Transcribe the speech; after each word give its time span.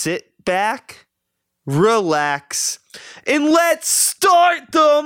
sit 0.00 0.32
back, 0.46 1.06
relax, 1.66 2.78
and 3.26 3.44
let's 3.50 3.86
start 3.86 4.72
the 4.72 5.02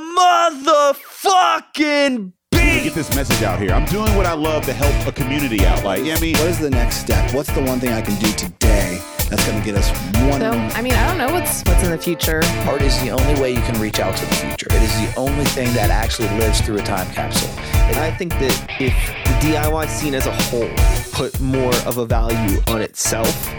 motherfucking 0.63 2.32
beat. 2.53 2.85
get 2.85 2.95
this 2.95 3.12
message 3.17 3.43
out 3.43 3.59
here. 3.59 3.72
I'm 3.72 3.87
doing 3.87 4.15
what 4.15 4.25
I 4.25 4.35
love 4.35 4.65
to 4.67 4.72
help 4.72 4.95
a 5.09 5.11
community 5.11 5.67
out. 5.67 5.83
Like, 5.83 6.04
yeah, 6.04 6.15
I 6.15 6.21
mean, 6.21 6.37
What 6.37 6.46
is 6.46 6.61
the 6.61 6.71
next 6.71 6.99
step? 6.99 7.35
What's 7.35 7.51
the 7.54 7.62
one 7.62 7.80
thing 7.80 7.93
I 7.93 8.03
can 8.03 8.17
do 8.21 8.30
today 8.35 9.01
that's 9.29 9.45
going 9.45 9.59
to 9.59 9.65
get 9.65 9.75
us 9.75 9.91
one? 10.30 10.41
So, 10.41 10.52
I 10.52 10.80
mean, 10.80 10.93
I 10.93 11.08
don't 11.08 11.18
know 11.18 11.32
what's 11.32 11.64
what's 11.66 11.82
in 11.82 11.90
the 11.90 11.98
future. 11.98 12.45
Art 12.68 12.80
is 12.80 12.96
the 13.02 13.11
only 13.11 13.34
way 13.40 13.50
you 13.50 13.62
can 13.62 13.80
reach 13.80 13.98
out 13.98 14.16
to 14.16 14.24
the 14.26 14.34
future. 14.36 14.68
It 14.70 14.80
is 14.80 14.95
the 15.00 15.12
only 15.18 15.45
thing 15.46 15.74
that 15.74 15.90
actually 15.90 16.29
lives 16.38 16.61
through 16.61 16.79
a 16.79 16.82
time 16.84 17.11
capsule. 17.12 17.50
And 17.90 17.96
I 17.96 18.12
think 18.12 18.30
that 18.34 18.66
if 18.80 18.95
the 19.24 19.32
DIY 19.45 19.88
scene 19.88 20.14
as 20.14 20.26
a 20.29 20.32
whole 20.32 20.70
put 21.11 21.40
more 21.40 21.74
of 21.84 21.98
a 21.98 22.06
value 22.06 22.61
on 22.68 22.80
itself, 22.80 23.52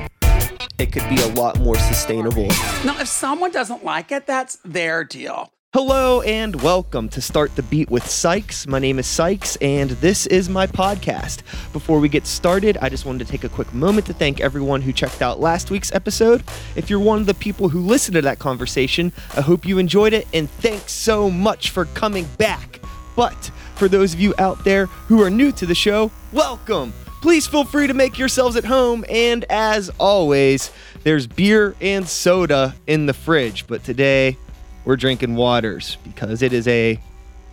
it 0.78 0.92
could 0.92 1.08
be 1.10 1.22
a 1.22 1.28
lot 1.28 1.60
more 1.60 1.78
sustainable. 1.78 2.48
Now, 2.84 3.00
if 3.00 3.08
someone 3.08 3.52
doesn't 3.52 3.84
like 3.84 4.12
it, 4.12 4.26
that's 4.26 4.58
their 4.66 5.04
deal. 5.04 5.52
Hello 5.74 6.22
and 6.22 6.62
welcome 6.62 7.10
to 7.10 7.20
Start 7.20 7.54
the 7.58 7.64
Beat 7.64 7.92
with 7.92 8.10
Sykes. 8.10 8.66
My 8.66 8.80
name 8.80 8.98
is 8.98 9.06
Sykes 9.06 9.58
and 9.58 9.90
this 9.90 10.26
is 10.28 10.48
my 10.48 10.68
podcast. 10.68 11.42
Before 11.74 12.00
we 12.00 12.08
get 12.08 12.26
started, 12.26 12.78
I 12.78 12.88
just 12.88 13.06
wanted 13.06 13.26
to 13.26 13.32
take 13.32 13.44
a 13.44 13.50
quick 13.50 13.74
moment 13.74 14.08
to 14.08 14.14
thank 14.14 14.40
everyone 14.40 14.82
who 14.82 14.94
checked 14.94 15.22
out 15.22 15.42
last 15.42 15.72
week's 15.72 15.94
episode. 15.94 16.46
If 16.78 16.90
you're 16.90 17.00
one 17.00 17.20
of 17.20 17.26
the 17.26 17.34
people 17.34 17.68
who 17.68 17.82
listened 17.82 18.16
to 18.16 18.22
that 18.22 18.40
conversation, 18.40 19.12
I 19.36 19.42
hope 19.42 19.66
you 19.66 19.78
enjoyed 19.78 20.14
it 20.14 20.30
and 20.34 20.50
thanks 20.50 20.94
so 20.94 21.30
much 21.30 21.72
for 21.72 21.86
coming 21.88 22.26
back. 22.38 22.80
But 23.18 23.52
for 23.76 23.90
those 23.90 24.14
of 24.14 24.22
you 24.22 24.34
out 24.38 24.64
there 24.64 24.86
who 24.86 25.22
are 25.24 25.30
new 25.30 25.52
to 25.54 25.66
the 25.66 25.76
show, 25.76 26.10
welcome. 26.32 26.94
Please 27.26 27.48
feel 27.48 27.64
free 27.64 27.88
to 27.88 27.94
make 27.96 28.20
yourselves 28.20 28.56
at 28.56 28.66
home 28.66 29.04
and 29.10 29.46
as 29.50 29.90
always, 30.00 30.70
there's 31.02 31.26
beer 31.26 31.76
and 31.82 32.08
soda 32.08 32.76
in 32.86 33.08
the 33.08 33.14
fridge, 33.14 33.66
but 33.66 33.84
today 33.84 34.38
we're 34.86 34.96
drinking 34.96 35.34
waters 35.34 35.98
because 36.04 36.44
it 36.44 36.54
is 36.54 36.68
a 36.68 37.00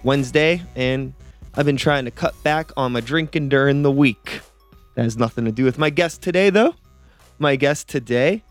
Wednesday 0.02 0.60
and 0.76 1.14
I've 1.54 1.64
been 1.64 1.78
trying 1.78 2.04
to 2.04 2.10
cut 2.10 2.34
back 2.42 2.70
on 2.76 2.92
my 2.92 3.00
drinking 3.00 3.48
during 3.48 3.80
the 3.80 3.90
week. 3.90 4.42
That 4.94 5.04
has 5.04 5.16
nothing 5.16 5.46
to 5.46 5.52
do 5.52 5.64
with 5.64 5.78
my 5.78 5.88
guest 5.88 6.20
today, 6.20 6.50
though. 6.50 6.74
My 7.38 7.56
guest 7.56 7.88
today 7.88 8.44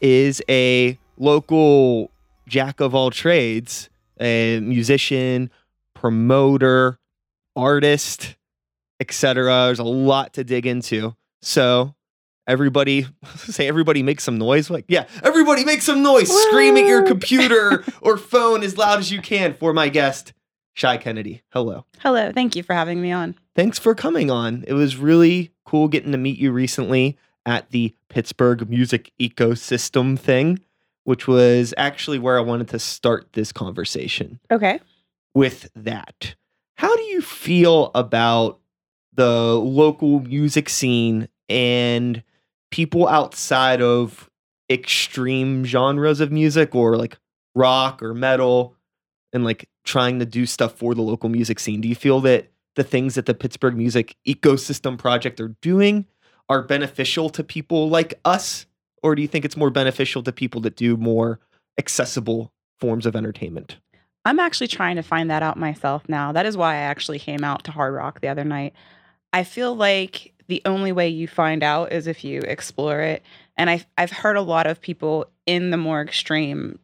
is 0.00 0.40
a 0.48 0.96
local 1.16 2.12
jack 2.46 2.78
of 2.78 2.94
all 2.94 3.10
trades, 3.10 3.90
a 4.20 4.60
musician, 4.60 5.50
promoter, 5.94 7.00
artist, 7.56 8.36
etc. 9.00 9.44
There's 9.66 9.78
a 9.78 9.84
lot 9.84 10.34
to 10.34 10.44
dig 10.44 10.66
into. 10.66 11.14
So, 11.42 11.94
everybody 12.46 13.06
say 13.36 13.68
everybody 13.68 14.02
make 14.02 14.20
some 14.20 14.38
noise 14.38 14.70
like 14.70 14.86
yeah 14.88 15.06
everybody 15.22 15.66
make 15.66 15.82
some 15.82 16.02
noise 16.02 16.30
scream 16.46 16.78
at 16.78 16.86
your 16.86 17.02
computer 17.02 17.84
or 18.00 18.16
phone 18.16 18.62
as 18.62 18.78
loud 18.78 18.98
as 18.98 19.12
you 19.12 19.20
can 19.20 19.52
for 19.52 19.74
my 19.74 19.90
guest 19.90 20.32
shy 20.72 20.96
kennedy 20.96 21.42
hello 21.52 21.84
Hello, 21.98 22.32
thank 22.32 22.56
you 22.56 22.62
for 22.62 22.72
having 22.72 23.02
me 23.02 23.12
on. 23.12 23.34
thanks 23.54 23.78
for 23.78 23.94
coming 23.94 24.30
on 24.30 24.64
it 24.66 24.72
was 24.72 24.96
really 24.96 25.52
cool 25.66 25.88
getting 25.88 26.10
to 26.12 26.16
meet 26.16 26.38
you 26.38 26.50
recently 26.50 27.18
at 27.44 27.68
the 27.68 27.94
pittsburgh 28.08 28.66
music 28.70 29.12
ecosystem 29.20 30.18
thing 30.18 30.58
which 31.04 31.28
was 31.28 31.74
actually 31.76 32.18
where 32.18 32.38
i 32.38 32.40
wanted 32.40 32.68
to 32.68 32.78
start 32.78 33.30
this 33.34 33.52
conversation 33.52 34.40
Okay. 34.50 34.80
with 35.34 35.68
that. 35.76 36.34
How 36.76 36.96
do 36.96 37.02
you 37.02 37.20
feel 37.20 37.90
about 37.94 38.58
the 39.18 39.58
local 39.58 40.20
music 40.20 40.68
scene 40.68 41.28
and 41.48 42.22
people 42.70 43.08
outside 43.08 43.82
of 43.82 44.30
extreme 44.70 45.64
genres 45.64 46.20
of 46.20 46.30
music 46.30 46.72
or 46.72 46.96
like 46.96 47.18
rock 47.56 48.00
or 48.00 48.14
metal 48.14 48.76
and 49.32 49.42
like 49.42 49.68
trying 49.84 50.20
to 50.20 50.24
do 50.24 50.46
stuff 50.46 50.78
for 50.78 50.94
the 50.94 51.02
local 51.02 51.28
music 51.28 51.58
scene? 51.58 51.80
Do 51.80 51.88
you 51.88 51.96
feel 51.96 52.20
that 52.20 52.52
the 52.76 52.84
things 52.84 53.16
that 53.16 53.26
the 53.26 53.34
Pittsburgh 53.34 53.76
Music 53.76 54.14
Ecosystem 54.24 54.96
Project 54.96 55.40
are 55.40 55.48
doing 55.62 56.06
are 56.48 56.62
beneficial 56.62 57.28
to 57.30 57.42
people 57.42 57.88
like 57.88 58.14
us? 58.24 58.66
Or 59.02 59.16
do 59.16 59.22
you 59.22 59.26
think 59.26 59.44
it's 59.44 59.56
more 59.56 59.70
beneficial 59.70 60.22
to 60.22 60.32
people 60.32 60.60
that 60.60 60.76
do 60.76 60.96
more 60.96 61.40
accessible 61.76 62.52
forms 62.78 63.04
of 63.04 63.16
entertainment? 63.16 63.78
I'm 64.24 64.38
actually 64.38 64.68
trying 64.68 64.94
to 64.94 65.02
find 65.02 65.28
that 65.28 65.42
out 65.42 65.56
myself 65.56 66.08
now. 66.08 66.30
That 66.30 66.46
is 66.46 66.56
why 66.56 66.74
I 66.74 66.82
actually 66.82 67.18
came 67.18 67.42
out 67.42 67.64
to 67.64 67.72
Hard 67.72 67.94
Rock 67.94 68.20
the 68.20 68.28
other 68.28 68.44
night. 68.44 68.74
I 69.32 69.44
feel 69.44 69.74
like 69.74 70.32
the 70.48 70.62
only 70.64 70.92
way 70.92 71.08
you 71.08 71.28
find 71.28 71.62
out 71.62 71.92
is 71.92 72.06
if 72.06 72.24
you 72.24 72.40
explore 72.40 73.00
it. 73.00 73.22
And 73.56 73.68
I've, 73.68 73.86
I've 73.96 74.10
heard 74.10 74.36
a 74.36 74.42
lot 74.42 74.66
of 74.66 74.80
people 74.80 75.26
in 75.46 75.70
the 75.70 75.76
more 75.76 76.00
extreme 76.00 76.78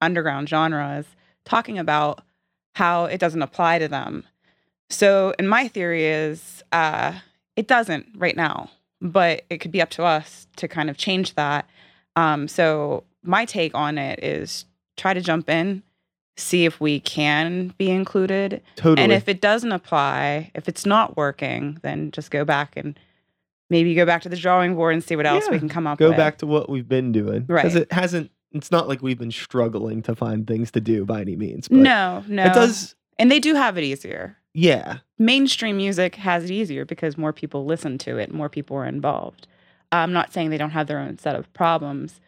underground 0.00 0.48
genres 0.48 1.06
talking 1.44 1.78
about 1.78 2.22
how 2.74 3.06
it 3.06 3.18
doesn't 3.18 3.42
apply 3.42 3.78
to 3.78 3.88
them. 3.88 4.24
So, 4.88 5.34
and 5.38 5.48
my 5.48 5.68
theory 5.68 6.06
is 6.06 6.62
uh, 6.72 7.14
it 7.56 7.66
doesn't 7.66 8.06
right 8.16 8.36
now, 8.36 8.70
but 9.00 9.44
it 9.50 9.58
could 9.58 9.72
be 9.72 9.82
up 9.82 9.90
to 9.90 10.04
us 10.04 10.46
to 10.56 10.68
kind 10.68 10.90
of 10.90 10.96
change 10.96 11.34
that. 11.34 11.68
Um, 12.16 12.48
so, 12.48 13.04
my 13.22 13.44
take 13.44 13.74
on 13.74 13.98
it 13.98 14.22
is 14.22 14.64
try 14.96 15.14
to 15.14 15.20
jump 15.20 15.48
in, 15.48 15.82
see 16.40 16.64
if 16.64 16.80
we 16.80 17.00
can 17.00 17.74
be 17.78 17.90
included. 17.90 18.62
Totally. 18.76 19.02
And 19.02 19.12
if 19.12 19.28
it 19.28 19.40
doesn't 19.40 19.72
apply, 19.72 20.50
if 20.54 20.68
it's 20.68 20.84
not 20.86 21.16
working, 21.16 21.78
then 21.82 22.10
just 22.10 22.30
go 22.30 22.44
back 22.44 22.76
and 22.76 22.98
maybe 23.68 23.94
go 23.94 24.04
back 24.04 24.22
to 24.22 24.28
the 24.28 24.36
drawing 24.36 24.74
board 24.74 24.94
and 24.94 25.04
see 25.04 25.16
what 25.16 25.26
else 25.26 25.48
we 25.50 25.58
can 25.58 25.68
come 25.68 25.86
up 25.86 25.98
go 25.98 26.08
with. 26.08 26.16
Go 26.16 26.22
back 26.22 26.38
to 26.38 26.46
what 26.46 26.68
we've 26.68 26.88
been 26.88 27.12
doing. 27.12 27.44
Right. 27.46 27.62
Because 27.62 27.76
it 27.76 27.92
hasn't, 27.92 28.30
it's 28.52 28.70
not 28.72 28.88
like 28.88 29.00
we've 29.02 29.18
been 29.18 29.30
struggling 29.30 30.02
to 30.02 30.16
find 30.16 30.46
things 30.46 30.70
to 30.72 30.80
do 30.80 31.04
by 31.04 31.20
any 31.20 31.36
means. 31.36 31.68
But 31.68 31.78
no, 31.78 32.24
no. 32.26 32.46
It 32.46 32.54
does, 32.54 32.96
And 33.18 33.30
they 33.30 33.38
do 33.38 33.54
have 33.54 33.78
it 33.78 33.84
easier. 33.84 34.36
yeah. 34.54 34.98
Mainstream 35.18 35.76
music 35.76 36.14
has 36.16 36.44
it 36.44 36.50
easier 36.50 36.84
because 36.86 37.18
more 37.18 37.32
people 37.32 37.66
listen 37.66 37.98
to 37.98 38.16
it, 38.16 38.32
more 38.32 38.48
people 38.48 38.76
are 38.78 38.86
involved. 38.86 39.46
I'm 39.92 40.12
not 40.14 40.32
saying 40.32 40.48
they 40.48 40.56
don't 40.56 40.70
have 40.70 40.86
their 40.86 40.98
own 40.98 41.18
set 41.18 41.36
of 41.36 41.52
problems, 41.52 42.20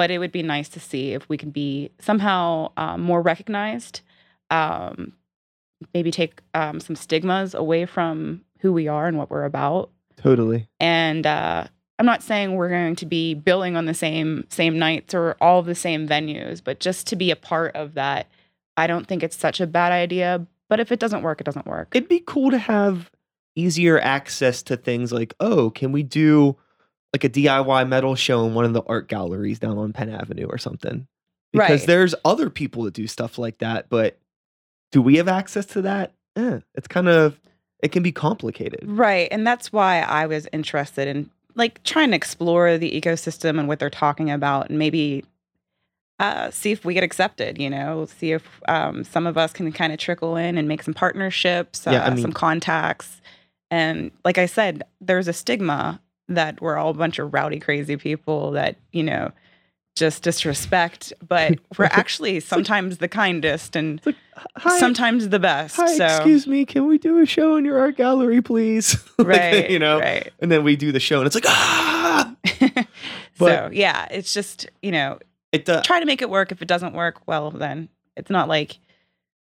but 0.00 0.10
it 0.10 0.16
would 0.16 0.32
be 0.32 0.42
nice 0.42 0.70
to 0.70 0.80
see 0.80 1.12
if 1.12 1.28
we 1.28 1.36
can 1.36 1.50
be 1.50 1.90
somehow 1.98 2.72
um, 2.78 3.02
more 3.02 3.20
recognized. 3.20 4.00
Um, 4.50 5.12
maybe 5.92 6.10
take 6.10 6.40
um, 6.54 6.80
some 6.80 6.96
stigmas 6.96 7.54
away 7.54 7.84
from 7.84 8.40
who 8.60 8.72
we 8.72 8.88
are 8.88 9.06
and 9.06 9.18
what 9.18 9.28
we're 9.28 9.44
about. 9.44 9.90
Totally. 10.16 10.70
and 10.80 11.26
uh, 11.26 11.66
I'm 11.98 12.06
not 12.06 12.22
saying 12.22 12.54
we're 12.54 12.70
going 12.70 12.96
to 12.96 13.04
be 13.04 13.34
billing 13.34 13.76
on 13.76 13.84
the 13.84 13.92
same 13.92 14.46
same 14.48 14.78
nights 14.78 15.12
or 15.12 15.36
all 15.38 15.60
the 15.60 15.74
same 15.74 16.08
venues, 16.08 16.64
but 16.64 16.80
just 16.80 17.06
to 17.08 17.16
be 17.16 17.30
a 17.30 17.36
part 17.36 17.76
of 17.76 17.92
that, 17.92 18.26
I 18.78 18.86
don't 18.86 19.06
think 19.06 19.22
it's 19.22 19.36
such 19.36 19.60
a 19.60 19.66
bad 19.66 19.92
idea. 19.92 20.46
But 20.70 20.80
if 20.80 20.90
it 20.90 20.98
doesn't 20.98 21.20
work, 21.20 21.42
it 21.42 21.44
doesn't 21.44 21.66
work. 21.66 21.88
It'd 21.94 22.08
be 22.08 22.24
cool 22.26 22.50
to 22.52 22.58
have 22.58 23.10
easier 23.54 24.00
access 24.00 24.62
to 24.62 24.78
things 24.78 25.12
like, 25.12 25.34
oh, 25.40 25.68
can 25.68 25.92
we 25.92 26.02
do 26.02 26.56
like 27.12 27.24
a 27.24 27.28
DIY 27.28 27.88
metal 27.88 28.14
show 28.14 28.46
in 28.46 28.54
one 28.54 28.64
of 28.64 28.72
the 28.72 28.82
art 28.86 29.08
galleries 29.08 29.58
down 29.58 29.78
on 29.78 29.92
Penn 29.92 30.10
Avenue 30.10 30.46
or 30.46 30.58
something? 30.58 31.06
Because 31.52 31.80
Right. 31.80 31.86
there's 31.86 32.14
other 32.24 32.48
people 32.50 32.84
that 32.84 32.94
do 32.94 33.06
stuff 33.06 33.36
like 33.38 33.58
that, 33.58 33.88
but 33.88 34.16
do 34.92 35.02
we 35.02 35.16
have 35.16 35.28
access 35.28 35.66
to 35.66 35.82
that? 35.82 36.12
Eh, 36.36 36.60
it's 36.76 36.86
kind 36.86 37.08
of, 37.08 37.40
it 37.82 37.90
can 37.92 38.02
be 38.02 38.12
complicated. 38.12 38.80
right, 38.84 39.28
and 39.32 39.46
that's 39.46 39.72
why 39.72 40.00
I 40.00 40.26
was 40.26 40.46
interested 40.52 41.08
in 41.08 41.30
like 41.56 41.82
trying 41.82 42.10
to 42.10 42.16
explore 42.16 42.78
the 42.78 42.90
ecosystem 43.00 43.58
and 43.58 43.66
what 43.66 43.80
they're 43.80 43.90
talking 43.90 44.30
about, 44.30 44.70
and 44.70 44.78
maybe 44.78 45.24
uh, 46.20 46.50
see 46.50 46.70
if 46.70 46.84
we 46.84 46.94
get 46.94 47.02
accepted. 47.02 47.58
You 47.58 47.68
know, 47.70 48.06
see 48.06 48.30
if 48.32 48.60
um, 48.68 49.02
some 49.02 49.26
of 49.26 49.36
us 49.36 49.52
can 49.52 49.72
kind 49.72 49.92
of 49.92 49.98
trickle 49.98 50.36
in 50.36 50.56
and 50.58 50.68
make 50.68 50.82
some 50.84 50.94
partnerships, 50.94 51.86
uh, 51.86 51.90
Yeah, 51.90 52.04
I 52.06 52.10
mean- 52.10 52.22
some 52.22 52.32
contacts. 52.32 53.20
And 53.72 54.10
like 54.24 54.38
I 54.38 54.46
said, 54.46 54.82
there's 55.00 55.26
a 55.28 55.32
stigma 55.32 56.00
that 56.30 56.60
we're 56.60 56.76
all 56.76 56.90
a 56.90 56.94
bunch 56.94 57.18
of 57.18 57.32
rowdy, 57.34 57.60
crazy 57.60 57.96
people 57.96 58.52
that 58.52 58.76
you 58.92 59.02
know 59.02 59.32
just 59.96 60.22
disrespect, 60.22 61.12
but 61.26 61.58
we're 61.78 61.84
actually 61.86 62.40
sometimes 62.40 62.98
the 62.98 63.08
kindest 63.08 63.76
and 63.76 64.00
Hi, 64.56 64.78
sometimes 64.78 65.28
the 65.28 65.38
best. 65.38 65.76
hi, 65.76 65.96
so 65.96 66.06
excuse 66.06 66.46
me, 66.46 66.64
can 66.64 66.86
we 66.86 66.96
do 66.96 67.18
a 67.18 67.26
show 67.26 67.56
in 67.56 67.64
your 67.64 67.78
art 67.78 67.96
gallery, 67.96 68.40
please? 68.40 68.96
Like, 69.20 69.28
right, 69.28 69.70
you 69.70 69.78
know, 69.78 70.00
right. 70.00 70.32
and 70.38 70.50
then 70.50 70.64
we 70.64 70.76
do 70.76 70.92
the 70.92 71.00
show, 71.00 71.18
and 71.18 71.26
it's 71.26 71.34
like, 71.34 71.44
ah, 71.46 72.34
so 73.34 73.68
yeah, 73.70 74.08
it's 74.10 74.32
just 74.32 74.70
you 74.80 74.90
know 74.90 75.18
it 75.52 75.68
uh, 75.68 75.82
try 75.82 76.00
to 76.00 76.06
make 76.06 76.22
it 76.22 76.30
work. 76.30 76.52
If 76.52 76.62
it 76.62 76.68
doesn't 76.68 76.94
work, 76.94 77.20
well 77.26 77.50
then 77.50 77.90
it's 78.16 78.30
not 78.30 78.48
like 78.48 78.78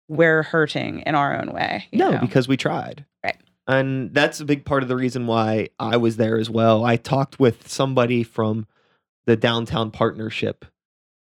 we're 0.06 0.42
hurting 0.42 1.00
in 1.00 1.14
our 1.14 1.34
own 1.40 1.50
way. 1.52 1.86
No, 1.92 2.10
know? 2.10 2.20
because 2.20 2.46
we 2.46 2.58
tried. 2.58 3.06
Right. 3.24 3.38
And 3.66 4.12
that's 4.12 4.40
a 4.40 4.44
big 4.44 4.64
part 4.64 4.82
of 4.82 4.88
the 4.88 4.96
reason 4.96 5.26
why 5.26 5.70
I 5.78 5.96
was 5.96 6.16
there 6.16 6.38
as 6.38 6.50
well. 6.50 6.84
I 6.84 6.96
talked 6.96 7.40
with 7.40 7.68
somebody 7.68 8.22
from 8.22 8.66
the 9.26 9.36
downtown 9.36 9.90
partnership 9.90 10.64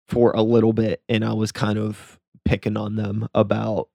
for 0.06 0.30
a 0.32 0.42
little 0.42 0.72
bit 0.72 1.02
and 1.08 1.24
I 1.24 1.32
was 1.32 1.52
kind 1.52 1.78
of 1.78 2.18
picking 2.44 2.76
on 2.76 2.96
them 2.96 3.28
about 3.34 3.88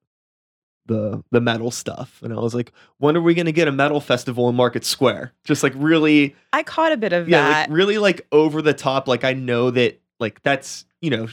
the 0.85 1.23
the 1.31 1.39
metal 1.39 1.71
stuff, 1.71 2.19
and 2.23 2.33
I 2.33 2.37
was 2.37 2.53
like, 2.53 2.71
when 2.97 3.15
are 3.15 3.21
we 3.21 3.33
gonna 3.33 3.51
get 3.51 3.67
a 3.67 3.71
metal 3.71 4.01
festival 4.01 4.49
in 4.49 4.55
Market 4.55 4.83
Square? 4.83 5.33
Just 5.43 5.63
like 5.63 5.73
really, 5.75 6.35
I 6.51 6.63
caught 6.63 6.91
a 6.91 6.97
bit 6.97 7.13
of 7.13 7.29
yeah, 7.29 7.41
that. 7.41 7.69
like 7.69 7.77
really 7.77 7.97
like 7.97 8.27
over 8.31 8.61
the 8.61 8.73
top. 8.73 9.07
Like 9.07 9.23
I 9.23 9.33
know 9.33 9.71
that 9.71 10.01
like 10.19 10.41
that's 10.43 10.85
you 11.01 11.09
know 11.09 11.27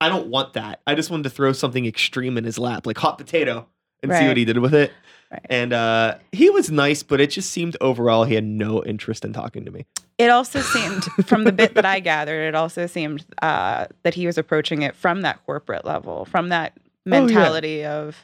I 0.00 0.08
don't 0.08 0.28
want 0.28 0.54
that. 0.54 0.80
I 0.86 0.94
just 0.94 1.10
wanted 1.10 1.24
to 1.24 1.30
throw 1.30 1.52
something 1.52 1.86
extreme 1.86 2.38
in 2.38 2.44
his 2.44 2.58
lap, 2.58 2.86
like 2.86 2.98
hot 2.98 3.18
potato, 3.18 3.68
and 4.02 4.12
see 4.12 4.26
what 4.26 4.36
he 4.36 4.44
did 4.44 4.58
with 4.58 4.74
it. 4.74 4.92
Right. 5.34 5.46
And 5.50 5.72
uh, 5.72 6.16
he 6.32 6.48
was 6.50 6.70
nice, 6.70 7.02
but 7.02 7.20
it 7.20 7.30
just 7.30 7.50
seemed 7.50 7.76
overall 7.80 8.24
he 8.24 8.34
had 8.34 8.44
no 8.44 8.82
interest 8.84 9.24
in 9.24 9.32
talking 9.32 9.64
to 9.64 9.70
me. 9.70 9.84
It 10.16 10.30
also 10.30 10.60
seemed, 10.60 11.04
from 11.26 11.42
the 11.44 11.50
bit 11.52 11.74
that 11.74 11.84
I 11.84 11.98
gathered, 12.00 12.46
it 12.46 12.54
also 12.54 12.86
seemed 12.86 13.24
uh, 13.42 13.86
that 14.04 14.14
he 14.14 14.26
was 14.26 14.38
approaching 14.38 14.82
it 14.82 14.94
from 14.94 15.22
that 15.22 15.44
corporate 15.44 15.84
level, 15.84 16.24
from 16.24 16.48
that 16.50 16.72
Oh, 16.76 17.10
yeah. 17.10 17.20
mentality 17.20 17.84
of, 17.84 18.16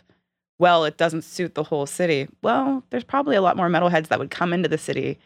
well, 0.59 0.85
it 0.85 0.97
doesn't 0.97 1.23
suit 1.23 1.55
the 1.55 1.65
whole 1.65 1.85
city. 1.85 2.29
Well, 2.43 2.83
there's 2.91 3.05
probably 3.05 3.37
a 3.37 3.43
lot 3.43 3.57
more 3.57 3.69
metalheads 3.69 4.09
that 4.09 4.19
would 4.19 4.31
come 4.31 4.53
into 4.55 4.69
the 4.71 4.79
city, 4.79 5.19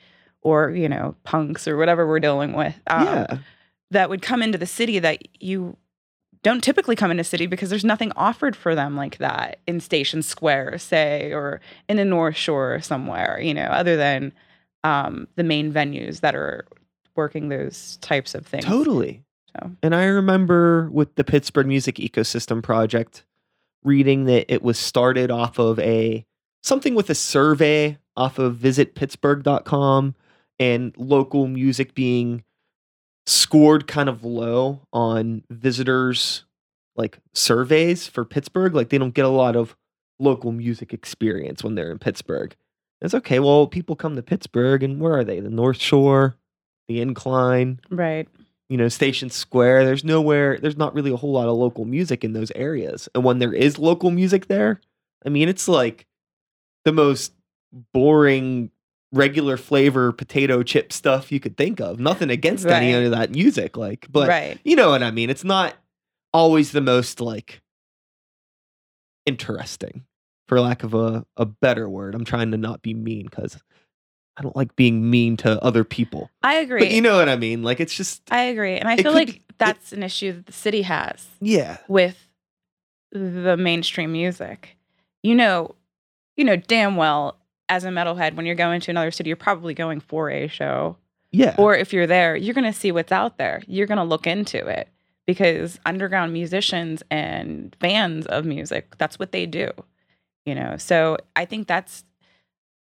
or 0.42 0.70
you 0.70 0.88
know, 0.88 1.14
punks 1.22 1.68
or 1.68 1.76
whatever 1.76 2.06
we're 2.06 2.18
dealing 2.18 2.54
with. 2.54 2.74
um, 2.88 3.04
yeah, 3.06 3.38
that 3.92 4.08
would 4.10 4.22
come 4.22 4.42
into 4.42 4.58
the 4.58 4.66
city 4.66 4.98
that 4.98 5.22
you 5.40 5.76
don't 6.44 6.62
typically 6.62 6.94
come 6.94 7.10
into 7.10 7.24
city 7.24 7.46
because 7.46 7.70
there's 7.70 7.84
nothing 7.84 8.12
offered 8.16 8.54
for 8.54 8.74
them 8.74 8.94
like 8.96 9.16
that 9.16 9.58
in 9.66 9.80
Station 9.80 10.22
Square, 10.22 10.78
say, 10.78 11.32
or 11.32 11.60
in 11.88 11.96
the 11.96 12.04
North 12.04 12.36
Shore 12.36 12.80
somewhere, 12.80 13.40
you 13.42 13.54
know, 13.54 13.64
other 13.64 13.96
than 13.96 14.32
um, 14.84 15.26
the 15.36 15.42
main 15.42 15.72
venues 15.72 16.20
that 16.20 16.36
are 16.36 16.66
working 17.16 17.48
those 17.48 17.96
types 18.02 18.34
of 18.34 18.46
things. 18.46 18.66
totally. 18.66 19.24
So. 19.56 19.70
And 19.82 19.94
I 19.94 20.04
remember 20.04 20.90
with 20.90 21.14
the 21.14 21.24
Pittsburgh 21.24 21.66
Music 21.66 21.96
Ecosystem 21.96 22.62
Project 22.62 23.24
reading 23.82 24.24
that 24.24 24.52
it 24.52 24.62
was 24.62 24.78
started 24.78 25.30
off 25.30 25.58
of 25.58 25.78
a 25.78 26.26
something 26.62 26.94
with 26.94 27.08
a 27.08 27.14
survey 27.14 27.96
off 28.16 28.38
of 28.38 28.56
visitpittsburgh.com 28.56 30.14
and 30.58 30.94
local 30.98 31.46
music 31.46 31.94
being 31.94 32.44
scored 33.26 33.86
kind 33.86 34.08
of 34.08 34.24
low 34.24 34.80
on 34.92 35.42
visitors 35.50 36.44
like 36.96 37.18
surveys 37.32 38.06
for 38.06 38.24
Pittsburgh 38.24 38.74
like 38.74 38.90
they 38.90 38.98
don't 38.98 39.14
get 39.14 39.24
a 39.24 39.28
lot 39.28 39.56
of 39.56 39.74
local 40.18 40.52
music 40.52 40.92
experience 40.92 41.64
when 41.64 41.74
they're 41.74 41.90
in 41.90 41.98
Pittsburgh. 41.98 42.54
It's 43.00 43.14
okay. 43.14 43.40
Well, 43.40 43.66
people 43.66 43.96
come 43.96 44.16
to 44.16 44.22
Pittsburgh 44.22 44.82
and 44.82 45.00
where 45.00 45.14
are 45.18 45.24
they? 45.24 45.40
The 45.40 45.50
North 45.50 45.78
Shore, 45.80 46.36
the 46.88 47.00
Incline, 47.00 47.80
Right. 47.90 48.28
you 48.68 48.76
know, 48.76 48.88
Station 48.88 49.28
Square. 49.30 49.84
There's 49.84 50.04
nowhere, 50.04 50.58
there's 50.58 50.76
not 50.76 50.94
really 50.94 51.10
a 51.10 51.16
whole 51.16 51.32
lot 51.32 51.48
of 51.48 51.56
local 51.56 51.84
music 51.84 52.24
in 52.24 52.32
those 52.32 52.52
areas. 52.54 53.08
And 53.14 53.24
when 53.24 53.38
there 53.40 53.52
is 53.52 53.78
local 53.78 54.10
music 54.10 54.46
there, 54.46 54.80
I 55.26 55.30
mean, 55.30 55.48
it's 55.48 55.66
like 55.68 56.06
the 56.84 56.92
most 56.92 57.32
boring, 57.92 58.70
regular 59.14 59.56
flavor 59.56 60.12
potato 60.12 60.62
chip 60.62 60.92
stuff 60.92 61.32
you 61.32 61.40
could 61.40 61.56
think 61.56 61.80
of. 61.80 61.98
Nothing 61.98 62.30
against 62.30 62.66
any 62.66 62.92
of 62.92 63.10
that 63.12 63.30
music, 63.30 63.76
like, 63.76 64.06
but 64.10 64.28
right. 64.28 64.58
you 64.64 64.76
know 64.76 64.90
what 64.90 65.02
I 65.02 65.10
mean? 65.10 65.30
It's 65.30 65.44
not 65.44 65.74
always 66.32 66.72
the 66.72 66.80
most 66.80 67.20
like 67.20 67.62
interesting, 69.26 70.04
for 70.48 70.60
lack 70.60 70.82
of 70.82 70.94
a, 70.94 71.24
a 71.36 71.46
better 71.46 71.88
word. 71.88 72.14
I'm 72.14 72.24
trying 72.24 72.50
to 72.50 72.56
not 72.56 72.82
be 72.82 72.92
mean 72.94 73.26
because 73.26 73.56
I 74.36 74.42
don't 74.42 74.56
like 74.56 74.74
being 74.76 75.08
mean 75.10 75.36
to 75.38 75.62
other 75.62 75.84
people. 75.84 76.30
I 76.42 76.56
agree. 76.56 76.80
But 76.80 76.90
you 76.90 77.00
know 77.00 77.16
what 77.16 77.28
I 77.28 77.36
mean? 77.36 77.62
Like 77.62 77.80
it's 77.80 77.94
just 77.94 78.22
I 78.30 78.42
agree. 78.44 78.76
And 78.76 78.88
I 78.88 78.96
feel 78.96 79.12
like 79.12 79.28
be- 79.28 79.36
it- 79.36 79.40
that's 79.56 79.92
an 79.92 80.02
issue 80.02 80.32
that 80.32 80.46
the 80.46 80.52
city 80.52 80.82
has. 80.82 81.26
yeah. 81.40 81.78
with 81.86 82.28
the 83.12 83.56
mainstream 83.56 84.10
music. 84.10 84.76
You 85.22 85.36
know, 85.36 85.76
you 86.36 86.44
know 86.44 86.56
damn 86.56 86.96
well 86.96 87.38
as 87.74 87.84
a 87.84 87.88
metalhead 87.88 88.34
when 88.34 88.46
you're 88.46 88.54
going 88.54 88.80
to 88.80 88.90
another 88.90 89.10
city, 89.10 89.28
you're 89.28 89.36
probably 89.36 89.74
going 89.74 90.00
for 90.00 90.30
a 90.30 90.46
show. 90.46 90.96
Yeah. 91.32 91.54
Or 91.58 91.74
if 91.74 91.92
you're 91.92 92.06
there, 92.06 92.36
you're 92.36 92.54
going 92.54 92.72
to 92.72 92.78
see 92.78 92.92
what's 92.92 93.10
out 93.10 93.38
there. 93.38 93.62
You're 93.66 93.88
going 93.88 93.98
to 93.98 94.04
look 94.04 94.26
into 94.26 94.64
it 94.66 94.88
because 95.26 95.80
underground 95.84 96.32
musicians 96.32 97.02
and 97.10 97.74
fans 97.80 98.26
of 98.26 98.44
music, 98.44 98.94
that's 98.98 99.18
what 99.18 99.32
they 99.32 99.44
do. 99.46 99.70
You 100.46 100.54
know. 100.54 100.76
So 100.78 101.16
I 101.34 101.44
think 101.44 101.66
that's 101.66 102.04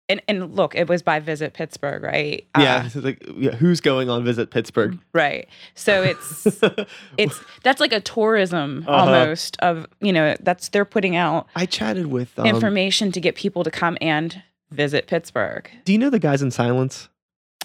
and 0.08 0.20
and 0.26 0.56
look, 0.56 0.74
it 0.74 0.88
was 0.88 1.02
by 1.02 1.20
Visit 1.20 1.52
Pittsburgh, 1.54 2.02
right? 2.02 2.44
yeah. 2.58 2.88
Uh, 2.96 3.00
like, 3.00 3.24
yeah. 3.36 3.52
Who's 3.54 3.80
going 3.80 4.10
on 4.10 4.24
visit 4.24 4.50
Pittsburgh? 4.50 4.98
right. 5.12 5.46
So 5.76 6.02
it's 6.02 6.46
it's 7.16 7.40
that's 7.62 7.78
like 7.80 7.92
a 7.92 8.00
tourism 8.00 8.84
Uh-huh. 8.88 8.98
almost 9.04 9.56
of 9.60 9.86
you 10.00 10.12
know 10.12 10.34
that's 10.40 10.70
they're 10.70 10.84
putting 10.84 11.14
out 11.14 11.46
I 11.54 11.66
chatted 11.66 12.06
with 12.06 12.36
um, 12.38 12.46
information 12.46 13.12
to 13.12 13.20
get 13.20 13.36
people 13.36 13.62
to 13.62 13.70
come 13.70 13.96
and 14.00 14.42
visit 14.70 15.06
Pittsburgh. 15.06 15.70
Do 15.84 15.92
you 15.92 15.98
know 15.98 16.10
the 16.10 16.18
guys 16.18 16.42
in 16.42 16.50
silence? 16.50 17.08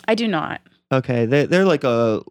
I 0.07 0.15
do 0.15 0.27
not. 0.27 0.61
Okay, 0.91 1.25
they 1.25 1.45
they're 1.45 1.65
like 1.65 1.83
a 1.83 2.21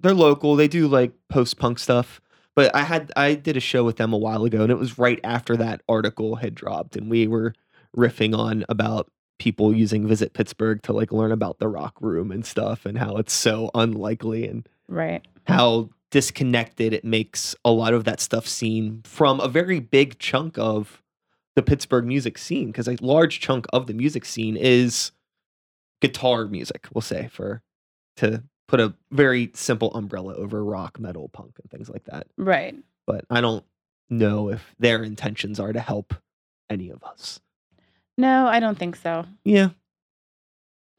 they're 0.00 0.14
local. 0.14 0.56
They 0.56 0.68
do 0.68 0.88
like 0.88 1.12
post 1.28 1.58
punk 1.58 1.78
stuff. 1.78 2.20
But 2.56 2.74
I 2.74 2.82
had 2.82 3.12
I 3.16 3.34
did 3.34 3.56
a 3.56 3.60
show 3.60 3.84
with 3.84 3.96
them 3.96 4.12
a 4.12 4.18
while 4.18 4.44
ago, 4.44 4.62
and 4.62 4.72
it 4.72 4.78
was 4.78 4.98
right 4.98 5.20
after 5.22 5.56
that 5.58 5.82
article 5.88 6.36
had 6.36 6.54
dropped, 6.54 6.96
and 6.96 7.08
we 7.10 7.26
were 7.28 7.54
riffing 7.96 8.36
on 8.36 8.64
about 8.68 9.10
people 9.38 9.74
using 9.74 10.06
Visit 10.06 10.32
Pittsburgh 10.34 10.82
to 10.82 10.92
like 10.92 11.12
learn 11.12 11.32
about 11.32 11.58
the 11.60 11.68
rock 11.68 11.94
room 12.00 12.30
and 12.32 12.44
stuff, 12.44 12.84
and 12.84 12.98
how 12.98 13.16
it's 13.16 13.32
so 13.32 13.70
unlikely, 13.74 14.46
and 14.48 14.68
Right. 14.88 15.24
how 15.46 15.90
disconnected 16.10 16.92
it 16.92 17.04
makes 17.04 17.54
a 17.64 17.70
lot 17.70 17.94
of 17.94 18.02
that 18.04 18.20
stuff 18.20 18.46
seem 18.48 19.02
from 19.04 19.38
a 19.40 19.46
very 19.48 19.78
big 19.78 20.18
chunk 20.18 20.58
of 20.58 21.00
the 21.56 21.62
Pittsburgh 21.62 22.04
music 22.04 22.38
scene 22.38 22.68
because 22.68 22.88
a 22.88 22.96
large 23.00 23.40
chunk 23.40 23.66
of 23.72 23.86
the 23.86 23.94
music 23.94 24.24
scene 24.24 24.56
is 24.56 25.12
guitar 26.00 26.46
music, 26.46 26.88
we'll 26.94 27.02
say, 27.02 27.28
for 27.28 27.62
to 28.16 28.42
put 28.68 28.80
a 28.80 28.94
very 29.10 29.50
simple 29.54 29.92
umbrella 29.94 30.34
over 30.34 30.64
rock, 30.64 31.00
metal, 31.00 31.28
punk, 31.28 31.58
and 31.60 31.70
things 31.70 31.88
like 31.88 32.04
that. 32.04 32.26
Right. 32.36 32.74
But 33.06 33.24
I 33.30 33.40
don't 33.40 33.64
know 34.08 34.50
if 34.50 34.74
their 34.78 35.02
intentions 35.02 35.58
are 35.58 35.72
to 35.72 35.80
help 35.80 36.14
any 36.68 36.90
of 36.90 37.02
us. 37.02 37.40
No, 38.16 38.46
I 38.46 38.60
don't 38.60 38.78
think 38.78 38.96
so. 38.96 39.24
Yeah. 39.44 39.70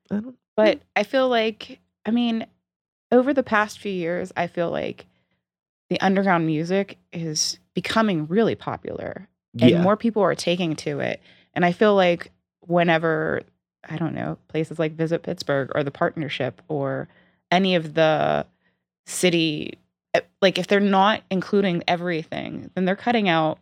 I 0.10 0.16
don't 0.16 0.36
But 0.56 0.82
I 0.96 1.04
feel 1.04 1.30
like 1.30 1.80
I 2.06 2.12
mean, 2.12 2.46
over 3.12 3.34
the 3.34 3.44
past 3.44 3.80
few 3.80 3.92
years, 3.92 4.32
I 4.36 4.48
feel 4.48 4.72
like 4.72 5.06
the 5.90 6.00
underground 6.02 6.46
music 6.46 6.98
is 7.14 7.60
becoming 7.74 8.28
really 8.28 8.56
popular 8.56 9.28
and 9.60 9.70
yeah. 9.70 9.82
more 9.82 9.98
people 9.98 10.22
are 10.22 10.36
taking 10.36 10.76
to 10.78 11.00
it. 11.00 11.22
And 11.54 11.66
I 11.66 11.72
feel 11.72 11.96
like 11.96 12.32
whenever 12.62 13.42
I 13.90 13.98
don't 13.98 14.14
know, 14.14 14.38
places 14.48 14.78
like 14.78 14.94
Visit 14.94 15.24
Pittsburgh 15.24 15.72
or 15.74 15.84
the 15.84 15.92
partnership 15.92 16.62
or 16.68 17.08
any 17.50 17.76
of 17.76 17.96
the 17.96 18.46
city 19.08 19.78
eh, 20.14 20.22
like 20.42 20.58
if 20.58 20.68
they're 20.68 20.80
not 20.80 21.24
including 21.32 21.84
everything, 21.88 22.70
then 22.76 22.86
they're 22.86 22.96
cutting 22.96 23.28
out 23.28 23.58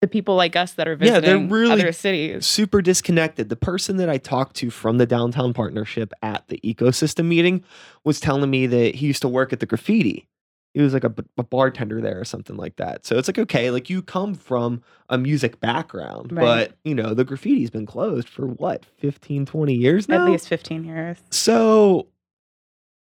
the 0.00 0.08
people 0.08 0.34
like 0.34 0.56
us 0.56 0.72
that 0.72 0.88
are 0.88 0.92
Yeah, 0.92 1.20
visiting 1.20 1.48
they're 1.48 1.58
really 1.58 1.80
other 1.80 1.92
cities. 1.92 2.44
super 2.44 2.82
disconnected. 2.82 3.48
The 3.50 3.56
person 3.56 3.98
that 3.98 4.08
I 4.08 4.18
talked 4.18 4.56
to 4.56 4.70
from 4.70 4.98
the 4.98 5.06
downtown 5.06 5.52
partnership 5.54 6.12
at 6.22 6.48
the 6.48 6.58
ecosystem 6.64 7.26
meeting 7.26 7.62
was 8.02 8.18
telling 8.18 8.50
me 8.50 8.66
that 8.66 8.96
he 8.96 9.06
used 9.06 9.22
to 9.22 9.28
work 9.28 9.52
at 9.52 9.60
the 9.60 9.66
graffiti. 9.66 10.26
He 10.74 10.80
was 10.80 10.94
like 10.94 11.04
a 11.04 11.10
bartender 11.42 12.00
there 12.00 12.18
or 12.18 12.24
something 12.24 12.56
like 12.56 12.76
that. 12.76 13.04
So 13.04 13.18
it's 13.18 13.28
like, 13.28 13.38
okay, 13.38 13.70
like 13.70 13.90
you 13.90 14.00
come 14.00 14.34
from 14.34 14.82
a 15.10 15.18
music 15.18 15.60
background, 15.60 16.32
Right. 16.32 16.68
but 16.70 16.76
you 16.82 16.94
know, 16.94 17.12
the 17.12 17.24
graffiti's 17.26 17.68
been 17.68 17.84
closed 17.84 18.26
for 18.28 18.46
what, 18.46 18.86
15, 18.98 19.44
20 19.44 19.74
years 19.74 20.08
now? 20.08 20.24
At 20.24 20.30
least 20.30 20.48
15 20.48 20.84
years. 20.84 21.18
So, 21.30 22.08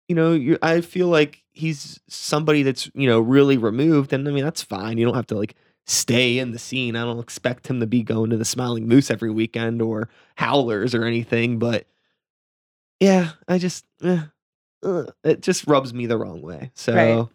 you 0.07 0.15
know, 0.15 0.33
you, 0.33 0.59
I 0.61 0.81
feel 0.81 1.07
like 1.07 1.43
he's 1.53 1.99
somebody 2.07 2.61
that's, 2.61 2.91
you 2.93 3.07
know, 3.07 3.19
really 3.19 3.57
removed. 3.57 4.13
And 4.13 4.27
I 4.27 4.31
mean, 4.31 4.43
that's 4.43 4.61
fine. 4.61 4.99
You 4.99 5.05
don't 5.05 5.15
have 5.15 5.25
to 5.27 5.35
like 5.35 5.55
stay 5.87 6.37
in 6.37 6.51
the 6.51 6.59
scene. 6.59 6.95
I 6.95 7.03
don't 7.03 7.19
expect 7.19 7.65
him 7.67 7.79
to 7.79 7.87
be 7.87 8.03
going 8.03 8.29
to 8.29 8.37
the 8.37 8.45
Smiling 8.45 8.87
Moose 8.87 9.09
every 9.09 9.31
weekend 9.31 9.81
or 9.81 10.07
Howlers 10.35 10.93
or 10.93 11.05
anything. 11.05 11.57
But 11.57 11.87
yeah, 12.99 13.31
I 13.47 13.57
just, 13.57 13.85
eh, 14.03 14.21
ugh, 14.83 15.11
it 15.23 15.41
just 15.41 15.65
rubs 15.65 15.95
me 15.95 16.05
the 16.05 16.17
wrong 16.19 16.43
way. 16.43 16.69
So, 16.75 16.93
Right. 16.93 17.27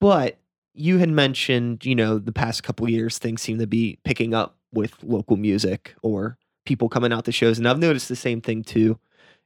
But 0.00 0.38
you 0.74 0.98
had 0.98 1.10
mentioned, 1.10 1.84
you 1.84 1.94
know, 1.94 2.18
the 2.18 2.32
past 2.32 2.62
couple 2.62 2.88
years, 2.88 3.18
things 3.18 3.42
seem 3.42 3.58
to 3.58 3.66
be 3.66 3.98
picking 4.04 4.34
up 4.34 4.56
with 4.72 4.94
local 5.02 5.36
music 5.36 5.94
or 6.02 6.38
people 6.64 6.88
coming 6.88 7.12
out 7.12 7.24
to 7.26 7.32
shows. 7.32 7.58
And 7.58 7.68
I've 7.68 7.78
noticed 7.78 8.08
the 8.08 8.16
same 8.16 8.40
thing 8.40 8.62
too. 8.62 8.98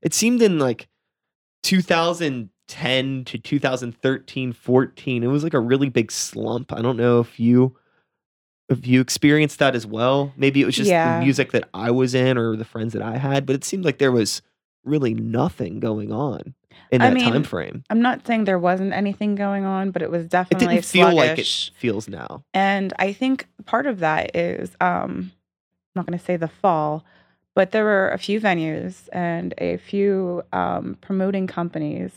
It 0.02 0.12
seemed 0.14 0.42
in 0.42 0.58
like 0.58 0.88
2010 1.62 3.24
to 3.24 3.38
2013, 3.38 4.52
14, 4.52 5.22
it 5.22 5.26
was 5.26 5.44
like 5.44 5.54
a 5.54 5.60
really 5.60 5.88
big 5.88 6.10
slump. 6.12 6.72
I 6.72 6.82
don't 6.82 6.96
know 6.96 7.20
if 7.20 7.38
you 7.38 7.76
if 8.70 8.86
you 8.86 9.02
experienced 9.02 9.58
that 9.58 9.74
as 9.76 9.86
well. 9.86 10.32
Maybe 10.38 10.62
it 10.62 10.64
was 10.64 10.74
just 10.74 10.88
Yeah. 10.88 11.18
the 11.18 11.24
music 11.24 11.52
that 11.52 11.68
I 11.74 11.90
was 11.90 12.14
in 12.14 12.38
or 12.38 12.56
the 12.56 12.64
friends 12.64 12.94
that 12.94 13.02
I 13.02 13.18
had, 13.18 13.44
but 13.44 13.54
it 13.54 13.62
seemed 13.62 13.84
like 13.84 13.98
there 13.98 14.10
was 14.12 14.40
really 14.84 15.12
nothing 15.12 15.80
going 15.80 16.10
on 16.10 16.54
in 16.90 17.00
I 17.00 17.08
that 17.08 17.14
mean, 17.14 17.32
time 17.32 17.42
frame. 17.42 17.84
I'm 17.90 18.00
not 18.02 18.26
saying 18.26 18.44
there 18.44 18.58
wasn't 18.58 18.92
anything 18.92 19.34
going 19.34 19.64
on, 19.64 19.90
but 19.90 20.02
it 20.02 20.10
was 20.10 20.26
definitely 20.26 20.66
It 20.66 20.70
didn't 20.70 20.84
feel 20.84 21.14
like 21.14 21.38
it 21.38 21.70
feels 21.76 22.08
now. 22.08 22.44
And 22.52 22.92
I 22.98 23.12
think 23.12 23.46
part 23.66 23.86
of 23.86 24.00
that 24.00 24.34
is 24.36 24.70
um, 24.80 25.32
I'm 25.32 25.32
not 25.94 26.06
going 26.06 26.18
to 26.18 26.24
say 26.24 26.36
the 26.36 26.48
fall, 26.48 27.04
but 27.54 27.70
there 27.70 27.84
were 27.84 28.10
a 28.10 28.18
few 28.18 28.40
venues 28.40 29.08
and 29.12 29.54
a 29.58 29.76
few 29.76 30.42
um, 30.52 30.96
promoting 31.00 31.46
companies 31.46 32.12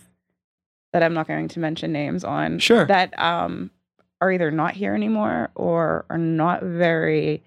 that 0.93 1.03
I'm 1.03 1.13
not 1.13 1.27
going 1.27 1.47
to 1.49 1.59
mention 1.59 1.91
names 1.91 2.23
on. 2.23 2.59
Sure. 2.59 2.85
That 2.85 3.17
um, 3.19 3.71
are 4.21 4.31
either 4.31 4.51
not 4.51 4.73
here 4.73 4.95
anymore 4.95 5.49
or 5.55 6.05
are 6.09 6.17
not 6.17 6.63
very 6.63 7.43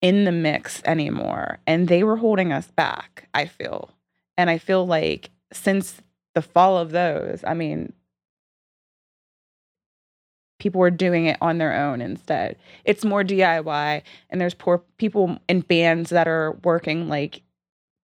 in 0.00 0.24
the 0.24 0.32
mix 0.32 0.80
anymore. 0.84 1.58
And 1.66 1.88
they 1.88 2.04
were 2.04 2.16
holding 2.16 2.52
us 2.52 2.70
back, 2.70 3.28
I 3.34 3.46
feel. 3.46 3.90
And 4.36 4.48
I 4.48 4.58
feel 4.58 4.86
like 4.86 5.30
since 5.52 6.00
the 6.38 6.42
fall 6.42 6.78
of 6.78 6.92
those, 6.92 7.42
I 7.44 7.54
mean, 7.54 7.92
people 10.60 10.80
were 10.80 10.90
doing 10.90 11.26
it 11.26 11.36
on 11.40 11.58
their 11.58 11.74
own 11.74 12.00
instead. 12.00 12.56
It's 12.84 13.04
more 13.04 13.24
DIY, 13.24 14.02
and 14.30 14.40
there's 14.40 14.54
poor 14.54 14.78
people 14.98 15.40
in 15.48 15.62
bands 15.62 16.10
that 16.10 16.28
are 16.28 16.52
working 16.62 17.08
like 17.08 17.42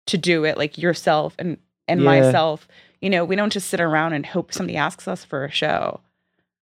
to 0.07 0.17
do 0.17 0.45
it, 0.45 0.57
like 0.57 0.79
yourself 0.79 1.35
and 1.41 1.59
and 1.89 2.03
Yeah. 2.03 2.05
myself. 2.23 2.69
You 3.01 3.11
know, 3.11 3.25
we 3.25 3.35
don't 3.35 3.53
just 3.53 3.69
sit 3.69 3.81
around 3.81 4.13
and 4.13 4.25
hope 4.25 4.53
somebody 4.53 4.77
asks 4.77 5.09
us 5.09 5.25
for 5.25 5.45
a 5.45 5.51
show. 5.51 6.01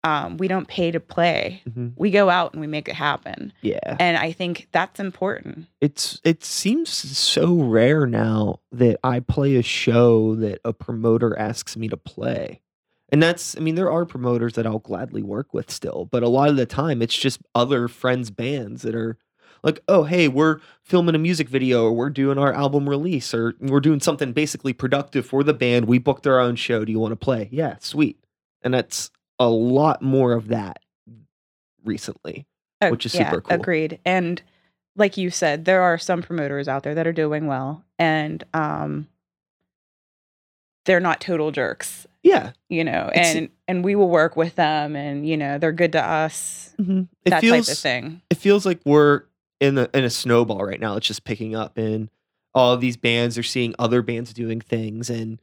Um, 0.06 0.36
we 0.36 0.46
don't 0.46 0.68
pay 0.68 0.90
to 0.92 1.00
play. 1.00 1.62
Mhm. 1.68 1.92
We 1.96 2.10
go 2.10 2.30
out 2.30 2.52
and 2.52 2.60
we 2.60 2.66
make 2.66 2.88
it 2.88 2.94
happen. 2.94 3.52
Yeah. 3.62 3.96
And 3.98 4.16
I 4.16 4.30
think 4.32 4.68
that's 4.72 5.00
important. 5.00 5.66
it's 5.80 6.20
it 6.25 6.44
seems 6.44 6.90
so 6.90 7.54
rare 7.54 8.06
now 8.06 8.60
that 8.70 8.98
I 9.02 9.20
play 9.20 9.56
a 9.56 9.62
show 9.62 10.34
that 10.36 10.60
a 10.64 10.72
promoter 10.72 11.36
asks 11.38 11.76
me 11.76 11.88
to 11.88 11.96
play. 11.96 12.60
And 13.10 13.22
that's 13.22 13.56
I 13.56 13.60
mean 13.60 13.75
there 13.75 13.90
are 13.90 14.04
promoters 14.04 14.52
that 14.54 14.66
I'll 14.66 14.78
gladly 14.78 15.22
work 15.22 15.52
with 15.52 15.70
still, 15.70 16.08
but 16.10 16.22
a 16.22 16.28
lot 16.28 16.50
of 16.50 16.56
the 16.56 16.66
time 16.66 17.02
it's 17.02 17.16
just 17.16 17.40
other 17.54 17.88
friends 17.88 18.30
bands 18.30 18.82
that 18.82 18.94
are 18.94 19.16
like, 19.62 19.80
"Oh, 19.88 20.04
hey, 20.04 20.28
we're 20.28 20.60
filming 20.82 21.14
a 21.16 21.18
music 21.18 21.48
video 21.48 21.84
or 21.84 21.92
we're 21.92 22.10
doing 22.10 22.38
our 22.38 22.52
album 22.52 22.88
release 22.88 23.34
or 23.34 23.54
we're 23.60 23.80
doing 23.80 24.00
something 24.00 24.32
basically 24.32 24.72
productive 24.72 25.26
for 25.26 25.42
the 25.42 25.54
band. 25.54 25.86
We 25.86 25.98
booked 25.98 26.26
our 26.26 26.38
own 26.38 26.54
show. 26.56 26.84
Do 26.84 26.92
you 26.92 27.00
want 27.00 27.12
to 27.12 27.16
play?" 27.16 27.48
Yeah, 27.50 27.76
sweet. 27.80 28.18
And 28.62 28.72
that's 28.75 29.10
a 29.38 29.49
lot 29.49 30.02
more 30.02 30.33
of 30.33 30.49
that 30.49 30.78
recently. 31.85 32.47
Oh, 32.83 32.90
Which 32.90 33.07
is 33.07 33.14
yeah, 33.14 33.31
super 33.31 33.40
cool. 33.43 33.55
Agreed. 33.55 33.99
And 34.05 34.43
like 34.97 35.16
you 35.16 35.31
said, 35.31 35.64
there 35.64 35.83
are 35.83 35.99
some 35.99 36.23
promoters 36.23 36.69
out 36.69 36.83
there 36.83 36.95
that 36.95 37.07
are 37.07 37.12
doing 37.12 37.47
well, 37.47 37.85
and 37.99 38.43
um, 38.55 39.09
they're 40.85 41.00
not 41.00 41.21
total 41.21 41.50
jerks, 41.50 42.07
Yeah. 42.23 42.52
you 42.69 42.85
know. 42.85 43.11
And 43.14 43.49
and 43.69 43.85
we 43.85 43.95
will 43.95 44.09
work 44.09 44.37
with 44.37 44.55
them, 44.57 44.95
and 44.97 45.26
you 45.28 45.37
know, 45.37 45.59
they're 45.59 45.73
good 45.73 45.93
to 45.93 46.02
us. 46.02 46.75
It 46.78 47.07
that 47.26 47.40
feels 47.40 47.66
type 47.66 47.73
of 47.75 47.78
thing. 47.78 48.23
it 48.31 48.37
feels 48.37 48.64
like 48.66 48.81
we're 48.85 49.23
in 49.61 49.78
a 49.78 49.88
in 49.95 50.05
a 50.05 50.11
snowball 50.11 50.64
right 50.64 50.81
now. 50.81 50.97
It's 50.97 51.07
just 51.07 51.25
picking 51.25 51.55
up, 51.57 51.76
and 51.78 52.09
all 52.55 52.73
of 52.73 52.81
these 52.81 52.97
bands 52.97 53.37
are 53.37 53.43
seeing 53.43 53.75
other 53.78 54.00
bands 54.02 54.33
doing 54.33 54.61
things 54.61 55.11
and 55.11 55.40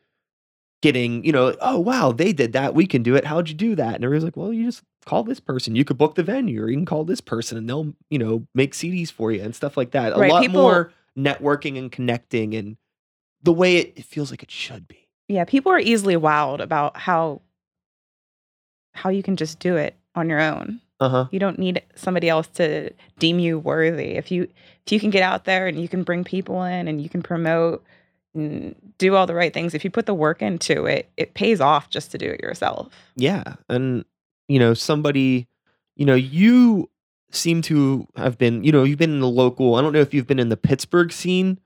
getting, 0.83 1.23
you 1.23 1.31
know, 1.31 1.55
oh 1.61 1.79
wow, 1.79 2.11
they 2.11 2.31
did 2.33 2.53
that. 2.53 2.75
We 2.75 2.85
can 2.85 3.01
do 3.01 3.15
it. 3.15 3.25
How'd 3.25 3.47
you 3.49 3.55
do 3.55 3.73
that? 3.75 3.95
And 3.95 4.03
everybody's 4.03 4.25
like, 4.25 4.37
well, 4.37 4.53
you 4.53 4.65
just 4.65 4.83
call 5.05 5.23
this 5.23 5.39
person. 5.39 5.75
You 5.75 5.85
could 5.85 5.97
book 5.97 6.15
the 6.15 6.23
venue, 6.23 6.61
or 6.61 6.69
you 6.69 6.75
can 6.75 6.85
call 6.85 7.05
this 7.05 7.21
person, 7.21 7.57
and 7.57 7.67
they'll, 7.67 7.93
you 8.11 8.19
know, 8.19 8.45
make 8.53 8.73
CDs 8.73 9.11
for 9.11 9.31
you 9.31 9.41
and 9.41 9.55
stuff 9.55 9.77
like 9.77 9.91
that. 9.91 10.13
A 10.13 10.17
Right, 10.17 10.29
lot 10.31 10.41
people- 10.41 10.61
more 10.61 10.91
networking 11.17 11.79
and 11.79 11.91
connecting, 11.91 12.53
and 12.53 12.77
the 13.41 13.53
way 13.53 13.77
it, 13.77 13.93
it 13.95 14.05
feels 14.05 14.29
like 14.29 14.43
it 14.43 14.51
should 14.51 14.87
be. 14.87 15.07
Yeah, 15.29 15.45
people 15.45 15.71
are 15.71 15.79
easily 15.79 16.15
wowed 16.15 16.59
about 16.59 16.97
how 16.97 17.41
how 18.93 19.09
you 19.09 19.23
can 19.23 19.35
just 19.35 19.59
do 19.59 19.75
it 19.75 19.95
on 20.15 20.29
your 20.29 20.39
own. 20.41 20.79
Uh 20.99 21.09
huh. 21.09 21.25
You 21.31 21.39
don't 21.39 21.57
need 21.57 21.81
somebody 21.95 22.29
else 22.29 22.47
to 22.55 22.91
deem 23.19 23.39
you 23.39 23.57
worthy. 23.57 24.11
If 24.11 24.31
you 24.31 24.43
if 24.85 24.91
you 24.91 24.99
can 24.99 25.09
get 25.09 25.23
out 25.23 25.45
there 25.45 25.67
and 25.67 25.79
you 25.81 25.87
can 25.87 26.03
bring 26.03 26.23
people 26.23 26.61
in 26.63 26.87
and 26.87 27.01
you 27.01 27.09
can 27.09 27.23
promote 27.23 27.83
do 28.35 29.15
all 29.15 29.27
the 29.27 29.35
right 29.35 29.53
things, 29.53 29.73
if 29.73 29.83
you 29.83 29.89
put 29.91 30.05
the 30.05 30.13
work 30.13 30.41
into 30.41 30.85
it, 30.85 31.09
it 31.17 31.33
pays 31.33 31.61
off 31.61 31.89
just 31.89 32.11
to 32.11 32.17
do 32.17 32.27
it 32.29 32.41
yourself. 32.41 32.89
Yeah. 33.15 33.55
And, 33.69 34.05
you 34.47 34.59
know, 34.59 34.73
somebody, 34.73 35.47
you 35.95 36.05
know, 36.05 36.15
you 36.15 36.89
seem 37.31 37.61
to 37.63 38.07
have 38.15 38.37
been, 38.37 38.63
you 38.63 38.71
know, 38.71 38.83
you've 38.83 38.97
been 38.99 39.11
in 39.13 39.19
the 39.19 39.27
local, 39.29 39.75
I 39.75 39.81
don't 39.81 39.93
know 39.93 39.99
if 40.01 40.13
you've 40.13 40.27
been 40.27 40.39
in 40.39 40.49
the 40.49 40.57
Pittsburgh 40.57 41.11
scene. 41.11 41.59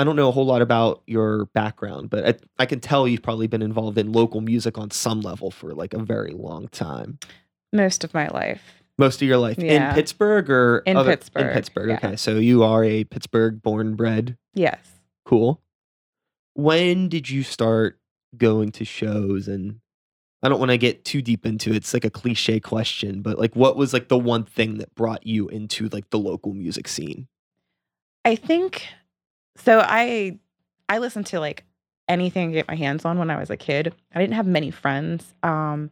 I 0.00 0.04
don't 0.04 0.14
know 0.14 0.28
a 0.28 0.32
whole 0.32 0.46
lot 0.46 0.62
about 0.62 1.02
your 1.08 1.46
background, 1.46 2.08
but 2.10 2.24
I, 2.26 2.62
I 2.62 2.66
can 2.66 2.78
tell 2.78 3.08
you've 3.08 3.22
probably 3.22 3.48
been 3.48 3.62
involved 3.62 3.98
in 3.98 4.12
local 4.12 4.40
music 4.40 4.78
on 4.78 4.90
some 4.92 5.20
level 5.22 5.50
for 5.50 5.74
like 5.74 5.92
a 5.92 5.98
very 5.98 6.32
long 6.32 6.68
time. 6.68 7.18
Most 7.72 8.04
of 8.04 8.14
my 8.14 8.28
life. 8.28 8.62
Most 8.96 9.20
of 9.22 9.28
your 9.28 9.38
life 9.38 9.58
Yeah. 9.58 9.88
in 9.90 9.94
Pittsburgh 9.94 10.50
or 10.50 10.82
In 10.86 10.96
other- 10.96 11.10
Pittsburgh, 11.10 11.46
In 11.48 11.52
Pittsburgh. 11.52 11.88
yeah. 11.90 11.96
Okay. 11.96 12.16
So 12.16 12.36
you 12.36 12.62
are 12.62 12.84
a 12.84 13.04
Pittsburgh 13.04 13.60
born 13.62 13.94
bred. 13.96 14.36
Yes. 14.54 14.78
Cool. 15.24 15.60
When 16.58 17.08
did 17.08 17.30
you 17.30 17.44
start 17.44 18.00
going 18.36 18.72
to 18.72 18.84
shows 18.84 19.46
and 19.46 19.78
I 20.42 20.48
don't 20.48 20.58
want 20.58 20.72
to 20.72 20.78
get 20.78 21.04
too 21.04 21.22
deep 21.22 21.46
into 21.46 21.70
it. 21.70 21.76
It's 21.76 21.94
like 21.94 22.04
a 22.04 22.10
cliche 22.10 22.58
question, 22.58 23.22
but 23.22 23.38
like 23.38 23.54
what 23.54 23.76
was 23.76 23.92
like 23.92 24.08
the 24.08 24.18
one 24.18 24.42
thing 24.44 24.78
that 24.78 24.92
brought 24.96 25.24
you 25.24 25.48
into 25.48 25.88
like 25.88 26.10
the 26.10 26.18
local 26.18 26.54
music 26.54 26.88
scene? 26.88 27.28
I 28.24 28.34
think 28.34 28.86
so 29.56 29.80
I 29.84 30.40
I 30.88 30.98
listened 30.98 31.26
to 31.26 31.38
like 31.40 31.64
anything 32.08 32.50
I 32.50 32.52
get 32.54 32.68
my 32.68 32.74
hands 32.74 33.04
on 33.04 33.18
when 33.18 33.30
I 33.30 33.38
was 33.38 33.50
a 33.50 33.56
kid. 33.56 33.94
I 34.12 34.20
didn't 34.20 34.34
have 34.34 34.46
many 34.46 34.72
friends. 34.72 35.32
Um 35.44 35.90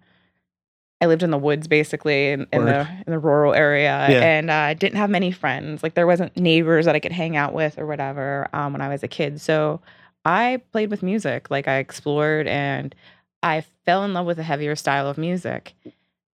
I 1.01 1.07
lived 1.07 1.23
in 1.23 1.31
the 1.31 1.39
woods 1.39 1.69
basically 1.69 2.31
in, 2.31 2.47
in 2.53 2.65
the 2.65 2.89
in 3.07 3.13
the 3.13 3.19
rural 3.21 3.55
area 3.55 4.07
Yeah. 4.11 4.21
and 4.21 4.51
uh, 4.51 4.55
I 4.55 4.75
didn't 4.75 4.97
have 4.99 5.11
many 5.11 5.31
friends. 5.31 5.83
Like 5.83 5.95
there 5.95 6.07
wasn't 6.07 6.37
neighbors 6.37 6.87
that 6.87 6.97
I 6.97 7.01
could 7.01 7.13
hang 7.13 7.37
out 7.37 7.53
with 7.55 7.79
or 7.79 7.87
whatever 7.87 8.49
um, 8.53 8.73
when 8.73 8.81
I 8.81 8.89
was 8.89 9.03
a 9.03 9.09
kid. 9.09 9.41
So 9.41 9.81
I 10.27 10.61
played 10.73 10.91
with 10.91 11.03
music. 11.03 11.51
Like 11.51 11.69
I 11.69 11.77
explored 11.79 12.47
and 12.49 12.95
I 13.43 13.65
fell 13.87 14.05
in 14.05 14.13
love 14.13 14.27
with 14.27 14.39
a 14.39 14.43
heavier 14.43 14.75
style 14.77 15.09
of 15.09 15.17
music. 15.17 15.75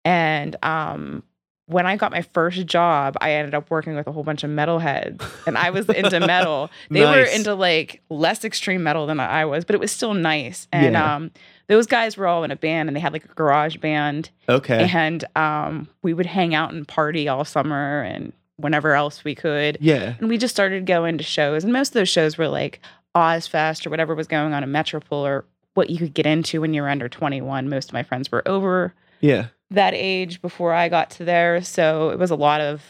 And 0.04 0.56
um 0.64 1.22
when 1.66 1.86
I 1.86 1.96
got 1.96 2.10
my 2.10 2.22
first 2.22 2.66
job, 2.66 3.16
I 3.20 3.32
ended 3.34 3.54
up 3.54 3.70
working 3.70 3.94
with 3.94 4.06
a 4.06 4.12
whole 4.12 4.24
bunch 4.24 4.42
of 4.44 4.50
metalheads, 4.50 5.22
and 5.46 5.56
I 5.56 5.70
was 5.70 5.88
into 5.88 6.18
metal. 6.20 6.70
They 6.90 7.02
were 7.04 7.22
into 7.22 7.54
like 7.54 8.02
less 8.10 8.44
extreme 8.44 8.82
metal 8.82 9.06
than 9.06 9.20
I 9.20 9.44
was, 9.46 9.64
but 9.64 9.74
it 9.74 9.78
was 9.80 9.92
still 9.92 10.12
nice. 10.12 10.66
And 10.72 10.92
Yeah. 10.94 11.14
um, 11.14 11.30
those 11.68 11.86
guys 11.86 12.16
were 12.16 12.26
all 12.26 12.42
in 12.44 12.50
a 12.50 12.56
band, 12.56 12.88
and 12.88 12.96
they 12.96 13.00
had 13.00 13.12
like 13.12 13.24
a 13.24 13.28
garage 13.28 13.76
band, 13.76 14.28
Okay. 14.48 14.90
and 14.92 15.24
um, 15.36 15.88
we 16.02 16.12
would 16.12 16.26
hang 16.26 16.52
out 16.54 16.74
and 16.74 16.86
party 16.86 17.28
all 17.28 17.44
summer 17.44 18.02
and 18.02 18.32
whenever 18.56 18.94
else 18.94 19.24
we 19.24 19.34
could. 19.34 19.78
Yeah. 19.80 20.14
And 20.18 20.28
we 20.28 20.36
just 20.38 20.52
started 20.54 20.84
going 20.84 21.16
to 21.18 21.24
shows, 21.24 21.62
and 21.64 21.72
most 21.72 21.90
of 21.90 21.94
those 21.94 22.08
shows 22.10 22.36
were 22.36 22.48
like 22.48 22.80
Ozzfest 23.14 23.86
or 23.86 23.90
whatever 23.90 24.14
was 24.14 24.26
going 24.26 24.52
on 24.54 24.62
in 24.62 24.70
Metropol 24.70 25.12
or 25.22 25.44
what 25.74 25.90
you 25.90 25.98
could 25.98 26.14
get 26.14 26.26
into 26.26 26.60
when 26.60 26.74
you 26.74 26.82
were 26.82 26.88
under 26.88 27.08
21. 27.08 27.68
Most 27.68 27.88
of 27.90 27.92
my 27.94 28.02
friends 28.02 28.30
were 28.30 28.46
over 28.46 28.94
Yeah. 29.20 29.46
that 29.70 29.94
age 29.94 30.40
before 30.42 30.72
I 30.72 30.88
got 30.88 31.10
to 31.12 31.24
there. 31.24 31.62
So 31.62 32.10
it 32.10 32.18
was 32.18 32.30
a 32.30 32.36
lot 32.36 32.60
of 32.60 32.82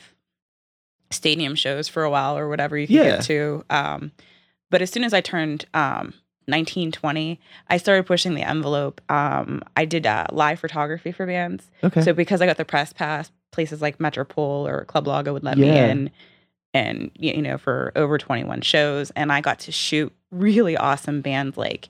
stadium 1.11 1.55
shows 1.55 1.89
for 1.89 2.03
a 2.05 2.11
while 2.11 2.37
or 2.39 2.49
whatever 2.49 2.77
you 2.77 2.87
could 2.87 2.97
Yeah. 2.97 3.03
get 3.17 3.23
to. 3.25 3.65
Um, 3.71 4.13
but 4.71 4.81
as 4.83 4.91
soon 4.91 5.05
as 5.05 5.13
I 5.13 5.21
turned 5.21 5.67
um, 5.75 6.15
19, 6.49 6.91
20, 6.91 7.39
I 7.69 7.77
started 7.77 8.07
pushing 8.07 8.35
the 8.35 8.43
envelope. 8.43 9.01
Um, 9.11 9.63
I 9.77 9.85
did 9.85 10.07
uh, 10.07 10.27
live 10.33 10.59
photography 10.59 11.13
for 11.13 11.27
bands. 11.27 11.71
Okay. 11.85 12.01
So 12.03 12.13
because 12.13 12.41
I 12.41 12.47
got 12.47 12.57
the 12.57 12.65
press 12.65 12.93
pass, 12.93 13.31
places 13.53 13.83
like 13.83 13.99
Metropol 13.99 14.67
or 14.67 14.85
Club 14.87 15.07
Lago 15.07 15.33
would 15.35 15.45
let 15.45 15.59
me 15.59 15.69
in 15.69 16.11
and 16.75 17.11
you 17.15 17.41
know 17.43 17.59
for 17.59 17.93
over 17.97 18.19
21 18.19 18.61
shows 18.63 19.11
and 19.13 19.31
I 19.33 19.41
got 19.41 19.59
to 19.61 19.73
shoot 19.73 20.13
really 20.31 20.77
awesome 20.77 21.21
bands 21.21 21.57
like 21.57 21.89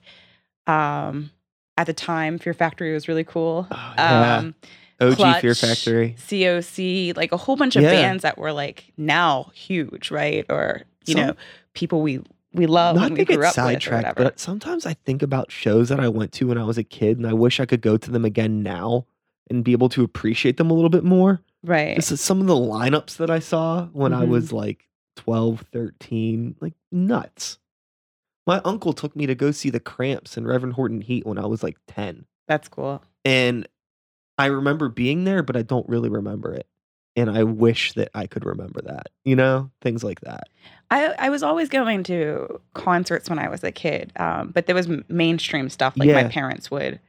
um 0.67 1.31
at 1.77 1.87
the 1.87 1.93
time 1.93 2.37
Fear 2.37 2.53
Factory 2.53 2.93
was 2.93 3.07
really 3.07 3.23
cool. 3.23 3.67
Oh, 3.71 3.93
yeah. 3.97 4.37
Um 4.37 4.55
OG 5.01 5.41
Fear 5.41 5.55
Factory. 5.55 6.15
COC, 6.17 7.17
like 7.17 7.31
a 7.31 7.37
whole 7.37 7.55
bunch 7.55 7.75
of 7.75 7.83
Yeah. 7.83 7.91
bands 7.91 8.21
that 8.23 8.37
were 8.37 8.53
like 8.53 8.91
now 8.95 9.51
huge, 9.53 10.11
right? 10.11 10.45
Or 10.49 10.83
you 11.05 11.13
Some- 11.13 11.27
know, 11.27 11.33
people 11.73 12.01
we 12.01 12.21
we 12.53 12.67
love 12.67 12.95
Not 12.95 13.07
to 13.07 13.13
we 13.15 13.25
grew 13.25 13.37
get 13.37 13.39
up 13.39 13.39
with 13.39 13.47
or 13.47 13.51
sidetracked, 13.51 14.15
but 14.15 14.39
sometimes 14.39 14.85
I 14.85 14.93
think 14.93 15.23
about 15.23 15.51
shows 15.51 15.89
that 15.89 15.99
I 15.99 16.07
went 16.07 16.31
to 16.33 16.47
when 16.47 16.57
I 16.59 16.63
was 16.63 16.77
a 16.77 16.83
kid 16.83 17.17
and 17.17 17.25
I 17.25 17.33
wish 17.33 17.59
I 17.59 17.65
could 17.65 17.81
go 17.81 17.97
to 17.97 18.11
them 18.11 18.23
again 18.23 18.61
now 18.61 19.05
and 19.49 19.63
be 19.63 19.71
able 19.71 19.89
to 19.89 20.03
appreciate 20.03 20.57
them 20.57 20.69
a 20.71 20.73
little 20.73 20.89
bit 20.89 21.03
more. 21.03 21.41
right. 21.65 21.95
This 21.95 22.11
is 22.11 22.19
some 22.19 22.41
of 22.41 22.47
the 22.47 22.55
lineups 22.55 23.15
that 23.17 23.29
I 23.29 23.39
saw 23.39 23.85
when 23.93 24.13
I 24.13 24.25
Mhm. 24.25 24.29
was 24.29 24.51
like 24.51 24.87
12, 25.15 25.61
13, 25.71 26.55
like 26.59 26.73
nuts. 26.91 27.57
My 28.45 28.59
uncle 28.65 28.91
took 28.91 29.15
me 29.15 29.25
to 29.27 29.35
go 29.35 29.51
see 29.51 29.69
the 29.69 29.79
Cramps 29.79 30.35
and 30.35 30.45
Reverend 30.45 30.73
Horton 30.73 30.99
Heat 31.01 31.25
when 31.25 31.37
I 31.37 31.45
was 31.45 31.63
like 31.63 31.77
10. 31.87 32.25
That's 32.49 32.67
cool. 32.67 33.01
And 33.23 33.65
I 34.37 34.47
remember 34.47 34.89
being 34.89 35.23
there, 35.23 35.41
but 35.43 35.55
I 35.55 35.61
don't 35.61 35.87
really 35.87 36.09
remember 36.09 36.53
it. 36.53 36.67
And 37.15 37.29
I 37.29 37.43
wish 37.43 37.93
that 37.93 38.09
I 38.13 38.25
could 38.27 38.43
remember 38.43 38.81
that, 38.81 39.09
you 39.23 39.35
know, 39.35 39.69
things 39.81 40.03
like 40.03 40.19
that. 40.21 40.49
I, 40.91 41.13
I 41.17 41.29
was 41.29 41.43
always 41.43 41.69
going 41.69 42.03
to 42.05 42.59
concerts 42.73 43.29
when 43.29 43.39
I 43.39 43.47
was 43.47 43.63
a 43.63 43.71
kid, 43.71 44.11
um, 44.17 44.49
but 44.49 44.65
there 44.65 44.75
was 44.75 44.89
mainstream 45.07 45.69
stuff 45.69 45.93
like 45.95 46.09
Yeah. 46.09 46.23
my 46.23 46.27
parents 46.27 46.69
would 46.71 46.99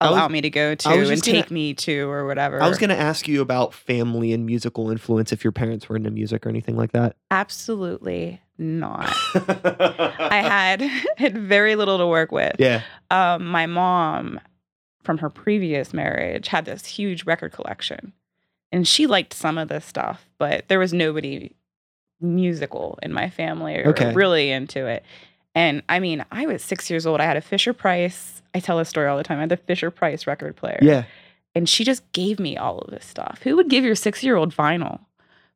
I 0.00 0.10
was- 0.10 0.16
allow 0.18 0.28
me 0.28 0.40
to 0.42 0.50
go 0.50 0.74
to 0.74 0.88
and 0.90 1.06
just 1.06 1.24
gonna- 1.24 1.42
take 1.42 1.50
me 1.50 1.72
to 1.74 2.08
or 2.10 2.26
whatever. 2.26 2.62
I 2.62 2.68
was 2.68 2.78
going 2.78 2.90
to 2.90 2.98
ask 2.98 3.26
you 3.26 3.40
about 3.40 3.72
family 3.72 4.32
and 4.32 4.44
musical 4.44 4.90
influence 4.90 5.32
if 5.32 5.42
your 5.42 5.52
parents 5.52 5.88
were 5.88 5.96
into 5.96 6.10
music 6.10 6.44
or 6.44 6.48
anything 6.50 6.76
like 6.76 6.92
that. 6.92 7.16
absolutely 7.30 8.40
not. 8.58 9.10
I 9.34 10.42
had 10.42 10.80
had 11.16 11.36
very 11.36 11.76
little 11.76 11.98
to 11.98 12.06
work 12.06 12.30
with. 12.32 12.56
Yeah. 12.58 12.82
Um, 13.10 13.46
my 13.46 13.66
mom, 13.66 14.40
from 15.02 15.18
her 15.18 15.30
previous 15.30 15.92
marriage, 15.94 16.48
had 16.48 16.64
this 16.66 16.84
huge 16.86 17.24
record 17.24 17.52
collection, 17.52 18.12
and 18.72 18.86
she 18.88 19.06
liked 19.06 19.32
some 19.34 19.56
of 19.58 19.68
this 19.68 19.84
stuff, 19.84 20.28
but 20.38 20.68
there 20.68 20.78
was 20.78 20.92
nobody 20.92 21.52
musical 22.20 22.98
in 23.02 23.12
my 23.12 23.28
family 23.30 23.76
or 23.76 23.88
Okay. 23.90 24.12
really 24.14 24.50
into 24.50 24.86
it. 24.86 25.04
And 25.56 25.82
I 25.88 25.98
mean, 26.00 26.24
I 26.30 26.46
was 26.46 26.62
six 26.62 26.88
years 26.90 27.06
old. 27.06 27.20
I 27.20 27.24
had 27.24 27.36
a 27.38 27.40
Fisher 27.40 27.72
Price. 27.72 28.42
I 28.54 28.60
tell 28.60 28.78
this 28.78 28.88
story 28.90 29.08
all 29.08 29.16
the 29.16 29.24
time. 29.24 29.38
I 29.38 29.40
had 29.40 29.48
the 29.48 29.56
Fisher 29.56 29.90
Price 29.90 30.26
record 30.26 30.54
player. 30.54 30.78
Yeah. 30.82 31.04
And 31.54 31.66
she 31.68 31.82
just 31.82 32.02
gave 32.12 32.38
me 32.38 32.56
all 32.58 32.78
of 32.80 32.90
this 32.90 33.06
stuff. 33.06 33.40
Who 33.42 33.56
would 33.56 33.68
give 33.70 33.82
your 33.82 33.94
six 33.94 34.22
year 34.22 34.36
old 34.36 34.54
vinyl? 34.54 35.00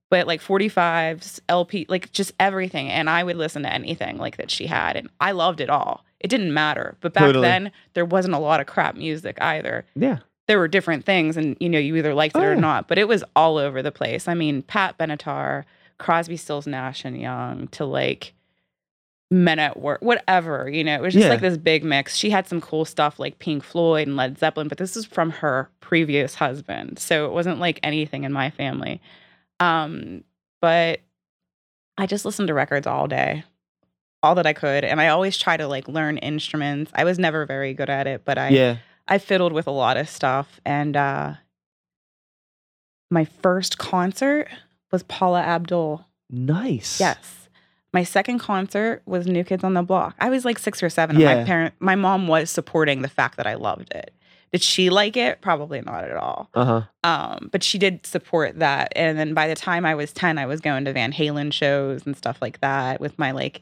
But 0.09 0.26
like 0.26 0.40
45s, 0.40 1.38
LP, 1.49 1.87
like 1.88 2.11
just 2.11 2.33
everything. 2.40 2.88
And 2.88 3.09
I 3.09 3.23
would 3.23 3.37
listen 3.37 3.62
to 3.62 3.73
anything 3.73 4.16
like 4.16 4.38
that 4.38 4.50
she 4.50 4.66
had. 4.66 4.97
And 4.97 5.09
I 5.21 5.33
loved 5.33 5.61
it 5.61 5.71
all. 5.71 6.04
It 6.19 6.28
didn't 6.28 6.52
matter. 6.52 6.97
But 7.00 7.12
back 7.12 7.25
Totally. 7.25 7.47
then, 7.47 7.71
there 7.95 8.04
wasn't 8.07 8.35
a 8.35 8.38
lot 8.38 8.61
of 8.61 8.66
crap 8.66 8.97
music 8.97 9.37
either. 9.40 9.85
Yeah. 9.95 10.19
There 10.49 10.59
were 10.59 10.66
different 10.66 11.04
things, 11.04 11.37
and 11.37 11.57
you 11.61 11.69
know, 11.69 11.78
you 11.78 11.95
either 11.95 12.12
liked 12.12 12.35
it 12.35 12.40
Oh, 12.40 12.45
or 12.47 12.57
not, 12.57 12.88
but 12.88 12.99
it 12.99 13.07
was 13.07 13.23
all 13.37 13.57
over 13.57 13.83
the 13.83 13.92
place. 13.92 14.26
I 14.26 14.35
mean, 14.35 14.62
Pat 14.62 14.99
Benatar, 14.99 15.64
Crosby, 15.99 16.37
Stills, 16.37 16.66
Nash, 16.66 17.04
and 17.04 17.21
Young 17.21 17.69
to 17.69 17.85
like 17.85 18.33
Men 19.31 19.59
at 19.61 19.79
Work, 19.79 20.03
whatever, 20.03 20.69
you 20.69 20.83
know, 20.83 20.95
it 20.95 21.01
was 21.01 21.15
just 21.15 21.25
Yeah. 21.25 21.31
like 21.31 21.41
this 21.41 21.57
big 21.57 21.85
mix. 21.85 22.17
She 22.17 22.31
had 22.31 22.49
some 22.49 22.61
cool 22.61 22.85
stuff 22.85 23.19
like 23.21 23.39
Pink 23.39 23.63
Floyd 23.63 24.09
and 24.09 24.17
Led 24.17 24.39
Zeppelin, 24.39 24.67
but 24.67 24.79
this 24.79 24.97
is 24.97 25.05
from 25.07 25.31
her 25.31 25.71
previous 25.81 26.35
husband. 26.35 26.99
So 26.99 27.27
it 27.27 27.33
wasn't 27.33 27.61
like 27.61 27.79
anything 27.85 28.25
in 28.25 28.33
my 28.33 28.51
family. 28.51 29.01
Um, 29.61 30.25
but 30.61 31.01
I 31.97 32.07
just 32.07 32.25
listened 32.25 32.49
to 32.49 32.55
records 32.55 32.89
all 32.89 33.07
day, 33.07 33.45
all 34.23 34.35
that 34.35 34.47
I 34.47 34.53
could. 34.53 34.85
And 34.85 35.01
I 35.01 35.09
always 35.09 35.39
try 35.39 35.57
to 35.57 35.69
like 35.69 35.87
learn 35.87 36.19
instruments. 36.19 36.91
I 36.95 37.05
was 37.05 37.19
never 37.19 37.47
very 37.47 37.73
good 37.73 37.91
at 37.91 38.07
it, 38.09 38.23
but 38.25 38.37
I 38.37 38.49
yeah. 38.49 38.77
I 39.07 39.19
fiddled 39.19 39.53
with 39.53 39.67
a 39.69 39.73
lot 39.73 39.97
of 39.97 40.09
stuff. 40.09 40.61
And 40.65 40.97
uh 40.97 41.35
my 43.11 43.25
first 43.25 43.79
concert 43.79 44.49
was 44.91 45.03
Paula 45.05 45.41
Abdul. 45.43 46.05
Nice. 46.31 46.99
Yes. 47.01 47.49
My 47.93 48.05
second 48.05 48.39
concert 48.39 49.03
was 49.07 49.27
New 49.27 49.43
Kids 49.45 49.65
on 49.65 49.75
the 49.75 49.83
Block. 49.83 50.15
I 50.21 50.31
was 50.31 50.45
like 50.45 50.59
six 50.59 50.83
or 50.83 50.89
seven. 50.91 51.19
Yeah. 51.19 51.35
My 51.37 51.45
parent, 51.45 51.75
my 51.81 51.97
mom 51.97 52.29
was 52.29 52.51
supporting 52.51 53.03
the 53.03 53.09
fact 53.09 53.37
that 53.37 53.47
I 53.47 53.55
loved 53.55 53.93
it. 53.93 54.15
Did 54.53 54.63
she 54.63 54.91
like 54.91 55.17
it? 55.17 55.41
Probably 55.41 55.81
not 55.81 56.05
at 56.05 56.17
all. 56.17 56.51
Uh 56.55 56.65
huh. 56.65 56.83
Um, 57.05 57.49
but 57.53 57.63
she 57.63 57.79
did 57.79 58.05
support 58.07 58.59
that. 58.59 58.93
And 58.97 59.19
then 59.19 59.33
by 59.35 59.47
the 59.49 59.55
time 59.55 59.85
I 59.87 59.95
was 59.95 60.13
10, 60.13 60.39
I 60.39 60.47
was 60.47 60.61
going 60.61 60.85
to 60.87 60.93
Van 60.93 61.13
Halen 61.13 61.53
shows 61.53 62.05
and 62.07 62.17
stuff 62.17 62.39
like 62.41 62.61
that 62.61 63.01
with 63.01 63.19
my 63.19 63.31
like 63.33 63.61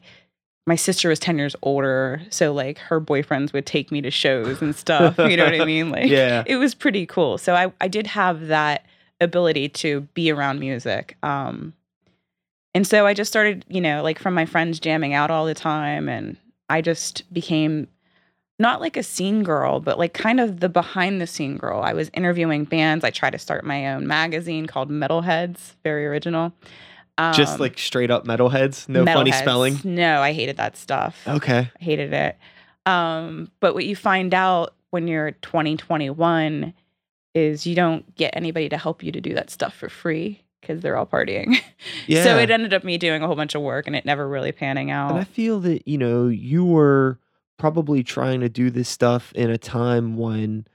my 0.67 0.75
sister 0.75 1.09
was 1.09 1.17
10 1.19 1.37
years 1.39 1.55
older. 1.63 2.21
So 2.29 2.53
like 2.53 2.77
her 2.79 3.01
boyfriends 3.01 3.53
would 3.53 3.65
take 3.65 3.91
me 3.91 4.01
to 4.01 4.11
shows 4.11 4.61
and 4.61 4.75
stuff. 4.75 5.17
you 5.17 5.37
know 5.37 5.45
what 5.45 5.59
I 5.59 5.65
mean? 5.65 5.89
Like 5.91 6.09
Yeah. 6.09 6.43
it 6.45 6.57
was 6.57 6.75
pretty 6.75 7.05
cool. 7.07 7.37
So 7.39 7.55
I, 7.55 7.71
I 7.81 7.87
did 7.87 8.05
have 8.07 8.47
that 8.47 8.85
ability 9.21 9.69
to 9.69 10.01
be 10.13 10.31
around 10.31 10.59
music. 10.59 11.17
Um, 11.23 11.73
and 12.73 12.85
so 12.85 13.05
I 13.05 13.13
just 13.13 13.31
started, 13.31 13.65
you 13.67 13.81
know, 13.81 14.03
like 14.03 14.19
from 14.19 14.33
my 14.33 14.45
friends 14.45 14.79
jamming 14.79 15.13
out 15.13 15.31
all 15.31 15.45
the 15.45 15.53
time. 15.53 16.07
And 16.07 16.37
I 16.69 16.81
just 16.81 17.31
became 17.33 17.87
not 18.59 18.79
like 18.79 18.95
a 18.95 19.03
scene 19.03 19.43
girl, 19.43 19.79
but 19.79 19.97
like 19.97 20.13
kind 20.13 20.39
of 20.39 20.59
the 20.59 20.69
behind 20.69 21.19
the 21.19 21.27
scene 21.27 21.57
girl. 21.57 21.81
I 21.81 21.93
was 21.93 22.11
interviewing 22.13 22.65
bands. 22.65 23.03
I 23.03 23.09
tried 23.09 23.31
to 23.31 23.39
start 23.39 23.63
my 23.65 23.93
own 23.93 24.05
magazine 24.05 24.67
called 24.67 24.91
Metalheads, 24.91 25.73
very 25.83 26.05
original. 26.05 26.53
Um, 27.17 27.33
Just 27.33 27.59
like 27.59 27.77
straight 27.77 28.11
up 28.11 28.25
metalheads. 28.25 28.87
No 28.87 29.03
funny 29.05 29.31
spelling. 29.31 29.79
No, 29.83 30.21
I 30.21 30.31
hated 30.31 30.57
that 30.57 30.77
stuff. 30.77 31.21
Okay. 31.27 31.69
I 31.79 31.83
hated 31.83 32.13
it. 32.13 32.37
Um, 32.85 33.51
but 33.59 33.73
what 33.73 33.85
you 33.85 33.95
find 33.95 34.33
out 34.33 34.73
when 34.91 35.07
you're 35.07 35.31
20, 35.31 35.77
is 37.35 37.67
you 37.67 37.75
don't 37.75 38.15
get 38.15 38.35
anybody 38.35 38.69
to 38.69 38.77
help 38.77 39.03
you 39.03 39.11
to 39.11 39.21
do 39.21 39.33
that 39.33 39.49
stuff 39.49 39.73
for 39.73 39.89
free 39.89 40.41
because 40.61 40.81
they're 40.81 40.97
all 40.97 41.05
partying. 41.05 41.57
Yeah. 42.07 42.23
so 42.25 42.37
it 42.37 42.49
ended 42.49 42.73
up 42.73 42.83
me 42.83 42.97
doing 42.97 43.21
a 43.21 43.27
whole 43.27 43.35
bunch 43.35 43.55
of 43.55 43.61
work 43.61 43.87
and 43.87 43.95
it 43.95 44.05
never 44.05 44.27
really 44.27 44.51
panning 44.51 44.91
out. 44.91 45.11
And 45.11 45.19
I 45.19 45.23
feel 45.23 45.59
that, 45.61 45.87
you 45.87 45.97
know, 45.97 46.27
you 46.27 46.65
were 46.65 47.19
probably 47.57 48.03
trying 48.03 48.39
to 48.41 48.49
do 48.49 48.69
this 48.69 48.87
stuff 48.89 49.31
in 49.33 49.49
a 49.49 49.57
time 49.57 50.17
when 50.17 50.65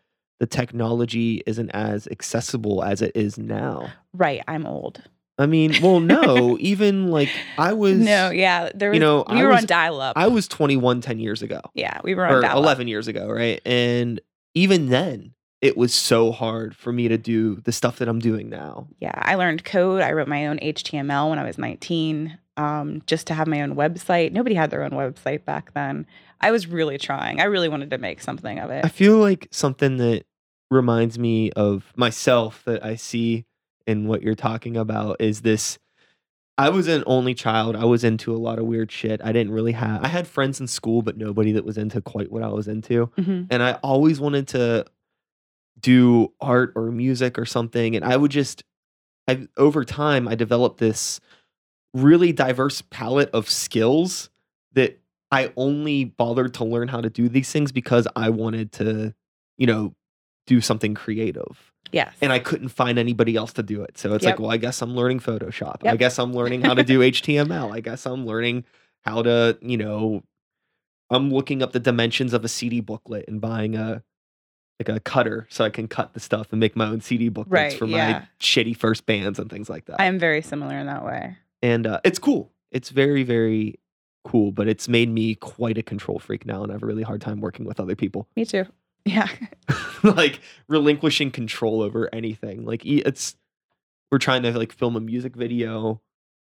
the 0.40 0.47
technology 0.47 1.42
isn't 1.47 1.70
as 1.70 2.07
accessible 2.11 2.83
as 2.83 3.01
it 3.03 3.12
is 3.14 3.38
now. 3.38 3.90
right, 4.12 4.42
I'm 4.49 4.66
old. 4.66 5.03
I 5.38 5.47
mean, 5.47 5.75
well, 5.83 5.99
no, 6.01 6.57
even 6.61 7.09
like 7.09 7.29
I 7.59 7.73
was 7.73 7.97
No, 7.99 8.31
yeah, 8.31 8.70
there 8.75 8.90
was. 8.90 8.97
you 8.97 9.01
know, 9.01 9.25
we 9.29 9.40
I 9.40 9.42
were 9.42 9.49
was- 9.51 9.62
on 9.62 9.66
dial 9.66 10.01
up. 10.01 10.16
I 10.16 10.29
was 10.29 10.47
21 10.47 11.01
10 11.01 11.18
years 11.18 11.42
ago 11.42 11.61
yeah, 11.75 12.01
we 12.05 12.14
were 12.14 12.25
on 12.27 12.40
dial 12.42 12.59
11 12.59 12.87
years 12.88 13.09
ago, 13.09 13.29
right? 13.29 13.61
And 13.66 14.20
even 14.55 14.88
then, 14.90 15.35
it 15.61 15.77
was 15.77 15.95
so 15.95 16.31
hard 16.33 16.77
for 16.77 16.93
me 16.93 17.09
to 17.09 17.17
do 17.17 17.57
the 17.64 17.73
stuff 17.73 17.99
that 17.99 18.09
I'm 18.09 18.19
doing 18.19 18.49
now. 18.49 18.88
Yeah, 19.01 19.12
I 19.14 19.35
learned 19.37 19.64
code. 19.64 20.03
I 20.03 20.12
wrote 20.12 20.29
my 20.29 20.47
own 20.47 20.59
HTML 20.59 21.31
when 21.31 21.38
I 21.38 21.45
was 21.45 21.57
19, 21.59 22.38
um, 22.57 23.03
just 23.07 23.27
to 23.29 23.35
have 23.35 23.47
my 23.47 23.62
own 23.62 23.75
website. 23.75 24.33
Nobody 24.33 24.55
had 24.55 24.71
their 24.71 24.83
own 24.83 24.90
website 24.90 25.45
back 25.45 25.73
then. 25.75 26.07
I 26.40 26.51
was 26.51 26.67
really 26.67 26.99
trying. 26.99 27.40
I 27.40 27.45
really 27.45 27.69
wanted 27.69 27.90
to 27.90 27.99
make 27.99 28.21
something 28.21 28.59
of 28.59 28.71
it. 28.71 28.85
I 28.85 28.88
feel 28.88 29.17
like 29.17 29.49
something 29.51 29.97
that 29.99 30.25
reminds 30.71 31.19
me 31.19 31.51
of 31.53 31.93
myself 31.97 32.62
that 32.67 32.85
I 32.85 32.97
see 32.97 33.47
in 33.87 34.07
what 34.07 34.23
you're 34.23 34.35
talking 34.35 34.77
about 34.77 35.17
is 35.21 35.40
this. 35.43 35.79
I 36.57 36.69
was 36.69 36.87
an 36.88 37.03
only 37.07 37.35
child. 37.35 37.75
I 37.75 37.85
was 37.85 38.05
into 38.05 38.35
a 38.35 38.38
lot 38.38 38.59
of 38.59 38.67
weird 38.67 38.93
shit. 38.93 39.21
I 39.25 39.33
didn't 39.33 39.53
really 39.53 39.73
have, 39.73 40.05
I 40.05 40.09
had 40.09 40.27
friends 40.27 40.61
in 40.61 40.67
school, 40.69 41.03
but 41.03 41.17
nobody 41.17 41.53
that 41.53 41.64
was 41.64 41.77
into 41.79 42.01
quite 42.01 42.31
what 42.31 42.43
I 42.43 42.49
was 42.49 42.69
into. 42.69 43.09
Mhm. 43.19 43.49
And 43.51 43.62
I 43.62 43.73
always 43.83 44.21
wanted 44.21 44.47
to 44.49 44.85
do 45.85 46.33
art 46.40 46.73
or 46.75 46.90
music 46.90 47.38
or 47.38 47.44
something. 47.44 47.94
And 47.94 48.05
I 48.05 48.16
would 48.16 48.31
just, 48.31 48.64
I, 49.29 49.47
over 49.59 49.85
time, 49.85 50.27
I 50.27 50.35
developed 50.35 50.79
this 50.79 51.20
really 51.92 52.33
diverse 52.33 52.83
palette 52.83 53.29
of 53.33 53.51
skills 53.51 54.31
that 54.73 54.99
I 55.31 55.53
only 55.57 56.05
bothered 56.05 56.55
to 56.55 56.64
learn 56.64 56.88
how 56.88 57.03
to 57.03 57.11
do 57.11 57.29
these 57.29 57.53
things 57.53 57.70
because 57.70 58.09
I 58.16 58.31
wanted 58.31 58.73
to, 58.73 59.14
you 59.59 59.66
know, 59.66 59.94
do 60.47 60.62
something 60.62 60.94
creative. 60.94 61.70
Yes. 61.92 62.14
And 62.23 62.33
I 62.33 62.38
couldn't 62.38 62.70
find 62.70 62.99
anybody 62.99 63.37
else 63.37 63.53
to 63.55 63.62
do 63.62 63.83
it. 63.83 63.99
So 63.99 64.14
it's 64.14 64.25
Yep. 64.25 64.33
like, 64.33 64.40
well, 64.40 64.51
I 64.51 64.57
guess 64.57 64.81
I'm 64.81 64.97
learning 64.97 65.20
Photoshop. 65.20 65.87
I 65.87 65.97
guess 65.97 66.18
I'm 66.18 66.33
learning 66.33 66.62
how 66.62 66.73
to 66.73 66.83
do 66.83 67.01
HTML. 67.01 67.73
I 67.75 67.81
guess 67.81 68.07
I'm 68.07 68.25
learning 68.25 68.64
how 69.03 69.20
to, 69.23 69.59
you 69.61 69.77
know, 69.77 70.23
I'm 71.11 71.31
looking 71.31 71.62
up 71.62 71.73
the 71.73 71.79
dimensions 71.81 72.33
of 72.33 72.42
a 72.42 72.49
CD 72.49 72.81
booklet 72.81 73.27
and 73.29 73.38
buying 73.38 73.77
a 73.77 74.03
like 74.81 74.89
a 74.89 75.01
cutter 75.01 75.47
so 75.51 75.65
I 75.65 75.71
can 75.71 75.87
cut 75.89 76.15
the 76.15 76.21
stuff 76.21 76.49
and 76.51 76.59
make 76.61 76.75
my 76.77 76.87
own 76.87 77.01
CD 77.01 77.29
booklets 77.29 77.51
Right, 77.53 77.73
for 77.79 77.87
yeah. 77.87 78.11
my 78.13 78.29
shitty 78.41 78.77
first 78.77 79.07
bands 79.07 79.39
and 79.39 79.49
things 79.51 79.69
like 79.71 79.85
that 79.87 80.01
I 80.01 80.07
am 80.07 80.19
very 80.19 80.43
similar 80.43 80.77
in 80.79 80.87
that 80.87 81.05
way. 81.05 81.37
and 81.63 81.87
uh, 81.87 82.01
it's 82.05 82.19
cool. 82.19 82.51
It's 82.73 82.89
very, 82.91 83.23
very 83.23 83.79
cool, 84.25 84.51
but 84.51 84.67
it's 84.67 84.89
made 84.89 85.09
me 85.11 85.37
quite 85.37 85.79
a 85.79 85.83
control 85.83 86.19
freak 86.19 86.45
now, 86.45 86.63
and 86.65 86.73
I 86.73 86.75
have 86.75 86.83
a 86.83 86.87
really 86.87 87.03
hard 87.05 87.21
time 87.21 87.41
working 87.41 87.65
with 87.67 87.79
other 87.79 87.95
people. 87.95 88.27
Me 88.37 88.45
too. 88.45 88.65
Yeah. 89.07 89.29
like 90.03 90.41
relinquishing 90.67 91.31
control 91.31 91.83
over 91.83 92.09
anything. 92.13 92.65
Like 92.65 92.87
it's 92.87 93.37
we're 94.11 94.17
trying 94.17 94.43
to 94.45 94.53
like 94.53 94.73
film 94.73 94.97
a 94.97 95.01
music 95.01 95.37
video. 95.37 96.01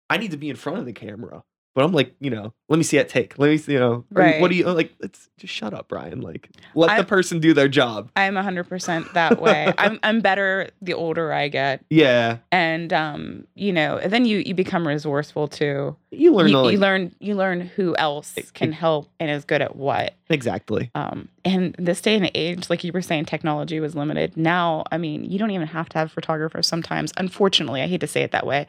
I 0.09 0.19
need 0.19 0.31
to 0.31 0.37
be 0.37 0.51
in 0.51 0.55
front 0.57 0.79
of 0.79 0.87
the 0.87 0.93
camera, 0.93 1.43
but 1.75 1.85
I'm 1.85 1.93
like, 1.93 2.15
you 2.21 2.31
know, 2.31 2.53
let 2.69 2.77
me 2.79 2.83
see 2.85 2.97
that 2.97 3.09
take. 3.09 3.39
Let 3.39 3.51
me 3.51 3.59
see, 3.59 3.73
you 3.73 3.79
know, 3.79 4.05
Right. 4.11 4.41
what 4.41 4.51
do 4.51 4.57
you 4.57 4.65
like? 4.71 4.95
Let's 5.01 5.29
just 5.39 5.53
shut 5.53 5.75
up, 5.75 5.89
Brian. 5.89 6.21
Like, 6.21 6.49
let 6.75 6.91
I- 6.91 6.99
the 6.99 7.05
person 7.05 7.41
do 7.41 7.53
their 7.53 7.69
job. 7.69 8.11
I'm 8.17 8.35
100% 8.35 9.13
that 9.15 9.41
way. 9.41 9.73
I'm 9.79 9.99
I'm 10.03 10.21
better 10.21 10.69
the 10.81 10.95
older 10.95 11.33
I 11.33 11.49
get. 11.49 11.85
Yeah, 11.91 12.39
And 12.53 12.93
um, 12.93 13.47
you 13.55 13.73
know, 13.73 13.99
and 13.99 14.13
then 14.13 14.25
you 14.25 14.39
you 14.39 14.55
become 14.55 14.87
resourceful 14.87 15.49
too. 15.49 15.97
you 16.11 16.33
learn. 16.33 16.49
You, 16.49 16.59
like, 16.61 16.73
you 16.73 16.79
learn 16.79 17.15
you 17.21 17.35
learn 17.35 17.61
who 17.61 17.95
else 17.97 18.33
It- 18.37 18.55
can 18.55 18.71
it- 18.71 18.75
help 18.77 19.11
and 19.21 19.31
is 19.31 19.45
good 19.45 19.61
at 19.63 19.77
what. 19.77 20.15
exactly. 20.31 20.91
Um, 20.95 21.29
and 21.45 21.75
this 21.79 22.01
day 22.01 22.17
and 22.17 22.31
age, 22.35 22.71
like 22.71 22.83
you 22.85 22.93
were 22.93 23.03
saying, 23.03 23.27
technology 23.27 23.79
was 23.81 23.95
limited. 23.95 24.37
Now, 24.37 24.85
I 24.91 24.97
mean, 24.99 25.25
you 25.31 25.39
don't 25.39 25.51
even 25.51 25.67
have 25.69 25.89
to 25.91 25.99
have 25.99 26.11
photographers 26.13 26.67
sometimes. 26.67 27.13
Unfortunately, 27.19 27.83
I 27.83 27.87
hate 27.89 28.01
to 28.01 28.07
say 28.07 28.23
it 28.23 28.31
that 28.31 28.47
way, 28.47 28.67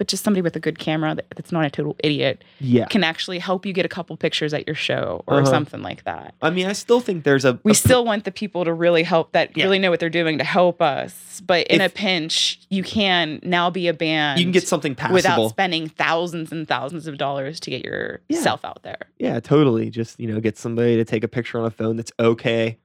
but 0.00 0.08
just 0.08 0.24
somebody 0.24 0.40
with 0.40 0.56
a 0.56 0.60
good 0.60 0.78
camera 0.78 1.14
that, 1.14 1.26
that's 1.36 1.52
not 1.52 1.62
a 1.66 1.68
total 1.68 1.94
idiot 2.02 2.42
Yeah, 2.58 2.86
can 2.86 3.04
actually 3.04 3.38
help 3.38 3.66
you 3.66 3.74
get 3.74 3.84
a 3.84 3.88
couple 3.88 4.16
pictures 4.16 4.54
at 4.54 4.66
your 4.66 4.74
show 4.74 5.22
or 5.26 5.42
Uh-huh. 5.42 5.50
something 5.50 5.82
like 5.82 6.04
that. 6.04 6.34
I 6.40 6.48
mean, 6.48 6.64
I 6.66 6.72
still 6.72 7.00
think 7.00 7.24
there's 7.24 7.44
a 7.44 7.60
We 7.64 7.72
a- 7.72 7.74
still 7.74 8.02
want 8.06 8.24
the 8.24 8.30
people 8.32 8.64
to 8.64 8.72
really 8.72 9.02
help 9.02 9.32
that 9.32 9.54
Yeah. 9.54 9.64
really 9.64 9.78
know 9.78 9.90
what 9.90 10.00
they're 10.00 10.08
doing 10.08 10.38
to 10.38 10.44
help 10.44 10.80
us. 10.80 11.42
But 11.46 11.66
in 11.66 11.82
If- 11.82 11.92
a 11.92 11.94
pinch, 11.94 12.60
you 12.70 12.82
can 12.82 13.40
now 13.42 13.68
be 13.68 13.88
a 13.88 13.92
band. 13.92 14.38
you 14.38 14.46
can 14.46 14.52
get 14.52 14.66
something 14.66 14.94
passable. 14.94 15.16
without 15.16 15.48
spending 15.50 15.88
thousands 15.90 16.50
and 16.50 16.66
thousands 16.66 17.06
of 17.06 17.18
dollars 17.18 17.60
to 17.60 17.70
get 17.70 17.84
yourself 17.84 18.64
out 18.64 18.82
there. 18.82 19.00
Yeah, 19.18 19.38
totally. 19.40 19.90
Just, 19.90 20.18
you 20.18 20.28
know, 20.32 20.40
get 20.40 20.56
somebody 20.56 20.96
to 20.96 21.04
take 21.04 21.24
a 21.24 21.28
picture 21.28 21.58
on 21.58 21.66
a 21.66 21.70
phone 21.70 21.96
that's 21.96 22.12
okay. 22.18 22.78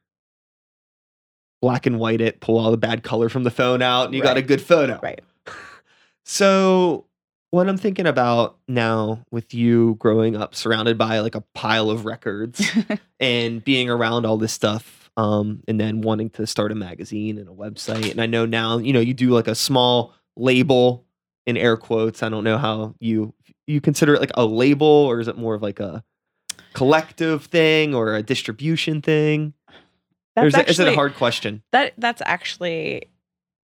black 1.62 1.86
and 1.88 1.98
white 1.98 2.22
it, 2.22 2.42
pull 2.42 2.60
all 2.60 2.70
the 2.70 2.78
bad 2.78 3.02
color 3.02 3.28
from 3.30 3.44
the 3.44 3.50
phone 3.50 3.82
out, 3.82 4.06
and 4.06 4.14
you 4.14 4.22
got 4.22 4.38
a 4.38 4.42
good 4.42 4.62
photo. 4.62 5.00
Right. 5.02 5.22
So 6.26 7.06
what 7.52 7.70
I'm 7.70 7.78
thinking 7.78 8.06
about 8.06 8.58
now 8.68 9.24
with 9.32 9.54
you 9.54 9.96
growing 10.00 10.36
up 10.36 10.56
surrounded 10.56 10.98
by 10.98 11.20
like 11.20 11.36
a 11.36 11.42
pile 11.54 11.90
of 11.90 12.06
records 12.06 12.62
and 13.20 13.64
being 13.64 13.90
around 13.90 14.26
all 14.26 14.38
this 14.38 14.52
stuff 14.52 15.10
um 15.18 15.64
and 15.66 15.80
then 15.80 16.02
wanting 16.02 16.30
to 16.30 16.46
start 16.46 16.74
a 16.74 16.76
magazine 16.76 17.38
and 17.38 17.48
a 17.48 17.54
website 17.54 18.12
and 18.12 18.20
I 18.20 18.26
know 18.26 18.46
now 18.46 18.80
you 18.80 18.92
know 18.92 19.00
you 19.00 19.14
do 19.14 19.30
like 19.30 19.48
a 19.48 19.56
small 19.56 20.14
label 20.36 21.06
in 21.46 21.56
air 21.56 21.78
quotes 21.78 22.22
I 22.22 22.28
don't 22.28 22.44
know 22.44 22.58
how 22.58 22.96
you 23.00 23.34
you 23.68 23.80
consider 23.80 24.16
it 24.16 24.20
like 24.20 24.32
a 24.34 24.46
label 24.46 24.86
or 24.86 25.22
is 25.22 25.30
it 25.30 25.38
more 25.38 25.56
of 25.56 25.62
like 25.62 25.80
a 25.80 26.04
collective 26.74 27.46
thing 27.46 27.96
or 27.96 28.16
a 28.16 28.22
distribution 28.22 29.02
thing? 29.02 29.54
That's 30.36 30.48
is 30.48 30.56
it, 30.56 30.70
is 30.70 30.80
it 30.80 30.88
a 30.90 30.94
hard 30.94 31.16
question? 31.16 31.64
That 31.72 31.94
that's 31.98 32.22
actually 32.26 33.10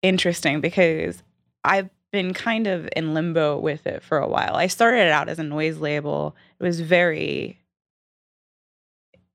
interesting 0.02 0.62
because 0.62 1.22
I've 1.64 1.90
been 2.12 2.34
kind 2.34 2.68
of 2.68 2.88
in 2.96 3.14
limbo 3.14 3.58
with 3.58 3.88
it 3.88 4.04
for 4.04 4.18
a 4.18 4.28
while. 4.28 4.56
I 4.56 4.68
started 4.68 5.00
it 5.02 5.12
out 5.12 5.30
as 5.30 5.40
a 5.40 5.44
noise 5.44 5.78
label. 5.78 6.36
It 6.60 6.64
was 6.64 6.80
very 6.82 7.58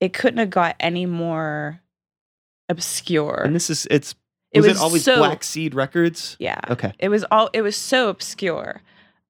it 0.01 0.13
couldn't 0.13 0.39
have 0.39 0.51
got 0.51 0.77
any 0.79 1.07
more 1.07 1.81
obscure. 2.69 3.43
and 3.45 3.55
this 3.55 3.71
is 3.71 3.87
it's 3.91 4.15
It 4.53 4.61
was 4.61 4.77
it, 4.77 4.77
always 4.79 5.05
so- 5.05 5.17
Black 5.17 5.43
Seed 5.43 5.75
Records 5.75 6.37
yeah. 6.39 6.61
okay 6.69 6.93
It 6.99 7.09
was 7.09 7.25
all 7.31 7.49
it 7.53 7.63
was 7.63 7.77
so 7.77 8.09
obscure. 8.09 8.83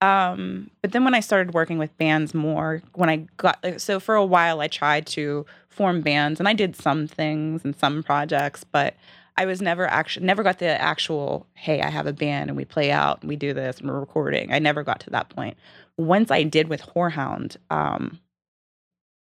Um, 0.03 0.71
but 0.83 0.93
then 0.93 1.05
when 1.05 1.15
I 1.15 1.21
started 1.21 1.55
working 1.55 1.79
with 1.79 1.97
bands 1.97 2.35
more, 2.35 2.83
when 2.95 3.09
I 3.09 3.27
got 3.39 3.65
so 3.81 3.99
for 3.99 4.15
a 4.15 4.27
while 4.27 4.61
I 4.61 4.69
tried 4.69 5.07
to 5.09 5.47
form 5.71 6.03
bands 6.03 6.39
and 6.39 6.47
I 6.49 6.53
did 6.53 6.77
some 6.77 7.07
things 7.07 7.65
and 7.65 7.75
some 7.75 8.03
projects, 8.03 8.63
but 8.65 8.95
I 9.39 9.45
was 9.47 9.61
never 9.61 9.87
actually 9.87 10.27
never 10.27 10.43
got 10.43 10.59
the 10.59 10.81
actual 10.81 11.47
hey, 11.55 11.81
I 11.83 11.91
have 11.91 12.07
a 12.07 12.13
band 12.13 12.49
and 12.51 12.57
we 12.57 12.65
play 12.65 12.91
out 12.91 13.21
and 13.21 13.29
we 13.29 13.37
do 13.37 13.53
this 13.53 13.79
and 13.79 13.89
we're 13.89 14.01
recording. 14.01 14.53
I 14.53 14.59
never 14.59 14.83
got 14.83 15.01
to 15.01 15.11
that 15.11 15.29
point. 15.29 15.57
Once 15.99 16.31
I 16.31 16.43
did 16.43 16.69
with 16.69 16.83
Whorehound, 16.83 17.57
um, 17.71 18.21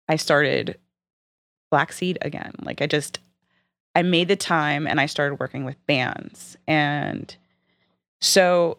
I 0.08 0.16
started 0.18 0.78
Black 1.72 1.92
Seed 1.94 2.18
again. 2.22 2.54
Like 2.62 2.82
I 2.82 2.88
just 2.88 3.20
I 3.96 4.02
made 4.04 4.28
the 4.28 4.36
time 4.36 4.88
and 4.88 5.00
I 5.00 5.06
started 5.08 5.40
working 5.40 5.66
with 5.66 5.84
bands. 5.88 6.58
And 6.68 7.36
so 8.22 8.78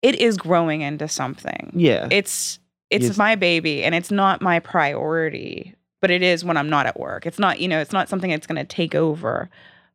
it 0.00 0.16
is 0.16 0.36
growing 0.36 0.80
into 0.82 1.06
something. 1.08 1.72
yeah 1.74 2.08
It's 2.10 2.58
it's 2.90 3.06
Yes. 3.06 3.16
my 3.16 3.36
baby 3.36 3.84
and 3.84 3.94
it's 3.94 4.10
not 4.10 4.42
my 4.42 4.58
priority, 4.58 5.74
but 6.00 6.10
it 6.10 6.22
is 6.22 6.44
when 6.44 6.56
I'm 6.56 6.68
not 6.68 6.86
at 6.86 6.98
work. 7.00 7.26
It's 7.26 7.38
not, 7.38 7.58
you 7.60 7.68
know, 7.68 7.80
it's 7.80 7.92
not 7.92 8.08
something 8.08 8.30
that's 8.30 8.46
going 8.46 8.58
to 8.58 8.64
take 8.64 8.94
over. 8.94 9.48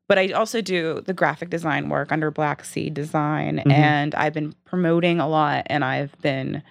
But 0.07 0.17
I 0.17 0.29
also 0.31 0.61
do 0.61 1.01
the 1.05 1.13
graphic 1.13 1.49
design 1.49 1.89
work 1.89 2.11
under 2.11 2.31
Black 2.31 2.63
Seed 2.63 2.93
Design 2.93 3.61
Mhm. 3.65 3.71
and 3.71 4.15
I've 4.15 4.33
been 4.33 4.53
promoting 4.65 5.19
a 5.19 5.27
lot 5.27 5.63
and 5.67 5.83
I've 5.83 6.17
been 6.21 6.63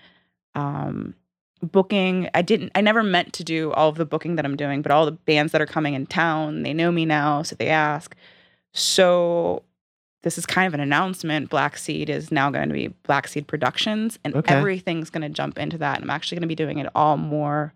um 0.54 1.14
booking. 1.62 2.28
I 2.34 2.42
didn't 2.42 2.72
i 2.74 2.80
never 2.80 3.02
meant 3.02 3.32
to 3.34 3.44
do 3.44 3.72
all 3.72 3.88
of 3.88 3.96
the 3.96 4.04
booking 4.04 4.36
that 4.36 4.44
i'm 4.44 4.56
doing 4.56 4.82
but 4.82 4.92
all 4.92 5.04
the 5.06 5.12
bands 5.12 5.52
that 5.52 5.60
are 5.60 5.66
coming 5.66 5.94
in 5.94 6.06
town 6.06 6.62
they 6.62 6.72
know 6.74 6.92
me 6.92 7.04
now 7.06 7.42
so 7.42 7.56
they 7.56 7.68
ask. 7.68 8.14
So 8.72 9.62
this 10.22 10.38
is 10.38 10.44
kind 10.46 10.66
of 10.66 10.74
an 10.74 10.80
announcement. 10.80 11.48
Black 11.50 11.76
seed 11.78 12.10
is 12.10 12.30
now 12.32 12.50
going 12.50 12.68
to 12.68 12.74
be 12.74 12.88
black 13.04 13.28
seed 13.28 13.46
productions 13.46 14.18
and 14.24 14.34
Okay. 14.34 14.54
everything's 14.54 15.08
going 15.10 15.22
to 15.22 15.28
jump 15.28 15.58
into 15.58 15.78
that 15.78 15.96
and 15.96 16.04
i'm 16.04 16.10
actually 16.10 16.36
going 16.36 16.42
to 16.42 16.48
be 16.48 16.54
doing 16.54 16.78
it 16.78 16.88
all 16.94 17.16
more 17.16 17.72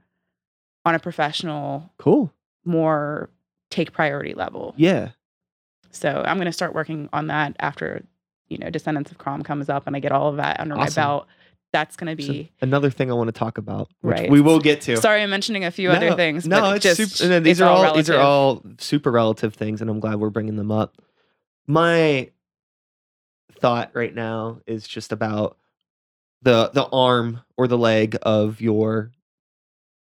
on 0.85 0.95
a 0.95 0.99
professional 0.99 1.91
cool. 1.99 2.33
more 2.65 3.29
take 3.71 3.93
priority 3.93 4.35
level. 4.35 4.75
Yeah 4.77 5.11
so 5.91 6.23
i'm 6.27 6.37
going 6.37 6.47
to 6.47 6.53
start 6.53 6.75
working 6.75 7.09
on 7.13 7.27
that 7.29 7.55
after 7.61 8.05
you 8.49 8.59
know 8.59 8.71
descendants 8.71 9.11
of 9.11 9.19
crom 9.19 9.43
comes 9.43 9.69
up 9.69 9.87
and 9.87 9.95
i 9.97 10.01
get 10.01 10.13
all 10.13 10.29
of 10.29 10.37
that 10.37 10.59
under 10.61 10.75
my 10.77 10.89
belt 10.91 11.27
that's 11.73 11.95
going 11.97 12.17
to 12.17 12.21
So 12.21 12.33
be 12.33 12.51
another 12.61 12.91
thing 12.91 13.13
I 13.13 13.15
want 13.15 13.29
to 13.29 13.33
talk 13.33 13.57
about, 13.57 13.91
which 14.01 14.17
Right. 14.19 14.29
we 14.29 14.41
will 14.41 14.59
get 14.59 14.81
to. 14.81 14.97
Sorry, 14.97 15.23
I'm 15.23 15.31
mentioning 15.31 15.65
a 15.65 15.71
few 15.71 15.89
No, 15.89 15.95
other 15.95 16.17
things. 16.17 16.45
No, 16.45 16.63
but 16.63 16.77
it's 16.85 16.97
just, 16.97 17.17
super, 17.17 17.31
no, 17.31 17.39
these 17.39 17.53
it's 17.53 17.61
are 17.61 17.69
all, 17.71 17.95
these 17.95 18.11
are 18.11 18.19
all 18.19 18.65
super 18.79 19.13
relative 19.13 19.55
things, 19.55 19.81
and 19.81 19.89
I'm 19.89 20.01
glad 20.01 20.17
we're 20.17 20.31
bringing 20.31 20.57
them 20.57 20.73
up. 20.73 21.01
My 21.69 22.29
thought 23.53 23.93
right 23.95 24.13
now 24.13 24.59
is 24.67 24.89
just 24.89 25.13
about 25.13 25.57
the 26.43 26.71
the 26.75 26.87
arm 26.87 27.41
or 27.57 27.69
the 27.69 27.79
leg 27.79 28.17
of 28.23 28.61
your 28.61 29.13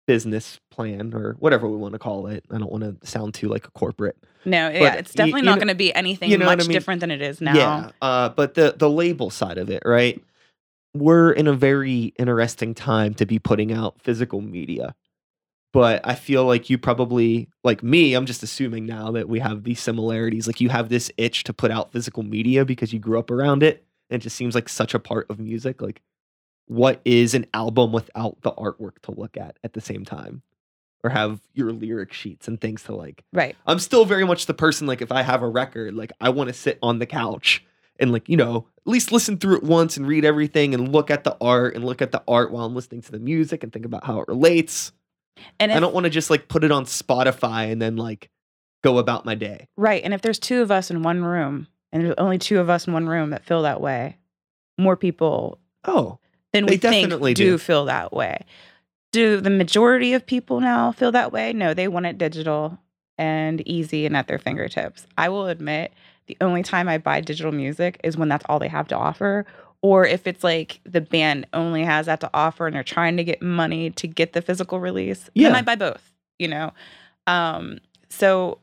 business 0.06 0.60
plan 0.72 1.14
or 1.14 1.36
whatever 1.40 1.68
we 1.68 1.78
want 1.78 1.94
to 1.94 2.00
call 2.00 2.28
it. 2.28 2.44
I 2.52 2.58
don't 2.58 2.72
want 2.72 2.84
to 2.84 3.08
sound 3.08 3.34
too 3.34 3.48
like 3.48 3.66
a 3.68 3.72
corporate. 3.72 4.18
No, 4.46 4.70
yeah, 4.70 4.94
it's 4.96 5.14
definitely 5.14 5.42
you 5.42 5.46
not 5.46 5.58
going 5.58 5.70
to 5.70 5.76
be 5.76 5.94
anything 5.94 6.30
you 6.30 6.38
know 6.38 6.46
much 6.46 6.60
I 6.60 6.64
mean? 6.64 6.72
different 6.74 7.00
than 7.02 7.12
it 7.12 7.22
is 7.22 7.40
now. 7.40 7.56
Yeah, 7.56 7.92
uh, 8.02 8.30
but 8.30 8.56
the 8.56 8.76
the 8.78 8.90
label 8.90 9.30
side 9.30 9.58
of 9.58 9.70
it, 9.70 9.84
right? 9.86 10.22
We're 10.94 11.32
in 11.32 11.48
a 11.48 11.54
very 11.54 12.14
interesting 12.20 12.76
time 12.76 13.14
to 13.16 13.26
be 13.26 13.40
putting 13.40 13.72
out 13.72 14.00
physical 14.02 14.42
media, 14.42 14.94
but 15.74 16.02
I 16.04 16.14
feel 16.14 16.46
like 16.46 16.70
you 16.70 16.78
probably, 16.78 17.50
like 17.64 17.82
me, 17.82 18.14
I'm 18.14 18.28
just 18.28 18.44
assuming 18.44 18.86
now 18.86 19.12
that 19.12 19.28
we 19.28 19.40
have 19.40 19.64
these 19.64 19.80
similarities. 19.80 20.46
Like 20.46 20.62
you 20.62 20.70
have 20.70 20.90
this 20.90 21.12
itch 21.18 21.46
to 21.46 21.54
put 21.54 21.72
out 21.72 21.92
physical 21.92 22.22
media 22.22 22.64
because 22.64 22.94
you 22.94 23.00
grew 23.00 23.18
up 23.18 23.32
around 23.32 23.64
it, 23.64 23.84
and 24.10 24.22
it 24.22 24.24
just 24.24 24.36
seems 24.36 24.54
like 24.54 24.70
such 24.70 24.94
a 24.94 25.00
part 25.00 25.26
of 25.32 25.40
music. 25.40 25.82
Like, 25.82 26.02
what 26.68 27.02
is 27.06 27.34
an 27.34 27.46
album 27.54 27.92
without 27.92 28.42
the 28.42 28.52
artwork 28.52 29.00
to 29.04 29.12
look 29.12 29.38
at 29.38 29.58
at 29.64 29.74
the 29.74 29.82
same 29.82 30.06
time? 30.06 30.42
Or 31.04 31.10
have 31.10 31.42
your 31.54 31.74
lyric 31.74 32.14
sheets 32.14 32.48
and 32.48 32.62
things 32.62 32.84
to 32.84 32.96
like 32.96 33.26
Right. 33.34 33.58
I'm 33.66 33.80
still 33.80 34.06
very 34.06 34.24
much 34.24 34.46
the 34.46 34.54
person 34.54 34.88
like 34.88 35.02
if 35.02 35.12
I 35.12 35.22
have 35.22 35.42
a 35.44 35.50
record, 35.50 35.94
like 35.96 36.14
I 36.22 36.30
want 36.30 36.48
to 36.48 36.54
sit 36.54 36.80
on 36.82 37.00
the 37.00 37.06
couch 37.06 37.66
and 38.00 38.12
like, 38.14 38.30
you 38.30 38.38
know, 38.38 38.68
at 38.86 38.92
least 38.92 39.12
listen 39.12 39.38
through 39.38 39.58
it 39.58 39.64
once 39.64 39.98
and 39.98 40.08
read 40.08 40.24
everything 40.24 40.74
and 40.74 40.94
look 40.94 41.12
at 41.12 41.26
the 41.26 41.36
art 41.42 41.76
and 41.76 41.84
look 41.84 42.02
at 42.02 42.14
the 42.14 42.24
art 42.26 42.52
while 42.52 42.66
I'm 42.66 42.74
listening 42.74 43.02
to 43.02 43.12
the 43.12 43.20
music 43.20 43.64
and 43.64 43.74
think 43.74 43.86
about 43.86 44.06
how 44.06 44.22
it 44.22 44.30
relates. 44.30 44.94
And 45.60 45.72
if, 45.72 45.78
I 45.78 45.82
don't 45.82 45.94
want 45.94 46.06
to 46.06 46.10
just 46.10 46.30
like 46.30 46.48
put 46.48 46.64
it 46.64 46.72
on 46.72 46.86
Spotify 46.86 47.70
and 47.70 47.82
then 47.82 47.98
like 47.98 48.30
go 48.82 48.98
about 48.98 49.26
my 49.26 49.36
day. 49.36 49.68
right, 49.78 50.04
and 50.04 50.14
if 50.14 50.22
there's 50.22 50.40
two 50.40 50.62
of 50.62 50.72
us 50.72 50.90
in 50.92 51.04
one 51.04 51.24
room, 51.24 51.68
and 51.92 52.04
there's 52.06 52.16
only 52.18 52.38
two 52.38 52.60
of 52.60 52.70
us 52.70 52.88
in 52.88 52.94
one 52.94 53.08
room 53.08 53.32
that 53.32 53.46
feel 53.46 53.64
that 53.64 53.82
way, 53.82 54.18
more 54.78 54.96
people 54.96 55.60
Oh, 55.86 56.20
than 56.54 56.66
They 56.66 56.74
we 56.74 56.78
think 56.78 57.04
definitely 57.08 57.34
do 57.34 57.52
do. 57.52 57.58
feel 57.58 57.86
that 57.86 58.14
way. 58.14 58.46
Do 59.12 59.40
the 59.42 59.50
majority 59.50 60.14
of 60.14 60.26
people 60.26 60.60
now 60.60 60.92
feel 60.92 61.12
that 61.12 61.32
way? 61.32 61.54
No, 61.54 61.74
they 61.74 61.88
want 61.88 62.06
it 62.06 62.18
digital 62.18 62.80
and 63.18 63.62
easy 63.68 64.06
and 64.06 64.18
at 64.18 64.28
their 64.28 64.40
fingertips. 64.40 65.06
I 65.18 65.30
will 65.30 65.48
admit, 65.48 65.94
the 66.28 66.38
only 66.42 66.64
time 66.64 66.88
I 66.90 66.98
buy 66.98 67.22
digital 67.22 67.52
music 67.52 68.00
is 68.04 68.18
when 68.18 68.30
that's 68.30 68.46
all 68.50 68.58
they 68.60 68.70
have 68.70 68.88
to 68.88 68.98
offer. 68.98 69.46
Or 69.82 70.06
if 70.08 70.26
it's 70.26 70.44
like 70.44 70.80
the 70.86 71.02
band 71.02 71.46
only 71.54 71.84
has 71.84 72.06
that 72.08 72.22
to 72.22 72.30
offer 72.34 72.66
and 72.66 72.76
they're 72.76 72.84
trying 72.84 73.18
to 73.18 73.24
get 73.24 73.42
money 73.42 73.90
to 73.92 74.08
get 74.08 74.34
the 74.34 74.42
physical 74.42 74.80
release, 74.80 75.24
then 75.36 75.52
Yeah. 75.52 75.54
I 75.58 75.62
buy 75.62 75.76
both, 75.76 76.02
you 76.40 76.48
know? 76.48 76.72
Um, 77.28 77.80
so 78.10 78.60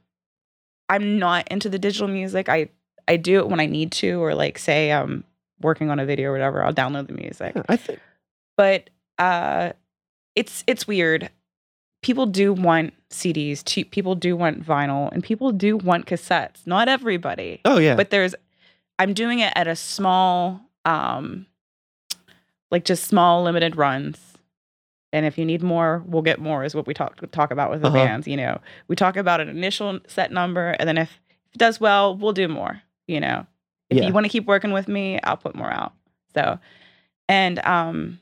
I'm 0.89 1.19
not 1.19 1.47
into 1.49 1.69
the 1.69 1.79
digital 1.79 2.09
music. 2.09 2.49
I 2.49 2.71
I 3.07 3.17
do 3.17 3.39
it 3.39 3.49
when 3.49 3.61
I 3.61 3.67
need 3.67 3.93
to, 3.93 4.23
or 4.23 4.35
like 4.35 4.59
say 4.59 4.93
I'm 4.93 5.25
working 5.61 5.91
on 5.91 5.99
a 6.01 6.07
video 6.07 6.31
or 6.31 6.33
whatever, 6.33 6.65
I'll 6.65 6.73
download 6.75 7.07
the 7.07 7.15
music. 7.15 7.53
Yeah, 7.57 7.63
I 7.69 7.77
think 7.77 7.99
but 8.57 8.91
uh 9.19 9.73
it's 10.37 10.65
it's 10.67 10.87
weird. 10.87 11.31
People 12.03 12.27
do 12.27 12.53
want 12.53 12.95
cds 13.11 13.63
to, 13.65 13.85
people 13.85 14.15
do 14.15 14.37
want 14.37 14.65
vinyl 14.65 15.11
and 15.13 15.23
people 15.23 15.51
do 15.53 15.77
want 15.77 16.07
cassettes. 16.07 16.67
Not 16.67 16.89
everybody 16.89 17.61
Oh 17.65 17.79
yeah. 17.79 17.95
but 17.97 18.11
there's 18.11 18.35
i'm 18.99 19.13
doing 19.15 19.39
it 19.41 19.53
at 19.57 19.67
a 19.67 19.75
small 19.77 20.61
um 20.85 21.47
like 22.71 22.85
just 22.85 23.05
small 23.05 23.43
limited 23.43 23.77
runs. 23.77 24.19
And 25.13 25.27
if 25.27 25.37
you 25.39 25.45
need 25.45 25.63
more 25.63 26.03
we'll 26.07 26.23
get 26.23 26.39
more 26.41 26.65
is 26.65 26.75
what 26.75 26.87
we 26.87 26.95
talk 26.95 27.19
talk 27.33 27.51
about 27.51 27.71
with 27.71 27.83
the 27.83 27.89
Uh-huh. 27.89 27.97
bands 27.97 28.29
you 28.29 28.37
know. 28.37 28.61
We 28.89 28.97
talk 28.97 29.17
about 29.17 29.41
an 29.41 29.49
initial 29.49 29.99
set 30.07 30.31
number 30.33 30.71
and 30.79 30.89
then 30.89 30.99
if 30.99 31.11
it 31.53 31.59
does 31.59 31.81
well 31.81 32.17
we'll 32.17 32.33
do 32.33 32.47
more 32.49 32.81
you 33.09 33.21
know 33.21 33.47
if 33.91 33.97
Yeah. 33.99 34.07
you 34.07 34.13
want 34.13 34.25
to 34.25 34.31
keep 34.31 34.47
working 34.47 34.73
with 34.73 34.89
me 34.89 35.19
i'll 35.25 35.37
put 35.37 35.55
more 35.55 35.71
out 35.71 35.93
so 36.35 36.59
and 37.29 37.59
um 37.67 38.21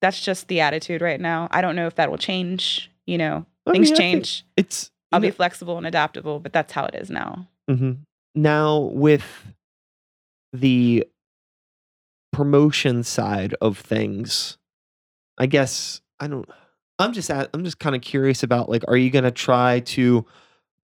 that's 0.00 0.20
just 0.20 0.48
the 0.48 0.60
attitude 0.60 1.00
right 1.02 1.20
now 1.20 1.48
i 1.50 1.60
don't 1.60 1.74
know 1.76 1.86
if 1.86 1.94
that 1.96 2.10
will 2.10 2.18
change 2.18 2.90
you 3.06 3.18
know 3.18 3.44
I 3.66 3.72
things 3.72 3.88
mean, 3.90 3.96
change 3.96 4.44
It's 4.56 4.90
i'll 5.12 5.20
you 5.20 5.28
be 5.28 5.30
flexible 5.30 5.76
and 5.78 5.86
adaptable 5.86 6.38
but 6.40 6.52
that's 6.52 6.72
how 6.72 6.84
it 6.84 6.94
is 6.94 7.10
now 7.10 7.48
hmm 7.68 7.92
Now, 8.34 8.78
with 8.78 9.52
the 10.52 11.06
promotion 12.32 13.02
side 13.02 13.54
of 13.60 13.78
things, 13.78 14.58
I 15.38 15.46
guess 15.46 16.00
I 16.20 16.26
don't. 16.28 16.48
I'm 16.98 17.12
just 17.12 17.30
at, 17.30 17.50
I'm 17.52 17.64
just 17.64 17.78
kind 17.78 17.94
of 17.94 18.02
curious 18.02 18.42
about 18.42 18.68
like, 18.68 18.82
are 18.88 18.96
you 18.96 19.10
gonna 19.10 19.30
try 19.30 19.80
to 19.80 20.24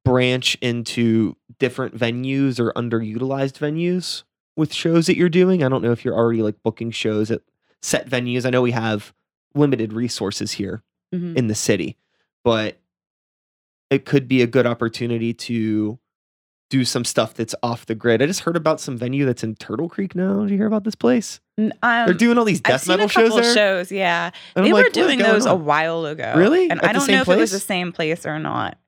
branch 0.04 0.56
into 0.60 1.36
different 1.58 1.96
venues 1.96 2.58
or 2.58 2.72
underutilized 2.72 3.58
venues 3.58 4.24
with 4.56 4.72
shows 4.72 5.06
that 5.06 5.16
you're 5.16 5.28
doing? 5.28 5.62
I 5.62 5.68
don't 5.68 5.82
know 5.82 5.92
if 5.92 6.04
you're 6.04 6.16
already 6.16 6.42
like 6.42 6.62
booking 6.62 6.90
shows 6.90 7.30
at 7.30 7.42
set 7.82 8.08
venues. 8.08 8.44
I 8.46 8.50
know 8.50 8.62
we 8.62 8.72
have 8.72 9.12
limited 9.54 9.92
resources 9.92 10.52
here 10.52 10.82
Mhm. 11.14 11.36
in 11.36 11.46
the 11.48 11.54
city, 11.54 11.96
but 12.44 12.78
it 13.90 14.04
could 14.06 14.26
be 14.28 14.40
a 14.42 14.46
good 14.46 14.66
opportunity 14.66 15.34
to 15.34 15.98
do 16.70 16.86
some 16.86 17.04
stuff 17.04 17.34
that's 17.34 17.54
off 17.62 17.84
the 17.84 17.94
grid. 17.94 18.22
I 18.22 18.26
just 18.26 18.40
heard 18.40 18.56
about 18.56 18.80
some 18.80 18.96
venue 18.96 19.26
that's 19.26 19.44
in 19.44 19.54
Turtle 19.56 19.90
Creek 19.90 20.14
now. 20.14 20.40
Did 20.40 20.52
you 20.52 20.56
hear 20.56 20.66
about 20.66 20.84
this 20.84 20.94
place? 20.94 21.38
Um, 21.58 21.70
They're 21.82 22.14
doing 22.14 22.38
all 22.38 22.46
these 22.46 22.62
death 22.62 22.88
metal 22.88 23.08
shows 23.08 23.34
there. 23.34 23.54
shows, 23.54 23.92
yeah. 23.92 24.30
And 24.56 24.64
I'm 24.64 24.70
they 24.70 24.72
like, 24.72 24.84
were 24.86 24.90
doing 24.90 25.18
going 25.18 25.30
those 25.30 25.44
a 25.44 25.54
while 25.54 26.06
ago. 26.06 26.32
Really? 26.34 26.70
And 26.70 26.82
At 26.82 26.88
I 26.88 26.92
don't 26.94 27.06
know 27.10 27.20
if 27.20 27.28
it 27.28 27.36
was 27.36 27.50
the 27.50 27.58
same 27.60 27.92
place 27.92 28.24
or 28.24 28.38
not. 28.38 28.78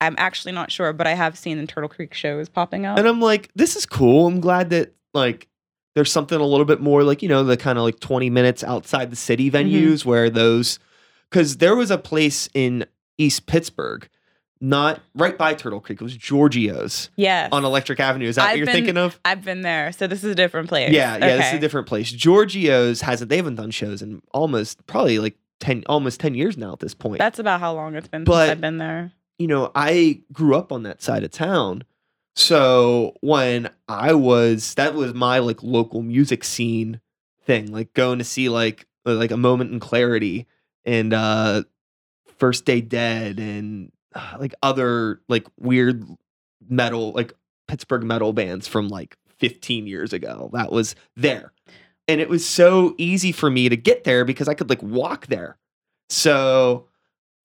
I'm 0.00 0.14
actually 0.18 0.52
not 0.52 0.70
sure, 0.70 0.92
but 0.92 1.06
I 1.06 1.14
have 1.14 1.38
seen 1.38 1.58
the 1.58 1.66
Turtle 1.66 1.88
Creek 1.88 2.12
shows 2.14 2.48
popping 2.48 2.84
up. 2.86 2.98
And 2.98 3.08
I'm 3.08 3.20
like, 3.20 3.50
this 3.54 3.76
is 3.76 3.86
cool. 3.86 4.26
I'm 4.26 4.40
glad 4.40 4.70
that 4.70 4.94
like 5.14 5.48
there's 5.94 6.12
something 6.12 6.38
a 6.38 6.44
little 6.44 6.66
bit 6.66 6.80
more 6.80 7.02
like, 7.02 7.22
you 7.22 7.28
know, 7.28 7.42
the 7.44 7.56
kind 7.56 7.78
of 7.78 7.84
like 7.84 7.98
20 8.00 8.28
minutes 8.30 8.62
outside 8.62 9.10
the 9.10 9.16
city 9.16 9.50
Mm-hmm. 9.50 9.68
venues 9.74 10.04
where 10.04 10.28
those 10.28 10.78
cuz 11.30 11.56
there 11.56 11.74
was 11.74 11.90
a 11.90 11.96
place 11.98 12.48
in 12.52 12.84
East 13.16 13.46
Pittsburgh, 13.46 14.06
not 14.60 15.00
right 15.14 15.38
by 15.38 15.54
Turtle 15.54 15.80
Creek. 15.80 16.00
It 16.00 16.04
was 16.04 16.16
Giorgio's 16.16 17.08
yes. 17.16 17.48
on 17.52 17.64
Electric 17.64 17.98
Avenue. 17.98 18.28
Is 18.28 18.36
that 18.36 18.42
what 18.42 18.50
I've 18.50 18.56
you're 18.58 18.66
been- 18.66 18.74
thinking 18.74 18.98
of? 18.98 19.18
I've 19.24 19.42
been 19.44 19.62
there, 19.62 19.92
so 19.92 20.06
this 20.06 20.22
is 20.22 20.30
a 20.30 20.34
different 20.34 20.68
place. 20.68 20.92
Yeah, 20.92 21.16
yeah, 21.16 21.36
this 21.38 21.46
is 21.48 21.54
a 21.54 21.58
different 21.58 21.86
place. 21.86 22.12
Giorgio's 22.12 23.00
hasn't 23.00 23.30
they 23.30 23.36
haven't 23.36 23.54
done 23.56 23.70
shows 23.70 24.02
in 24.02 24.20
almost 24.32 24.86
probably 24.86 25.18
like 25.18 25.36
10 25.60 25.84
almost 25.88 26.20
10 26.20 26.34
years 26.34 26.58
now 26.58 26.72
at 26.74 26.80
this 26.80 26.94
point. 26.94 27.18
That's 27.18 27.38
about 27.38 27.60
how 27.60 27.72
long 27.72 27.94
it's 27.94 28.08
been 28.08 28.24
But- 28.24 28.40
since 28.46 28.50
I've 28.52 28.60
been 28.60 28.76
there. 28.76 29.12
You 29.38 29.46
know, 29.46 29.70
I 29.74 30.22
grew 30.32 30.56
up 30.56 30.72
on 30.72 30.82
that 30.84 31.02
side 31.02 31.24
of 31.24 31.30
town. 31.30 31.84
So 32.34 33.14
when 33.20 33.70
I 33.88 34.12
was, 34.12 34.74
that 34.74 34.94
was 34.94 35.14
my 35.14 35.38
like 35.38 35.62
local 35.62 36.02
music 36.02 36.44
scene 36.44 37.00
thing, 37.44 37.72
like 37.72 37.94
going 37.94 38.18
to 38.18 38.24
see 38.24 38.48
like 38.48 38.86
uh, 39.06 39.14
like 39.14 39.30
a 39.30 39.36
moment 39.36 39.72
in 39.72 39.80
clarity 39.80 40.46
and 40.84 41.12
uh 41.14 41.62
First 42.38 42.66
Day 42.66 42.80
Dead 42.82 43.38
and 43.38 43.90
uh, 44.14 44.36
like 44.38 44.54
other 44.62 45.22
like 45.28 45.46
weird 45.58 46.04
metal 46.68 47.12
like 47.12 47.32
Pittsburgh 47.68 48.02
metal 48.02 48.32
bands 48.32 48.68
from 48.68 48.88
like 48.88 49.16
15 49.38 49.86
years 49.86 50.12
ago. 50.12 50.50
That 50.52 50.72
was 50.72 50.94
there. 51.16 51.52
And 52.08 52.20
it 52.20 52.28
was 52.28 52.46
so 52.46 52.94
easy 52.98 53.32
for 53.32 53.50
me 53.50 53.68
to 53.68 53.76
get 53.76 54.04
there 54.04 54.24
because 54.24 54.48
I 54.48 54.54
could 54.54 54.70
like 54.70 54.82
walk 54.82 55.26
there. 55.26 55.58
So 56.08 56.86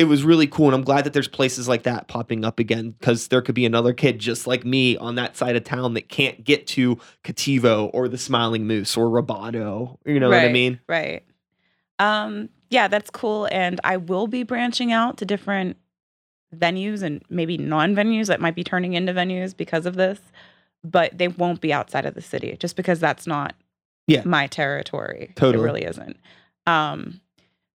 it 0.02 0.06
was 0.06 0.24
really 0.24 0.48
cool 0.48 0.66
and 0.66 0.76
i'm 0.76 0.84
glad 0.84 1.04
that 1.06 1.14
there's 1.14 1.28
places 1.28 1.68
like 1.68 1.84
that 1.84 2.08
popping 2.08 2.44
up 2.44 2.58
again 2.60 2.92
because 3.00 3.28
there 3.28 3.42
could 3.42 3.56
be 3.56 3.66
another 3.66 3.94
kid 3.94 4.18
just 4.20 4.48
like 4.48 4.66
me 4.66 4.98
on 4.98 5.16
that 5.16 5.38
side 5.38 5.56
of 5.56 5.64
town 5.64 5.94
that 5.94 6.10
can't 6.10 6.44
get 6.44 6.66
to 6.68 6.98
cattivo 7.24 7.90
or 7.94 8.08
the 8.08 8.18
smiling 8.18 8.66
moose 8.68 8.98
or 8.98 9.08
roboto 9.08 9.98
you 10.06 10.20
know 10.20 10.30
what 10.30 10.40
i 10.40 10.52
mean 10.52 10.80
Right. 10.88 11.24
Um, 12.00 12.50
yeah, 12.72 12.88
that's 12.88 13.12
cool. 13.12 13.48
And 13.52 13.80
I 13.84 13.98
will 13.98 14.26
be 14.26 14.42
branching 14.42 14.92
out 14.92 15.18
to 15.18 15.26
different 15.26 15.78
venues 16.56 17.04
and 17.04 17.22
maybe 17.30 17.58
non 17.58 17.96
venues 17.96 18.26
that 18.28 18.42
might 18.42 18.56
be 18.56 18.64
turning 18.64 18.94
into 18.94 19.14
venues 19.14 19.56
because 19.56 19.86
of 19.86 19.96
this, 19.98 20.20
but 20.84 21.16
they 21.16 21.28
won't 21.28 21.62
be 21.62 21.72
outside 21.72 22.06
of 22.08 22.16
the 22.16 22.22
city 22.22 22.58
just 22.60 22.76
because 22.76 23.00
that's 23.00 23.28
not 23.28 23.54
Yeah. 24.08 24.24
my 24.26 24.48
territory. 24.48 25.32
Totally. 25.36 25.62
It 25.64 25.66
really 25.66 25.84
isn't. 25.84 26.18
Um, 26.66 27.22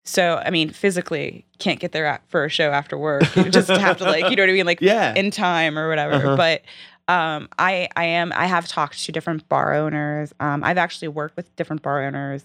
so, 0.05 0.43
I 0.45 0.51
mean, 0.51 0.71
physically 0.71 1.45
can't 1.59 1.79
get 1.79 1.93
there 1.93 2.07
at, 2.07 2.23
for 2.29 2.45
a 2.45 2.49
show 2.49 2.71
after 2.71 2.99
work. 2.99 3.37
You 3.37 3.49
just 3.51 3.69
have 3.69 3.99
to 3.99 4.05
like, 4.05 4.29
you 4.31 4.37
know 4.37 4.43
what 4.43 4.51
I 4.51 4.55
mean? 4.55 4.67
Like 4.67 4.81
yeah 4.83 5.15
in 5.15 5.31
time 5.31 5.79
or 5.79 5.89
whatever. 5.89 6.15
Uh-huh. 6.15 6.37
But 6.37 6.63
um, 7.09 7.49
I 7.59 7.89
I 7.97 8.05
am 8.05 8.33
I 8.35 8.47
have 8.47 8.67
talked 8.69 9.05
to 9.05 9.13
different 9.13 9.49
bar 9.49 9.75
owners. 9.75 10.33
Um, 10.41 10.65
I've 10.65 10.79
actually 10.79 11.09
worked 11.09 11.37
with 11.37 11.55
different 11.57 11.83
bar 11.83 12.05
owners, 12.05 12.45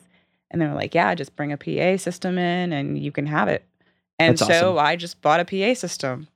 and 0.52 0.62
they're 0.62 0.74
like, 0.74 0.96
"Yeah, 0.96 1.14
just 1.16 1.36
bring 1.36 1.52
a 1.52 1.58
PA 1.58 1.98
system 1.98 2.38
in, 2.38 2.74
and 2.74 2.98
you 2.98 3.12
can 3.12 3.28
have 3.28 3.48
it." 3.48 3.66
And 4.20 4.38
That's 4.38 4.48
so 4.48 4.78
awesome. 4.78 4.86
I 4.86 4.96
just 4.96 5.22
bought 5.22 5.40
a 5.40 5.46
PA 5.46 5.74
system. 5.74 6.28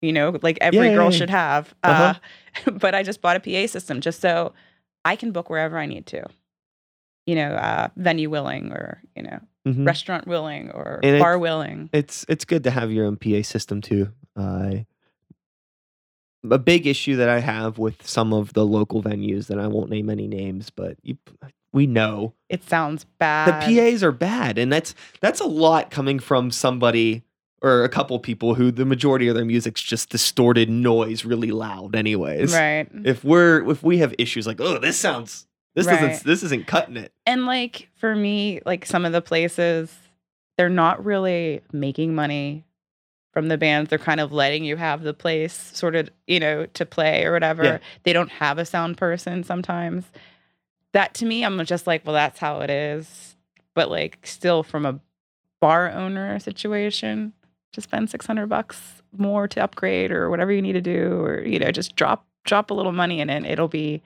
You 0.00 0.12
know, 0.12 0.38
like 0.42 0.56
every 0.62 0.88
Yeah, 0.88 0.94
girl 0.94 1.10
should 1.10 1.30
have. 1.30 1.74
Uh-huh. 1.82 2.14
Uh, 2.66 2.70
but 2.72 2.94
I 2.94 3.02
just 3.02 3.20
bought 3.20 3.36
a 3.36 3.40
PA 3.40 3.70
system 3.70 4.00
just 4.00 4.20
so 4.20 4.54
I 5.04 5.14
can 5.14 5.30
book 5.30 5.50
wherever 5.50 5.78
I 5.78 5.86
need 5.86 6.06
to. 6.06 6.24
You 7.30 7.36
know, 7.36 7.50
uh, 7.68 7.88
venue 7.96 8.28
willing, 8.30 8.72
or 8.72 9.00
you 9.16 9.22
know, 9.22 9.38
Mhm. 9.68 9.86
restaurant 9.86 10.26
willing, 10.26 10.70
or 10.70 10.98
And 11.02 11.20
bar 11.20 11.34
it's- 11.34 11.40
willing. 11.46 11.90
it's 11.92 12.24
it's 12.28 12.44
good 12.44 12.64
to 12.64 12.70
have 12.70 12.90
your 12.90 13.04
own 13.06 13.16
pa 13.16 13.42
system 13.42 13.80
too 13.80 14.08
i 14.36 14.86
a 16.50 16.58
big 16.58 16.86
issue 16.86 17.16
that 17.16 17.28
i 17.28 17.38
have 17.40 17.76
with 17.78 18.06
some 18.06 18.32
of 18.32 18.54
the 18.54 18.64
local 18.66 19.02
venues 19.02 19.50
and 19.50 19.60
i 19.60 19.66
won't 19.66 19.90
name 19.90 20.08
any 20.08 20.26
names 20.26 20.70
but 20.70 20.96
you 21.02 21.16
we 21.72 21.86
know 21.86 22.32
It 22.48 22.64
sounds 22.68 23.04
bad. 23.18 23.46
the. 23.62 23.76
PAs 23.76 24.02
are 24.02 24.10
bad, 24.10 24.58
and 24.58 24.72
that's 24.72 24.92
that's 25.20 25.40
a 25.40 25.46
lot 25.46 25.90
coming 25.90 26.18
from 26.18 26.50
somebody 26.50 27.22
or 27.62 27.84
a 27.84 27.88
couple 27.88 28.18
people 28.18 28.54
who 28.56 28.72
the 28.72 28.84
majority 28.86 29.28
of 29.28 29.36
their 29.36 29.44
music's 29.44 29.80
just 29.82 30.08
distorted 30.10 30.68
noise, 30.68 31.24
really 31.24 31.52
loud. 31.52 31.94
Anyways, 31.94 32.52
right? 32.54 32.88
if 33.04 33.22
we're 33.22 33.70
if 33.70 33.84
we 33.84 33.98
have 33.98 34.12
issues 34.18 34.48
like, 34.48 34.60
oh, 34.60 34.78
this 34.78 34.96
sounds 34.96 35.46
this 35.74 35.86
Right. 35.86 36.00
doesn't 36.00 36.24
this 36.24 36.42
isn't 36.42 36.66
cutting 36.66 36.96
it. 36.96 37.12
And 37.26 37.46
like 37.46 37.88
for 37.96 38.14
me, 38.14 38.60
like 38.66 38.84
some 38.86 39.04
of 39.04 39.12
the 39.12 39.22
places, 39.22 39.94
they're 40.56 40.68
not 40.68 41.04
really 41.04 41.62
making 41.72 42.14
money 42.14 42.64
from 43.32 43.48
the 43.48 43.58
bands. 43.58 43.90
They're 43.90 43.98
kind 43.98 44.20
of 44.20 44.32
letting 44.32 44.64
you 44.64 44.76
have 44.76 45.02
the 45.02 45.14
place 45.14 45.54
sort 45.54 45.94
of, 45.94 46.10
you 46.26 46.40
know, 46.40 46.66
to 46.66 46.84
play 46.84 47.24
or 47.24 47.32
whatever. 47.32 47.64
Yeah. 47.64 47.78
They 48.02 48.12
don't 48.12 48.30
have 48.30 48.58
a 48.58 48.64
sound 48.64 48.96
person 48.96 49.44
sometimes. 49.44 50.04
That 50.92 51.14
to 51.14 51.24
me, 51.26 51.44
I'm 51.44 51.64
just 51.64 51.86
like, 51.86 52.04
well, 52.04 52.14
that's 52.14 52.40
how 52.40 52.60
it 52.60 52.70
is. 52.70 53.36
But 53.74 53.90
like 53.90 54.18
still 54.26 54.62
from 54.62 54.84
a 54.84 54.98
bar 55.60 55.90
owner 55.90 56.38
situation, 56.40 57.32
to 57.72 57.80
spend 57.80 58.10
600 58.10 58.48
bucks 58.48 59.02
more 59.16 59.46
to 59.48 59.62
upgrade 59.62 60.10
or 60.10 60.28
whatever 60.28 60.50
you 60.52 60.62
need 60.62 60.72
to 60.72 60.80
do 60.80 61.20
or 61.20 61.42
you 61.42 61.58
know, 61.58 61.70
just 61.70 61.94
drop 61.96 62.26
drop 62.44 62.70
a 62.70 62.74
little 62.74 62.92
money 62.92 63.20
in 63.20 63.30
it. 63.30 63.44
It'll 63.44 63.68
be 63.68 64.02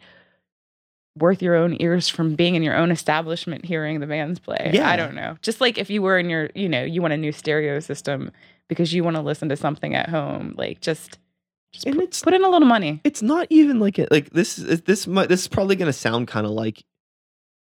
worth 1.16 1.42
your 1.42 1.54
own 1.54 1.76
ears 1.80 2.08
from 2.08 2.34
being 2.34 2.54
in 2.56 2.62
your 2.62 2.76
own 2.76 2.90
establishment 2.90 3.64
hearing 3.64 4.00
the 4.00 4.06
bands 4.06 4.38
play. 4.40 4.72
Yeah. 4.74 4.88
I 4.88 4.96
don't 4.96 5.14
know. 5.14 5.36
Just 5.42 5.60
like 5.60 5.78
if 5.78 5.88
you 5.90 6.02
were 6.02 6.18
in 6.18 6.28
your, 6.28 6.50
you 6.54 6.68
know, 6.68 6.82
you 6.82 7.00
want 7.02 7.14
a 7.14 7.16
new 7.16 7.30
stereo 7.32 7.78
system 7.80 8.30
because 8.68 8.92
you 8.92 9.04
want 9.04 9.16
to 9.16 9.22
listen 9.22 9.48
to 9.50 9.56
something 9.56 9.94
at 9.94 10.08
home, 10.08 10.54
like 10.58 10.80
just 10.80 11.18
just 11.72 11.86
And 11.86 11.94
put, 11.96 12.04
it's- 12.04 12.22
put 12.22 12.34
in 12.34 12.44
a 12.44 12.48
little 12.48 12.68
money. 12.68 13.00
It's 13.04 13.22
not 13.22 13.46
even 13.50 13.78
like 13.80 13.98
it. 13.98 14.10
Like 14.10 14.30
this 14.30 14.58
is 14.58 14.82
this 14.82 15.06
might 15.06 15.28
this 15.28 15.42
is 15.42 15.48
probably 15.48 15.76
gonna 15.76 15.92
sound 15.92 16.28
kind 16.28 16.46
of 16.46 16.52
like. 16.52 16.84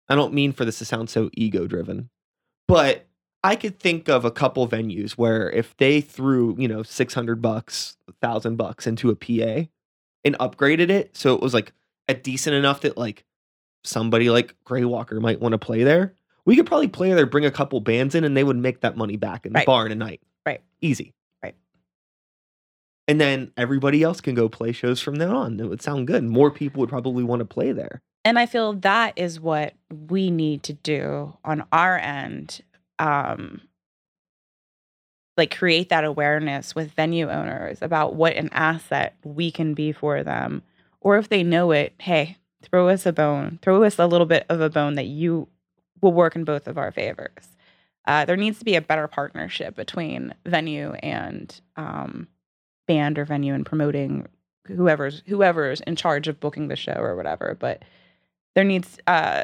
I 0.10 0.16
don't 0.16 0.34
mean 0.34 0.54
for 0.54 0.64
this 0.64 0.80
to 0.80 0.86
sound 0.86 1.10
so 1.10 1.30
ego 1.34 1.68
driven, 1.68 2.10
but 2.68 3.06
I 3.44 3.56
could 3.58 3.78
think 3.80 4.08
of 4.08 4.24
a 4.24 4.32
couple 4.32 4.66
venues 4.68 5.12
where 5.12 5.52
if 5.52 5.76
they 5.78 6.00
threw 6.02 6.56
you 6.58 6.68
know 6.68 6.82
six 6.82 7.14
hundred 7.14 7.42
bucks, 7.42 7.98
thousand 8.22 8.56
bucks 8.56 8.88
into 8.88 9.10
a 9.10 9.16
PA, 9.16 9.68
and 10.24 10.38
upgraded 10.40 10.90
it 10.90 11.16
so 11.18 11.36
it 11.36 11.42
was 11.42 11.54
like 11.54 11.74
a 12.08 12.14
decent 12.14 12.56
enough 12.56 12.82
that 12.82 12.98
like 12.98 13.26
somebody 13.88 14.30
like 14.30 14.56
Gray 14.64 14.84
Walker 14.84 15.20
might 15.20 15.40
want 15.40 15.54
to 15.54 15.58
play 15.58 15.84
there. 15.84 16.14
We 16.46 16.56
could 16.56 16.66
probably 16.66 16.88
play 16.88 17.14
there, 17.14 17.26
bring 17.26 17.46
a 17.46 17.52
couple 17.52 17.80
bands 17.80 18.16
in, 18.16 18.24
and 18.24 18.36
they 18.36 18.44
would 18.44 18.58
make 18.58 18.82
that 18.82 18.96
money 18.96 19.18
back 19.18 19.46
in 19.46 19.54
the 19.54 19.58
Right. 19.60 19.66
bar 19.66 19.86
in 19.86 19.92
a 19.92 19.96
night. 19.96 20.22
Right. 20.46 20.62
Easy. 20.82 21.14
Right. 21.44 21.56
And 23.08 23.20
then 23.20 23.52
everybody 23.58 24.04
else 24.04 24.22
can 24.22 24.36
go 24.36 24.48
play 24.50 24.72
shows 24.72 25.02
from 25.02 25.16
then 25.16 25.30
on. 25.30 25.60
It 25.60 25.68
would 25.68 25.82
sound 25.82 26.08
good. 26.08 26.24
More 26.24 26.52
people 26.52 26.80
would 26.82 26.90
probably 26.90 27.24
want 27.24 27.40
to 27.42 27.46
play 27.46 27.72
there. 27.72 28.02
And 28.24 28.38
I 28.38 28.46
feel 28.46 28.74
that 28.74 29.14
is 29.16 29.40
what 29.40 29.74
we 29.90 30.30
need 30.32 30.64
to 30.64 30.74
do 30.74 31.38
on 31.46 31.66
our 31.72 31.98
end. 31.98 32.62
Um, 33.00 33.62
like 35.38 35.56
create 35.56 35.90
that 35.90 36.04
awareness 36.04 36.74
with 36.74 36.92
venue 36.94 37.30
owners 37.30 37.78
about 37.82 38.16
what 38.16 38.36
an 38.36 38.50
asset 38.54 39.16
we 39.24 39.52
can 39.52 39.74
be 39.74 39.92
for 39.92 40.24
them. 40.24 40.64
Or 41.00 41.18
if 41.18 41.30
they 41.30 41.44
know 41.44 41.72
it, 41.72 41.94
hey, 42.00 42.38
throw 42.64 42.90
us 42.90 43.06
a 43.06 43.14
bone, 43.14 43.60
throw 43.62 43.84
us 43.84 44.00
a 44.00 44.08
little 44.08 44.26
bit 44.28 44.46
of 44.50 44.62
a 44.62 44.70
bone 44.70 44.96
that 44.96 45.06
you 45.06 45.48
will 46.02 46.14
work 46.14 46.36
in 46.36 46.44
both 46.44 46.68
of 46.68 46.78
our 46.78 46.92
favors. 46.92 47.50
Uh, 48.06 48.24
there 48.26 48.38
needs 48.38 48.60
to 48.60 48.66
be 48.66 48.76
a 48.76 48.82
better 48.82 49.08
partnership 49.08 49.76
between 49.76 50.34
venue 50.46 50.94
and 51.04 51.60
um, 51.76 52.28
band 52.88 53.20
or 53.20 53.26
venue 53.26 53.54
and 53.54 53.66
promoting 53.66 54.28
whoever's 54.66 55.24
whoever's 55.28 55.82
in 55.82 55.96
charge 55.96 56.28
of 56.28 56.40
booking 56.40 56.68
the 56.68 56.76
show 56.76 56.94
or 56.94 57.16
whatever. 57.16 57.56
But 57.58 57.84
there 58.56 58.64
needs 58.66 58.98
uh 59.08 59.44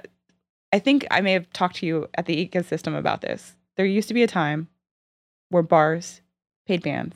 I 0.74 0.80
think 0.80 1.06
I 1.12 1.22
may 1.22 1.32
have 1.34 1.50
talked 1.54 1.78
to 1.78 1.86
you 1.86 2.08
at 2.16 2.26
the 2.26 2.46
ecosystem 2.48 2.98
about 2.98 3.22
this. 3.22 3.56
There 3.78 3.86
used 3.86 4.08
to 4.10 4.14
be 4.14 4.24
a 4.24 4.28
time 4.28 4.68
where 5.50 5.64
bars 5.64 6.22
paid 6.68 6.82
bands 6.84 7.16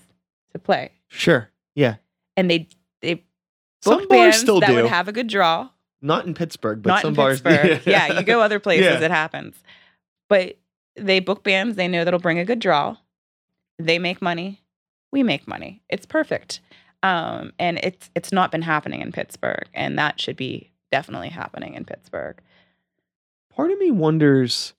to 0.54 0.60
play. 0.60 0.92
Sure. 1.08 1.50
Yeah. 1.76 1.96
And 2.38 2.50
they 2.50 2.68
they 3.02 3.24
Some 3.82 3.98
booked 3.98 4.10
bars 4.10 4.20
bands 4.20 4.38
still 4.38 4.60
that 4.62 4.68
do. 4.68 4.76
would 4.76 4.86
have 4.86 5.08
a 5.08 5.12
good 5.14 5.28
draw. 5.28 5.70
Not 6.02 6.26
in 6.26 6.34
Pittsburgh, 6.34 6.82
but 6.82 6.90
Not 6.90 7.02
some 7.02 7.10
in 7.10 7.16
bars. 7.16 7.42
Pittsburgh. 7.42 7.82
yeah, 7.86 8.20
you 8.20 8.24
go 8.24 8.42
other 8.42 8.60
places, 8.60 8.86
Yeah. 8.86 9.00
it 9.06 9.12
happens. 9.12 9.56
But 10.30 10.58
they 10.96 11.20
book 11.20 11.44
bands, 11.44 11.76
they 11.76 11.88
know 11.88 12.04
that'll 12.04 12.20
bring 12.20 12.40
a 12.40 12.46
good 12.46 12.60
draw. 12.60 12.98
They 13.80 14.00
make 14.00 14.22
money. 14.22 14.62
We 15.12 15.24
make 15.24 15.48
money. 15.48 15.82
It's 15.90 16.06
perfect. 16.06 16.60
Um, 17.04 17.54
and 17.60 17.80
it's 17.84 18.10
it's 18.16 18.32
not 18.32 18.52
been 18.52 18.64
happening 18.64 19.02
in 19.02 19.12
Pittsburgh. 19.12 19.68
And 19.74 19.98
that 20.00 20.20
should 20.20 20.36
be 20.36 20.72
definitely 20.92 21.30
happening 21.30 21.76
in 21.76 21.86
Pittsburgh. 21.86 22.40
Part 23.52 23.72
of 23.72 23.80
me 23.80 23.92
wonders 23.92 24.74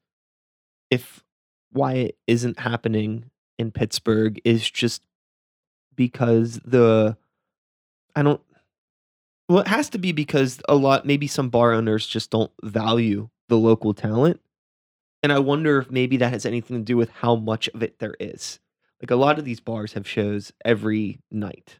if 0.91 1.25
why 1.73 1.93
it 1.95 2.19
isn't 2.27 2.59
happening 2.61 3.31
in 3.59 3.71
Pittsburgh 3.71 4.41
is 4.45 4.69
just 4.71 5.03
because 5.95 6.61
the 6.65 7.17
I 8.17 8.23
don't 8.23 8.41
Well, 9.49 9.61
it 9.61 9.69
has 9.69 9.89
to 9.91 9.99
be 9.99 10.13
because 10.13 10.61
a 10.69 10.77
lot, 10.77 11.07
maybe 11.07 11.27
some 11.27 11.49
bar 11.49 11.73
owners 11.73 12.07
just 12.07 12.31
don't 12.31 12.53
value 12.63 13.31
the 13.49 13.57
local 13.57 13.95
talent. 13.95 14.41
And 15.23 15.33
I 15.33 15.39
wonder 15.39 15.79
if 15.79 15.91
maybe 15.91 16.19
that 16.19 16.33
has 16.33 16.47
anything 16.47 16.77
to 16.77 16.83
do 16.83 16.97
with 16.97 17.11
how 17.11 17.35
much 17.35 17.69
of 17.69 17.83
it 17.83 17.99
there 17.99 18.15
is. 18.21 18.61
Like 19.03 19.11
a 19.11 19.17
lot 19.17 19.39
of 19.39 19.45
these 19.45 19.61
bars 19.61 19.95
have 19.95 20.07
shows 20.07 20.53
every 20.65 21.21
night. 21.31 21.79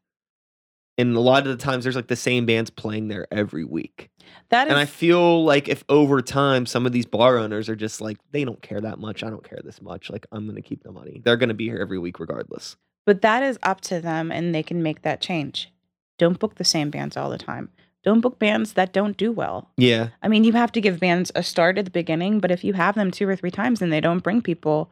And 0.97 1.15
a 1.15 1.21
lot 1.21 1.47
of 1.47 1.57
the 1.57 1.63
times 1.63 1.85
there's 1.85 1.95
like 1.95 2.09
the 2.09 2.17
same 2.17 2.45
bands 2.45 2.71
playing 2.71 3.07
there 3.07 3.29
every 3.31 3.65
week. 3.65 4.11
That 4.49 4.67
is 4.67 4.73
And 4.73 4.81
I 4.81 4.85
feel 4.85 5.45
like 5.45 5.69
if 5.69 5.85
over 5.89 6.21
time 6.23 6.67
some 6.67 6.87
of 6.87 6.93
these 6.93 7.07
bar 7.07 7.39
owners 7.39 7.69
are 7.69 7.77
just 7.77 8.01
like, 8.01 8.19
they 8.33 8.45
don't 8.45 8.61
care 8.63 8.81
that 8.81 8.99
much. 8.99 9.23
I 9.23 9.31
don't 9.31 9.49
care 9.49 9.61
this 9.63 9.81
much. 9.81 10.11
Like, 10.11 10.27
I'm 10.33 10.45
going 10.45 10.57
to 10.57 10.63
keep 10.63 10.83
the 10.83 10.91
money. 10.91 11.23
They're 11.25 11.37
going 11.37 11.51
to 11.51 11.55
be 11.55 11.69
here 11.69 11.79
every 11.79 12.01
week 12.01 12.19
regardless. 12.19 12.77
But 13.07 13.23
that 13.23 13.45
is 13.45 13.59
up 13.63 13.81
to 13.83 14.01
them 14.01 14.33
and 14.33 14.53
they 14.53 14.65
can 14.65 14.83
make 14.83 15.03
that 15.03 15.21
change. 15.21 15.71
Don't 16.19 16.39
book 16.39 16.57
the 16.57 16.65
same 16.65 16.91
bands 16.91 17.17
all 17.17 17.31
the 17.31 17.39
time. 17.39 17.71
Don't 18.05 18.21
book 18.21 18.39
bands 18.39 18.75
that 18.75 18.93
don't 18.93 19.17
do 19.17 19.33
well. 19.33 19.71
Yeah. 19.77 20.09
I 20.23 20.29
mean, 20.29 20.45
you 20.45 20.53
have 20.53 20.73
to 20.73 20.81
give 20.81 21.01
bands 21.01 21.33
a 21.35 21.43
start 21.43 21.79
at 21.79 21.85
the 21.85 21.91
beginning, 21.91 22.39
but 22.41 22.51
if 22.51 22.63
you 22.65 22.73
have 22.75 22.95
them 22.95 23.11
two 23.11 23.29
or 23.29 23.37
three 23.37 23.51
times 23.51 23.83
and 23.83 23.93
they 23.93 24.01
don't 24.01 24.23
bring 24.23 24.41
people, 24.41 24.91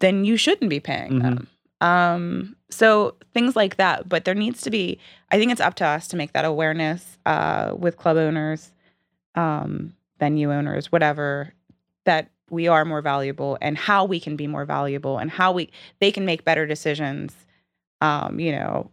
then 0.00 0.24
you 0.24 0.36
shouldn't 0.36 0.70
be 0.70 0.80
paying 0.80 1.12
Mhm. 1.12 1.22
them. 1.22 1.48
Um, 1.80 2.56
so 2.68 3.14
things 3.32 3.56
like 3.56 3.76
that. 3.76 4.08
But 4.08 4.24
there 4.24 4.34
needs 4.34 4.60
to 4.62 4.70
be, 4.70 4.98
I 5.30 5.38
think 5.38 5.50
it's 5.52 5.60
up 5.60 5.74
to 5.76 5.86
us 5.86 6.08
to 6.08 6.16
make 6.16 6.32
that 6.32 6.44
awareness 6.44 7.16
uh, 7.26 7.74
with 7.78 7.96
club 7.96 8.16
owners, 8.16 8.72
um, 9.34 9.94
venue 10.18 10.52
owners, 10.52 10.90
whatever, 10.92 11.52
that 12.04 12.28
we 12.50 12.66
are 12.66 12.84
more 12.84 13.00
valuable 13.00 13.56
and 13.60 13.78
how 13.78 14.04
we 14.04 14.18
can 14.18 14.36
be 14.36 14.46
more 14.46 14.64
valuable 14.64 15.18
and 15.18 15.30
how 15.30 15.52
we 15.52 15.70
they 16.00 16.10
can 16.10 16.24
make 16.24 16.44
better 16.44 16.66
decisions. 16.66 17.34
Um, 18.00 18.40
you 18.40 18.52
know, 18.52 18.90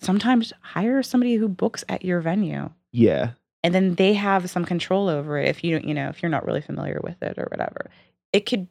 sometimes 0.00 0.52
hire 0.60 1.02
somebody 1.02 1.34
who 1.36 1.48
books 1.48 1.84
at 1.88 2.04
your 2.04 2.20
venue 2.20 2.70
Yeah. 2.92 3.32
and 3.62 3.74
then 3.74 3.94
they 3.96 4.14
have 4.14 4.50
some 4.50 4.64
control 4.64 5.08
over 5.08 5.38
it 5.38 5.48
if 5.48 5.62
you 5.64 5.80
you 5.84 5.94
know 5.94 6.08
if 6.08 6.22
you're 6.22 6.30
not 6.30 6.44
really 6.46 6.60
familiar 6.62 7.00
with 7.02 7.22
it 7.22 7.38
or 7.38 7.46
whatever 7.50 7.90
it 8.32 8.46
could 8.46 8.66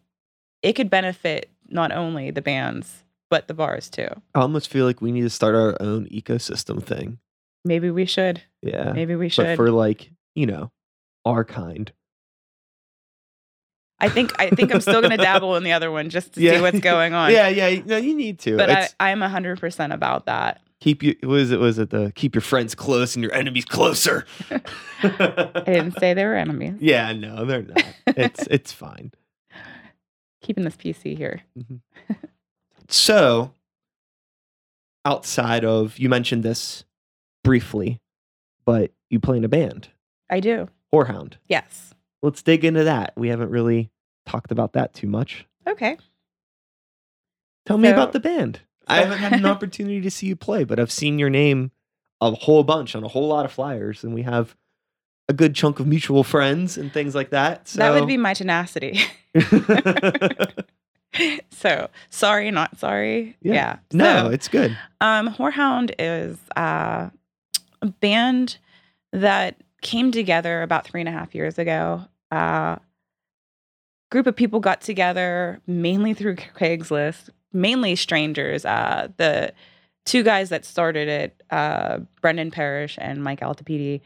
it 0.61 0.73
could 0.73 0.89
benefit 0.89 1.49
not 1.69 1.91
only 1.91 2.31
the 2.31 2.41
bands 2.41 3.03
but 3.29 3.47
the 3.47 3.53
bars 3.53 3.89
too 3.89 4.07
I 4.35 4.39
almost 4.41 4.69
feel 4.69 4.85
like 4.85 5.01
we 5.01 5.11
need 5.11 5.21
to 5.21 5.29
start 5.29 5.55
our 5.55 5.77
own 5.79 6.07
ecosystem 6.07 6.81
thing. 6.83 7.19
maybe 7.63 7.91
we 7.91 8.05
should 8.05 8.41
Yeah. 8.61 8.91
maybe 8.93 9.15
we 9.15 9.29
should. 9.29 9.45
but 9.45 9.55
for 9.55 9.71
like, 9.71 10.09
you 10.35 10.45
know, 10.47 10.71
our 11.25 11.43
kind. 11.45 11.91
i 13.99 14.09
think 14.09 14.33
i 14.39 14.49
think 14.49 14.73
i'm 14.73 14.81
still 14.81 15.01
going 15.01 15.11
to 15.11 15.17
dabble 15.17 15.55
in 15.57 15.63
the 15.63 15.73
other 15.73 15.91
one 15.91 16.09
just 16.09 16.33
to 16.33 16.41
Yeah. 16.41 16.55
see 16.55 16.61
what's 16.61 16.79
going 16.79 17.13
on 17.21 17.31
Yeah, 17.31 17.49
yeah. 17.49 17.81
No, 17.85 17.97
you 17.97 18.15
need 18.15 18.39
to. 18.39 18.57
but 18.57 18.69
I, 18.69 18.81
It's 18.83 18.95
i'm 18.99 19.19
100% 19.19 19.93
about 19.93 20.25
that 20.25 20.61
keep 20.79 21.03
you 21.03 21.15
was 21.23 21.51
it 21.51 21.59
was 21.59 21.77
it 21.77 21.89
the 21.89 22.11
keep 22.15 22.33
your 22.35 22.41
friends 22.41 22.73
close 22.75 23.15
and 23.15 23.23
your 23.23 23.33
enemies 23.33 23.65
closer. 23.65 24.25
i 25.03 25.63
didn't 25.65 25.97
say 25.99 26.13
they 26.13 26.25
were 26.25 26.35
enemies 26.35 26.75
yeah, 26.79 27.11
no, 27.13 27.45
they're 27.45 27.63
not. 27.63 27.83
It's 28.07 28.47
it's 28.51 28.71
fine. 28.71 29.11
keeping 30.41 30.63
this 30.63 30.75
pc 30.75 31.17
here 31.17 31.41
mm-hmm. 31.57 31.75
So 32.91 33.51
outside 35.05 35.63
of 35.63 35.99
you 35.99 36.09
mentioned 36.09 36.41
this 36.43 36.83
briefly, 37.43 37.99
but 38.65 38.91
you 39.11 39.19
play 39.19 39.37
in 39.37 39.43
a 39.43 39.49
band, 39.49 39.89
i 40.29 40.39
do 40.39 40.67
Whorehound. 40.93 41.33
yes 41.47 41.93
Let's 42.21 42.41
dig 42.41 42.65
into 42.65 42.83
that. 42.83 43.13
We 43.15 43.29
haven't 43.29 43.49
really 43.49 43.91
talked 44.25 44.51
about 44.51 44.73
that 44.73 44.93
too 44.93 45.07
much. 45.07 45.45
okay 45.67 45.97
Tell 47.65 47.77
me 47.77 47.87
about 47.89 48.11
the 48.13 48.19
band. 48.19 48.59
I 48.87 48.97
haven't 49.01 49.17
had 49.19 49.33
an 49.33 49.45
opportunity 49.45 50.01
to 50.01 50.11
see 50.11 50.27
you 50.27 50.35
play, 50.35 50.63
but 50.63 50.79
I've 50.79 50.91
seen 50.91 51.19
your 51.19 51.29
name 51.29 51.71
a 52.21 52.31
whole 52.31 52.63
bunch 52.63 52.95
on 52.95 53.03
a 53.03 53.07
whole 53.07 53.27
lot 53.27 53.45
of 53.45 53.51
flyers, 53.51 54.03
and 54.03 54.13
we 54.13 54.23
have 54.23 54.55
a 55.27 55.33
good 55.33 55.55
chunk 55.55 55.79
of 55.79 55.87
mutual 55.87 56.23
friends 56.23 56.77
and 56.77 56.91
things 56.91 57.15
like 57.15 57.29
that. 57.29 57.67
So 57.67 57.79
that 57.79 57.93
would 57.93 58.07
be 58.07 58.17
my 58.17 58.33
tenacity 58.33 58.99
so 61.51 61.89
sorry 62.09 62.51
not 62.51 62.77
sorry 62.79 63.35
Yeah. 63.41 63.53
yeah, 63.53 63.77
no, 63.93 64.25
So- 64.25 64.29
it's 64.31 64.47
good. 64.47 64.77
Um, 65.01 65.33
Whorehound 65.33 65.91
is 65.99 66.37
uh, 66.55 67.09
a 67.81 67.85
band 67.85 68.57
that 69.13 69.61
came 69.81 70.11
together 70.11 70.61
about 70.61 70.85
three 70.85 71.01
and 71.01 71.07
a 71.07 71.11
half 71.11 71.33
years 71.33 71.57
ago. 71.57 72.05
Uh, 72.31 72.77
group 74.11 74.27
of 74.27 74.35
people 74.35 74.59
got 74.59 74.81
together 74.81 75.59
mainly 75.67 76.13
through 76.13 76.35
Craigslist, 76.35 77.29
mainly 77.53 77.95
strangers. 77.95 78.65
Uh, 78.65 79.09
the 79.17 79.53
two 80.05 80.23
guys 80.23 80.49
that 80.49 80.65
started 80.65 81.07
it, 81.07 81.43
uh, 81.51 81.99
Brendan 82.21 82.51
Parrish 82.51 82.97
and 82.99 83.23
Mike 83.23 83.41
Altapedi, 83.41 84.01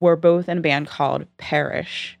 were 0.00 0.16
both 0.16 0.48
in 0.48 0.58
a 0.58 0.60
band 0.60 0.86
called 0.86 1.26
Parish 1.38 2.18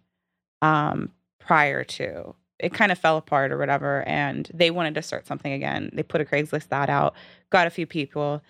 um, 0.62 1.12
prior 1.38 1.84
to. 1.84 2.34
It 2.58 2.74
kind 2.74 2.90
of 2.90 2.98
fell 2.98 3.16
apart 3.16 3.52
or 3.52 3.58
whatever, 3.58 4.02
and 4.08 4.50
they 4.52 4.70
wanted 4.72 4.94
to 4.96 5.02
start 5.02 5.26
something 5.26 5.52
again. 5.52 5.90
They 5.92 6.02
put 6.02 6.20
a 6.20 6.24
Craigslist 6.24 6.72
ad 6.72 6.90
out, 6.90 7.14
got 7.50 7.68
a 7.68 7.70
few 7.70 7.86
people, 7.86 8.42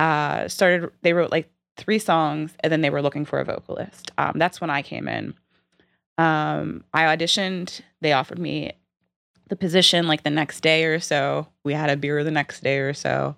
uh, 0.00 0.48
started. 0.48 0.90
They 1.02 1.12
wrote 1.12 1.30
like 1.30 1.48
three 1.76 2.00
songs, 2.00 2.52
and 2.60 2.72
then 2.72 2.80
they 2.80 2.90
were 2.90 3.02
looking 3.02 3.24
for 3.24 3.38
a 3.38 3.44
vocalist. 3.44 4.10
Um, 4.18 4.32
that's 4.34 4.60
when 4.60 4.70
I 4.70 4.82
came 4.82 5.06
in. 5.06 5.34
Um, 6.18 6.84
I 6.92 7.04
auditioned. 7.04 7.80
They 8.00 8.12
offered 8.12 8.40
me 8.40 8.72
the 9.52 9.56
position 9.56 10.06
like 10.06 10.22
the 10.22 10.30
next 10.30 10.62
day 10.62 10.84
or 10.86 10.98
so. 10.98 11.46
We 11.62 11.74
had 11.74 11.90
a 11.90 11.96
beer 11.98 12.24
the 12.24 12.30
next 12.30 12.62
day 12.62 12.78
or 12.78 12.94
so, 12.94 13.36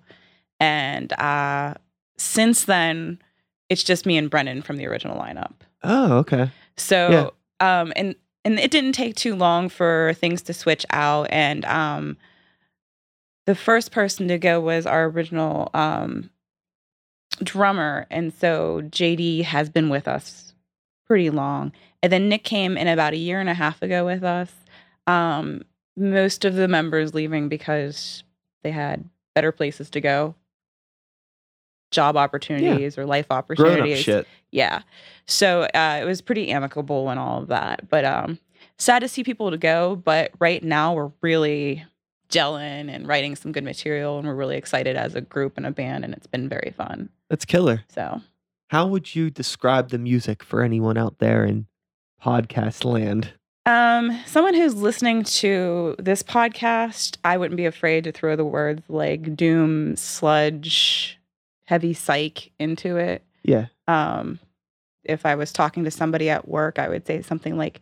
and 0.61 1.11
uh, 1.11 1.73
since 2.15 2.63
then, 2.63 3.19
it's 3.67 3.83
just 3.83 4.05
me 4.05 4.15
and 4.15 4.29
Brennan 4.29 4.61
from 4.61 4.77
the 4.77 4.87
original 4.87 5.19
lineup. 5.19 5.51
Oh, 5.83 6.19
okay. 6.19 6.49
So, 6.77 7.33
um, 7.59 7.91
and 7.97 8.15
and 8.45 8.57
it 8.59 8.71
didn't 8.71 8.93
take 8.93 9.17
too 9.17 9.35
long 9.35 9.67
for 9.67 10.13
things 10.13 10.41
to 10.43 10.53
switch 10.53 10.85
out. 10.89 11.27
And 11.31 11.65
um, 11.65 12.15
the 13.45 13.53
first 13.53 13.91
person 13.91 14.29
to 14.29 14.37
go 14.37 14.61
was 14.61 14.85
our 14.85 15.09
original 15.09 15.69
um, 15.73 16.29
drummer, 17.43 18.07
and 18.09 18.33
so 18.33 18.83
JD 18.85 19.43
has 19.43 19.69
been 19.69 19.89
with 19.89 20.07
us 20.07 20.53
pretty 21.07 21.29
long. 21.29 21.73
And 22.01 22.09
then 22.09 22.29
Nick 22.29 22.45
came 22.45 22.77
in 22.77 22.87
about 22.87 23.11
a 23.11 23.17
year 23.17 23.41
and 23.41 23.49
a 23.49 23.53
half 23.53 23.81
ago 23.81 24.05
with 24.05 24.23
us. 24.23 24.53
Um, 25.07 25.63
most 25.95 26.45
of 26.45 26.55
the 26.55 26.67
members 26.67 27.13
leaving 27.13 27.47
because 27.49 28.23
they 28.63 28.71
had 28.71 29.03
better 29.33 29.51
places 29.51 29.89
to 29.91 30.01
go, 30.01 30.35
job 31.91 32.17
opportunities 32.17 32.97
or 32.97 33.05
life 33.05 33.27
opportunities 33.29 33.99
shit. 33.99 34.27
yeah 34.51 34.81
so 35.27 35.61
uh, 35.73 35.99
it 36.01 36.03
was 36.05 36.19
pretty 36.19 36.49
amicable 36.49 37.09
and 37.09 37.17
all 37.19 37.41
of 37.41 37.47
that 37.47 37.87
but 37.89 38.03
um 38.03 38.37
sad 38.77 38.99
to 38.99 39.07
see 39.07 39.23
people 39.23 39.49
to 39.49 39.57
go 39.57 39.95
but 39.95 40.31
right 40.39 40.61
now 40.61 40.93
we're 40.93 41.11
really 41.21 41.85
gelling 42.29 42.89
and 42.93 43.07
writing 43.07 43.33
some 43.35 43.53
good 43.53 43.63
material 43.63 44.17
and 44.17 44.27
we're 44.27 44.35
really 44.35 44.57
excited 44.57 44.97
as 44.97 45.15
a 45.15 45.21
group 45.21 45.55
and 45.55 45.65
a 45.65 45.71
band 45.71 46.03
and 46.03 46.13
it's 46.13 46.27
been 46.27 46.49
very 46.49 46.73
fun 46.75 47.07
That's 47.29 47.45
killer. 47.45 47.83
so 47.87 48.19
How 48.69 48.87
would 48.87 49.15
you 49.15 49.29
describe 49.29 49.89
the 49.89 49.99
music 49.99 50.43
for 50.43 50.63
anyone 50.63 50.97
out 50.97 51.19
there 51.19 51.45
in 51.45 51.67
podcast 52.21 52.83
land? 52.83 53.31
Um 53.65 54.19
someone 54.25 54.53
who's 54.53 54.75
listening 54.75 55.23
to 55.23 55.95
this 55.99 56.21
podcast 56.21 57.17
i 57.23 57.37
wouldn't 57.37 57.57
be 57.57 57.65
afraid 57.65 58.03
to 58.03 58.11
throw 58.11 58.35
the 58.35 58.45
words 58.45 58.83
like 58.89 59.35
doom 59.35 59.95
sludge 59.95 61.19
heavy 61.65 61.93
psych 61.93 62.51
into 62.59 62.97
it 62.97 63.23
Yeah. 63.43 63.67
um 63.87 64.39
if 65.03 65.25
i 65.25 65.35
was 65.35 65.51
talking 65.51 65.83
to 65.85 65.91
somebody 65.91 66.29
at 66.29 66.47
work 66.47 66.77
i 66.79 66.87
would 66.89 67.05
say 67.07 67.21
something 67.21 67.57
like 67.57 67.81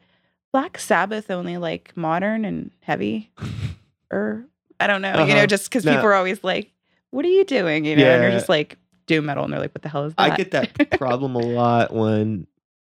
black 0.52 0.78
sabbath 0.78 1.30
only 1.32 1.58
like 1.58 1.92
modern 1.96 2.46
and 2.46 2.72
heavy 2.82 3.32
or 4.12 4.46
i 4.80 4.88
don't 4.88 5.02
know 5.02 5.26
you 5.26 5.34
know 5.34 5.40
Uh-huh. 5.40 5.48
just 5.48 5.66
because 5.66 5.84
No. 5.86 5.96
people 5.96 6.08
are 6.10 6.14
always 6.14 6.44
like 6.44 6.72
what 7.12 7.26
are 7.26 7.30
you 7.30 7.44
doing 7.46 7.86
you 7.86 7.96
know 7.96 8.04
and 8.04 8.24
they're 8.24 8.32
just 8.32 8.50
like 8.50 8.78
doom 9.06 9.26
metal 9.26 9.44
and 9.44 9.52
they're 9.52 9.60
like 9.60 9.74
what 9.76 9.82
the 9.82 9.90
hell 9.90 10.06
is 10.06 10.14
that 10.16 10.32
I 10.32 10.36
get 10.38 10.52
that 10.52 10.92
problem 10.98 11.36
a 11.36 11.40
lot 11.40 11.94
when 11.94 12.48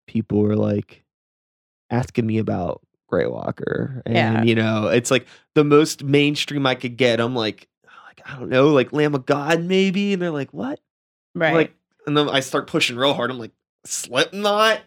people 0.05 0.45
are 0.45 0.55
like 0.55 1.01
asking 1.89 2.25
me 2.25 2.37
about 2.37 2.81
Grey 3.07 3.27
Walker. 3.27 4.01
And 4.05 4.15
Yeah. 4.15 4.43
you 4.43 4.55
know, 4.55 4.87
it's 4.87 5.11
like 5.11 5.27
the 5.53 5.63
most 5.63 6.03
mainstream 6.03 6.65
I 6.65 6.75
could 6.75 6.97
get. 6.97 7.19
I'm 7.19 7.35
like, 7.35 7.67
like 8.07 8.21
I 8.25 8.37
don't 8.39 8.49
know, 8.49 8.69
like 8.69 8.93
Lamb 8.93 9.15
of 9.15 9.25
God 9.25 9.63
maybe. 9.63 10.13
And 10.13 10.21
they're 10.21 10.31
like, 10.31 10.53
what? 10.53 10.79
right 11.35 11.53
Like 11.53 11.75
and 12.07 12.15
then 12.15 12.29
I 12.29 12.39
start 12.39 12.67
pushing 12.67 12.95
real 12.97 13.13
hard. 13.13 13.31
I'm 13.31 13.39
like, 13.39 13.51
Slipknot? 13.85 14.81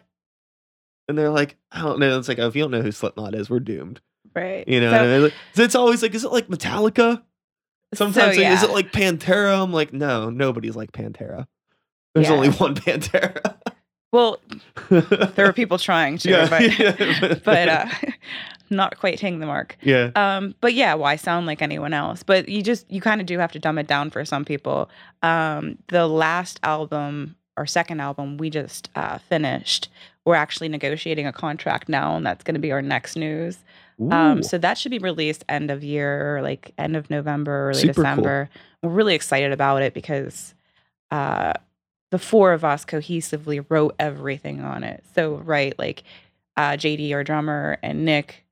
And 1.07 1.17
they're 1.17 1.29
like, 1.29 1.57
I 1.71 1.81
don't 1.81 1.99
know. 1.99 2.17
It's 2.19 2.27
like, 2.27 2.39
oh, 2.39 2.47
if 2.47 2.55
you 2.55 2.61
don't 2.61 2.71
know 2.71 2.81
who 2.81 2.91
Slipknot 2.91 3.33
is, 3.35 3.49
we're 3.49 3.59
doomed. 3.59 3.99
right 4.35 4.67
You 4.67 4.79
know, 4.81 4.91
So- 4.91 5.19
Like, 5.23 5.33
so 5.53 5.63
it's 5.63 5.75
always 5.75 6.01
like, 6.03 6.13
is 6.13 6.23
it 6.23 6.31
like 6.31 6.47
Metallica? 6.47 7.23
Sometimes 7.95 8.35
so, 8.35 8.41
like, 8.43 8.51
is 8.53 8.61
it 8.63 8.69
like 8.69 8.91
Pantera? 8.91 9.61
I'm 9.63 9.73
like, 9.73 9.91
no, 9.93 10.29
nobody's 10.29 10.75
like 10.75 10.91
Pantera. 10.91 11.47
There's 12.13 12.27
Yeah. 12.27 12.33
only 12.35 12.49
one 12.49 12.75
Pantera. 12.75 13.55
Well 14.11 14.39
there 14.89 15.45
are 15.45 15.53
people 15.53 15.77
trying 15.77 16.17
to 16.17 16.29
Yeah, 16.29 16.49
but, 16.49 16.79
yeah. 16.79 17.35
but 17.43 17.69
uh 17.69 17.85
not 18.71 18.99
quite 18.99 19.19
hitting 19.19 19.39
the 19.39 19.47
mark 19.47 19.77
yeah. 19.81 20.11
Um, 20.15 20.53
but 20.61 20.75
yeah, 20.75 20.93
why 20.93 21.15
sound 21.15 21.47
like 21.47 21.61
anyone 21.61 21.91
else? 21.91 22.21
But 22.21 22.47
you 22.49 22.61
just 22.61 22.89
you 22.91 23.01
kind 23.01 23.19
of 23.19 23.25
do 23.25 23.39
have 23.39 23.51
to 23.53 23.59
dumb 23.59 23.79
it 23.79 23.87
down 23.87 24.11
for 24.11 24.23
some 24.25 24.45
people. 24.45 24.89
Um, 25.23 25.79
the 25.87 26.07
last 26.07 26.59
album 26.61 27.35
our 27.57 27.65
second 27.65 27.99
album 27.99 28.37
we 28.37 28.49
just 28.49 28.89
uh, 28.95 29.17
finished. 29.17 29.89
We're 30.23 30.35
actually 30.35 30.69
negotiating 30.69 31.27
a 31.27 31.33
contract 31.33 31.89
now, 31.89 32.15
and 32.15 32.25
that's 32.25 32.43
going 32.43 32.55
to 32.55 32.59
be 32.59 32.71
our 32.71 32.81
next 32.81 33.15
news. 33.15 33.57
Um, 34.11 34.43
so 34.43 34.57
that 34.57 34.77
should 34.77 34.91
be 34.91 34.99
released 34.99 35.43
end 35.49 35.69
of 35.69 35.83
year, 35.83 36.39
like 36.41 36.73
end 36.77 36.95
of 36.95 37.09
November, 37.09 37.69
early 37.69 37.81
Super 37.81 37.93
cool. 37.95 38.03
December. 38.03 38.49
We're 38.81 38.91
really 38.91 39.13
excited 39.13 39.51
about 39.51 39.81
it 39.81 39.93
because 39.93 40.53
uh, 41.11 41.53
the 42.11 42.19
four 42.19 42.53
of 42.53 42.63
us 42.65 42.85
cohesively 42.85 43.63
wrote 43.69 43.95
everything 43.99 44.61
on 44.61 44.83
it. 44.83 45.03
So 45.15 45.35
right, 45.37 45.77
like 45.77 46.03
uh, 46.57 46.71
JD, 46.71 47.13
our 47.13 47.23
drummer, 47.23 47.77
and 47.83 48.05
Nick. 48.05 48.45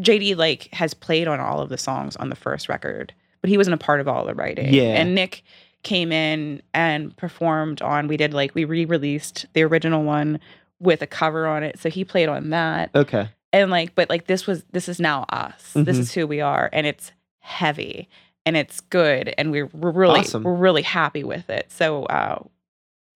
JD 0.00 0.36
like 0.36 0.68
has 0.72 0.94
played 0.94 1.28
on 1.28 1.38
all 1.40 1.60
of 1.60 1.68
the 1.68 1.76
songs 1.78 2.16
on 2.16 2.30
the 2.30 2.36
first 2.36 2.68
record, 2.68 3.12
but 3.42 3.50
he 3.50 3.56
wasn't 3.58 3.74
a 3.74 3.78
part 3.78 4.00
of 4.00 4.08
all 4.08 4.24
the 4.24 4.34
writing. 4.34 4.72
Yeah. 4.72 4.94
and 5.00 5.14
Nick 5.14 5.42
came 5.82 6.12
in 6.12 6.62
and 6.72 7.14
performed 7.16 7.82
on. 7.82 8.08
We 8.08 8.16
did 8.16 8.32
like 8.32 8.54
we 8.54 8.64
re-released 8.64 9.46
the 9.52 9.62
original 9.64 10.02
one 10.04 10.40
with 10.80 11.02
a 11.02 11.06
cover 11.06 11.46
on 11.46 11.62
it, 11.62 11.78
so 11.78 11.90
he 11.90 12.04
played 12.04 12.28
on 12.28 12.50
that 12.50 12.90
okay. 12.94 13.28
and 13.52 13.70
like 13.70 13.94
but 13.94 14.08
like 14.10 14.26
this 14.26 14.46
was 14.46 14.64
this 14.72 14.88
is 14.88 14.98
now 14.98 15.24
us 15.28 15.72
this 15.74 15.96
Mhm. 15.96 16.00
is 16.00 16.12
who 16.12 16.26
we 16.26 16.40
are 16.40 16.68
and 16.72 16.86
it's 16.86 17.12
heavy 17.40 18.08
and 18.46 18.56
it's 18.56 18.80
good 18.80 19.32
and 19.38 19.50
we're, 19.52 19.66
we're 19.66 19.90
really 19.92 20.20
Awesome. 20.20 20.42
we're 20.42 20.54
really 20.54 20.82
happy 20.82 21.22
with 21.22 21.50
it 21.50 21.70
so 21.70 22.04
uh 22.06 22.42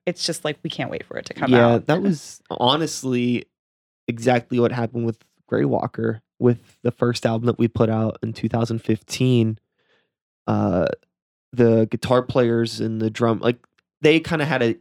it's 0.06 0.24
just 0.24 0.44
like 0.44 0.58
we 0.62 0.70
can't 0.70 0.90
wait 0.90 1.04
for 1.04 1.16
it 1.18 1.26
to 1.26 1.34
come 1.34 1.52
yeah, 1.52 1.74
out 1.74 1.86
that 1.86 2.00
was 2.00 2.40
honestly 2.50 3.44
exactly 4.08 4.58
what 4.58 4.72
happened 4.72 5.04
with 5.04 5.18
Grey 5.46 5.64
Walker 5.64 6.22
with 6.38 6.76
the 6.82 6.90
first 6.90 7.24
album 7.26 7.46
that 7.46 7.58
we 7.58 7.68
put 7.68 7.88
out 7.88 8.18
in 8.22 8.32
2015. 8.32 9.58
Uh, 10.46 10.86
the 11.52 11.88
guitar 11.90 12.22
players 12.22 12.80
and 12.80 13.00
the 13.00 13.10
drum, 13.10 13.40
like 13.40 13.56
they 14.02 14.20
kind 14.20 14.42
of 14.42 14.48
had 14.48 14.62
a 14.62 14.76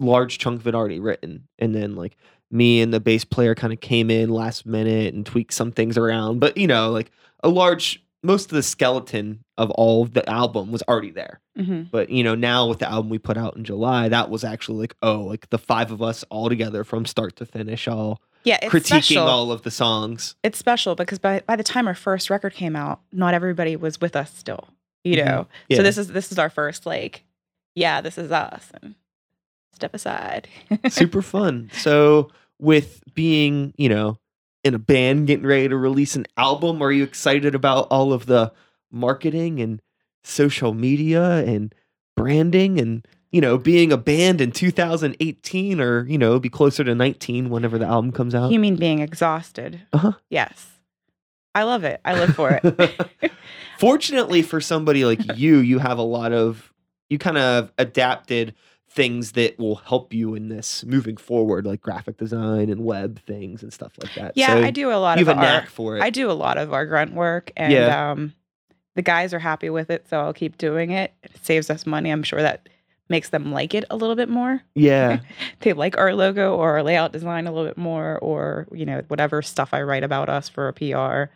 large 0.00 0.38
chunk 0.38 0.60
of 0.60 0.66
it 0.66 0.74
already 0.74 1.00
written, 1.00 1.48
and 1.58 1.74
then 1.74 1.94
like 1.94 2.16
me 2.50 2.80
and 2.80 2.92
the 2.92 3.00
bass 3.00 3.24
player 3.24 3.54
kind 3.54 3.72
of 3.72 3.80
came 3.80 4.10
in 4.10 4.28
last 4.28 4.66
minute 4.66 5.14
and 5.14 5.24
tweaked 5.24 5.54
some 5.54 5.72
things 5.72 5.96
around. 5.96 6.40
But 6.40 6.56
you 6.56 6.66
know, 6.66 6.90
like 6.90 7.10
a 7.42 7.48
large 7.48 8.04
most 8.22 8.46
of 8.52 8.56
the 8.56 8.62
skeleton 8.62 9.44
of 9.58 9.70
all 9.72 10.02
of 10.02 10.12
the 10.14 10.28
album 10.30 10.70
was 10.70 10.82
already 10.88 11.10
there. 11.10 11.40
Mhm. 11.58 11.90
But 11.90 12.10
you 12.10 12.22
know, 12.22 12.34
now 12.34 12.68
with 12.68 12.78
the 12.78 12.88
album 12.90 13.10
we 13.10 13.18
put 13.18 13.36
out 13.36 13.56
in 13.56 13.64
July, 13.64 14.08
that 14.08 14.30
was 14.30 14.44
actually 14.44 14.78
like, 14.78 14.94
oh, 15.02 15.22
like 15.22 15.50
the 15.50 15.58
five 15.58 15.90
of 15.90 16.00
us 16.02 16.24
all 16.30 16.48
together 16.48 16.84
from 16.84 17.04
start 17.06 17.36
to 17.36 17.46
finish, 17.46 17.88
all 17.88 18.20
yeah 18.44 18.58
critiquing 18.68 18.86
special 18.86 19.28
all 19.28 19.52
of 19.52 19.62
the 19.62 19.70
songs. 19.70 20.34
it's 20.42 20.58
special 20.58 20.96
because 20.96 21.20
by 21.20 21.40
by 21.46 21.54
the 21.54 21.62
time 21.62 21.86
our 21.86 21.94
first 21.94 22.28
record 22.28 22.52
came 22.52 22.74
out 22.74 23.00
not 23.12 23.34
everybody 23.34 23.76
was 23.76 24.00
with 24.00 24.16
us 24.16 24.36
still 24.36 24.66
you 25.04 25.14
Mhm. 25.14 25.24
know 25.24 25.46
Yeah. 25.68 25.76
so 25.76 25.82
this 25.84 25.96
is 25.96 26.08
this 26.08 26.32
is 26.32 26.40
our 26.40 26.50
first 26.50 26.84
like 26.84 27.22
yeah 27.76 28.00
this 28.00 28.18
is 28.18 28.32
us 28.32 28.72
and 28.82 28.96
step 29.72 29.94
aside 29.94 30.48
Super 30.90 31.22
fun. 31.22 31.70
So 31.72 32.30
with 32.58 33.02
being, 33.14 33.74
you 33.76 33.88
know, 33.88 34.18
in 34.64 34.74
a 34.74 34.78
band 34.78 35.26
getting 35.26 35.46
ready 35.46 35.68
to 35.68 35.76
release 35.76 36.16
an 36.16 36.26
album, 36.36 36.82
are 36.82 36.92
you 36.92 37.02
excited 37.02 37.54
about 37.54 37.88
all 37.90 38.12
of 38.12 38.26
the 38.26 38.52
marketing 38.90 39.60
and 39.60 39.82
social 40.22 40.72
media 40.74 41.44
and 41.44 41.74
branding 42.16 42.78
and 42.78 43.06
you 43.32 43.40
know, 43.40 43.56
being 43.56 43.90
a 43.90 43.96
band 43.96 44.42
in 44.42 44.52
2018 44.52 45.80
or, 45.80 46.06
you 46.06 46.18
know, 46.18 46.38
be 46.38 46.50
closer 46.50 46.84
to 46.84 46.94
19 46.94 47.48
whenever 47.48 47.78
the 47.78 47.86
album 47.86 48.12
comes 48.12 48.34
out. 48.34 48.52
you 48.52 48.60
mean 48.60 48.76
being 48.76 49.00
exhausted? 49.00 49.80
Uh-huh. 49.92 50.12
yes. 50.28 50.68
I 51.54 51.64
love 51.64 51.84
it. 51.84 52.00
I 52.04 52.14
live 52.14 52.34
for 52.34 52.60
it. 52.62 53.32
Fortunately 53.78 54.42
for 54.42 54.60
somebody 54.60 55.04
like 55.04 55.20
you, 55.36 55.58
you 55.58 55.78
have 55.78 55.98
a 55.98 56.02
lot 56.02 56.32
of 56.32 56.72
you 57.08 57.18
kind 57.18 57.38
of 57.38 57.72
adapted 57.78 58.54
things 58.94 59.32
that 59.32 59.58
will 59.58 59.76
help 59.76 60.12
you 60.12 60.34
in 60.34 60.48
this 60.48 60.84
moving 60.84 61.16
forward, 61.16 61.64
like 61.66 61.80
graphic 61.80 62.18
design 62.18 62.68
and 62.68 62.84
web 62.84 63.18
things 63.24 63.62
and 63.62 63.72
stuff 63.72 63.92
like 64.02 64.12
that. 64.14 64.32
Yeah, 64.36 64.48
So 64.54 64.62
I 64.64 64.70
do 64.70 64.90
a 64.92 64.96
lot 65.00 65.18
You 65.18 65.22
of 65.22 65.28
have 65.28 65.36
a 65.36 65.40
our, 65.40 65.46
knack 65.60 65.68
for 65.70 65.96
it. 65.96 66.02
I 66.02 66.10
do 66.10 66.30
a 66.30 66.32
lot 66.32 66.58
of 66.58 66.72
our 66.72 66.84
grunt 66.86 67.14
work, 67.14 67.50
and 67.56 67.72
Yeah. 67.72 68.10
um, 68.12 68.34
the 68.94 69.02
guys 69.02 69.32
are 69.32 69.38
happy 69.38 69.70
with 69.70 69.88
it, 69.90 70.06
so 70.10 70.20
I'll 70.20 70.34
keep 70.34 70.58
doing 70.58 70.90
it. 70.90 71.12
It 71.22 71.32
saves 71.42 71.70
us 71.70 71.86
money. 71.86 72.10
I'm 72.10 72.22
sure 72.22 72.42
that 72.42 72.68
makes 73.08 73.30
them 73.30 73.50
like 73.52 73.74
it 73.74 73.84
a 73.90 73.96
little 73.96 74.16
bit 74.16 74.28
more. 74.28 74.62
yeah. 74.74 75.20
They 75.60 75.72
like 75.72 75.96
our 75.96 76.14
logo 76.14 76.54
or 76.56 76.72
our 76.72 76.82
layout 76.82 77.12
design 77.12 77.46
a 77.46 77.52
little 77.52 77.66
bit 77.66 77.78
more, 77.78 78.18
or 78.20 78.66
you 78.72 78.84
know 78.84 79.02
whatever 79.08 79.40
stuff 79.42 79.70
I 79.72 79.82
write 79.82 80.04
about 80.04 80.28
us 80.28 80.48
for 80.50 80.68
a 80.68 80.72
PR. 80.74 81.32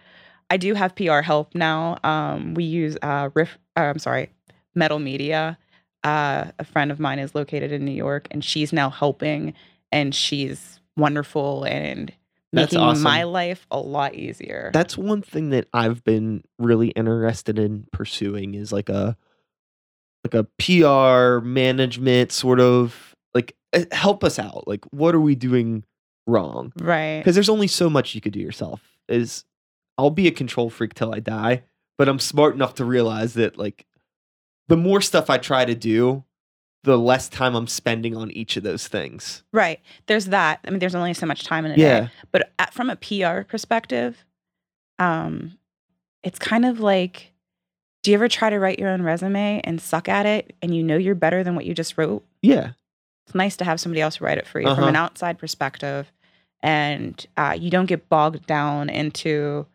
I 0.50 0.56
do 0.58 0.74
have 0.74 0.94
PR 0.94 1.20
help 1.22 1.54
now. 1.54 1.98
Um, 2.04 2.54
we 2.54 2.64
use 2.64 2.96
uh, 3.02 3.30
Riff. 3.34 3.56
Uh, 3.76 3.80
I'm 3.80 3.98
sorry, 3.98 4.30
Metal 4.74 4.98
Media. 4.98 5.58
Uh, 6.06 6.50
a 6.58 6.64
friend 6.64 6.90
of 6.92 7.00
mine 7.00 7.18
is 7.18 7.34
located 7.34 7.72
in 7.72 7.84
New 7.84 7.90
York, 7.90 8.28
and 8.30 8.44
she's 8.44 8.72
now 8.72 8.90
helping, 8.90 9.54
and 9.90 10.14
she's 10.14 10.78
wonderful 10.96 11.64
and 11.64 12.12
That's 12.52 12.72
making 12.72 12.78
awesome. 12.86 13.02
my 13.02 13.24
life 13.24 13.66
a 13.70 13.80
lot 13.80 14.14
easier. 14.14 14.70
That's 14.72 14.96
one 14.96 15.20
thing 15.20 15.50
that 15.50 15.68
I've 15.72 16.04
been 16.04 16.44
really 16.58 16.88
interested 16.88 17.58
in 17.58 17.86
pursuing 17.92 18.54
is 18.54 18.72
like 18.72 18.88
a 18.88 19.16
like 20.24 20.34
a 20.34 20.44
PR 20.58 21.44
management 21.44 22.32
sort 22.32 22.60
of 22.60 23.14
like 23.34 23.56
eh, 23.72 23.84
help 23.92 24.24
us 24.24 24.38
out. 24.38 24.66
Like 24.66 24.84
what 24.92 25.14
are 25.14 25.20
we 25.20 25.34
doing 25.34 25.84
wrong? 26.26 26.72
right. 26.80 27.18
because 27.18 27.34
there's 27.34 27.48
only 27.48 27.68
so 27.68 27.88
much 27.88 28.14
you 28.14 28.20
could 28.20 28.32
do 28.32 28.40
yourself 28.40 28.80
is 29.08 29.44
i'll 29.96 30.10
be 30.10 30.26
a 30.26 30.32
control 30.32 30.68
freak 30.68 30.92
till 30.92 31.14
i 31.14 31.20
die 31.20 31.62
but 31.98 32.08
i'm 32.08 32.18
smart 32.18 32.54
enough 32.54 32.74
to 32.74 32.84
realize 32.84 33.34
that 33.34 33.56
like 33.56 33.86
the 34.68 34.76
more 34.76 35.00
stuff 35.00 35.30
i 35.30 35.38
try 35.38 35.64
to 35.64 35.74
do 35.74 36.24
the 36.84 36.96
less 36.98 37.28
time 37.28 37.54
i'm 37.54 37.66
spending 37.66 38.16
on 38.16 38.30
each 38.30 38.56
of 38.56 38.62
those 38.62 38.86
things 38.88 39.42
Right. 39.52 39.80
There's 40.06 40.26
that. 40.26 40.60
I 40.66 40.70
mean, 40.70 40.78
there's 40.78 40.94
only 40.94 41.14
so 41.14 41.26
much 41.26 41.44
time 41.44 41.64
in 41.64 41.72
a 41.72 41.76
yeah 41.76 42.00
day. 42.00 42.08
But 42.32 42.52
at, 42.58 42.72
from 42.74 42.90
a 42.90 42.96
PR 42.96 43.42
perspective, 43.42 44.24
um, 44.98 45.58
it's 46.22 46.38
kind 46.38 46.64
of 46.64 46.80
like, 46.80 47.32
do 48.02 48.10
you 48.10 48.16
ever 48.16 48.28
try 48.28 48.50
to 48.50 48.58
write 48.58 48.78
your 48.78 48.90
own 48.90 49.02
resume 49.02 49.60
and 49.64 49.80
suck 49.80 50.08
at 50.08 50.26
it, 50.26 50.54
and 50.62 50.74
you 50.76 50.82
know 50.82 50.96
you're 50.96 51.14
better 51.14 51.42
than 51.42 51.54
what 51.54 51.64
you 51.66 51.74
just 51.74 51.96
wrote? 51.98 52.24
yeah 52.42 52.72
It's 53.26 53.34
nice 53.34 53.56
to 53.56 53.64
have 53.64 53.80
somebody 53.80 54.00
else 54.00 54.20
write 54.20 54.38
it 54.38 54.46
for 54.46 54.60
you 54.60 54.66
from 54.68 54.78
Uh-huh. 54.80 54.88
an 54.88 54.96
outside 54.96 55.38
perspective, 55.38 56.12
and 56.62 57.24
uh, 57.36 57.56
you 57.58 57.70
don't 57.70 57.86
get 57.86 58.08
bogged 58.08 58.46
down 58.46 58.88
into 58.90 59.66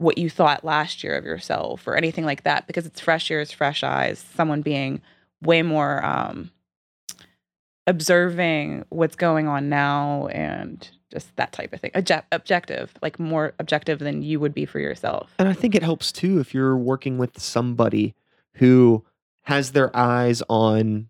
what 0.00 0.16
you 0.18 0.30
thought 0.30 0.64
last 0.64 1.04
year 1.04 1.16
of 1.16 1.24
yourself 1.24 1.86
or 1.86 1.94
anything 1.94 2.24
like 2.24 2.42
that 2.44 2.66
because 2.66 2.86
it's 2.86 3.00
fresh 3.00 3.30
ears, 3.30 3.52
fresh 3.52 3.82
eyes. 3.84 4.24
Someone 4.34 4.62
being 4.62 5.02
way 5.42 5.60
more 5.62 6.02
um, 6.04 6.50
observing 7.86 8.84
what's 8.88 9.16
going 9.16 9.46
on 9.48 9.68
now 9.68 10.26
and 10.28 10.90
just 11.12 11.34
that 11.36 11.52
type 11.52 11.72
of 11.72 11.80
thing. 11.80 11.90
Obje- 11.94 12.22
objective, 12.32 12.92
like 13.02 13.18
more 13.18 13.52
objective 13.58 13.98
than 13.98 14.22
you 14.22 14.38
would 14.40 14.54
be 14.54 14.64
for 14.64 14.78
yourself. 14.78 15.30
and 15.38 15.48
i 15.48 15.52
think 15.52 15.74
it 15.74 15.82
helps 15.82 16.12
too 16.12 16.38
if 16.38 16.54
you're 16.54 16.76
working 16.76 17.18
with 17.18 17.38
somebody 17.40 18.14
who 18.54 19.04
has 19.42 19.72
their 19.72 19.94
eyes 19.96 20.42
on 20.48 21.08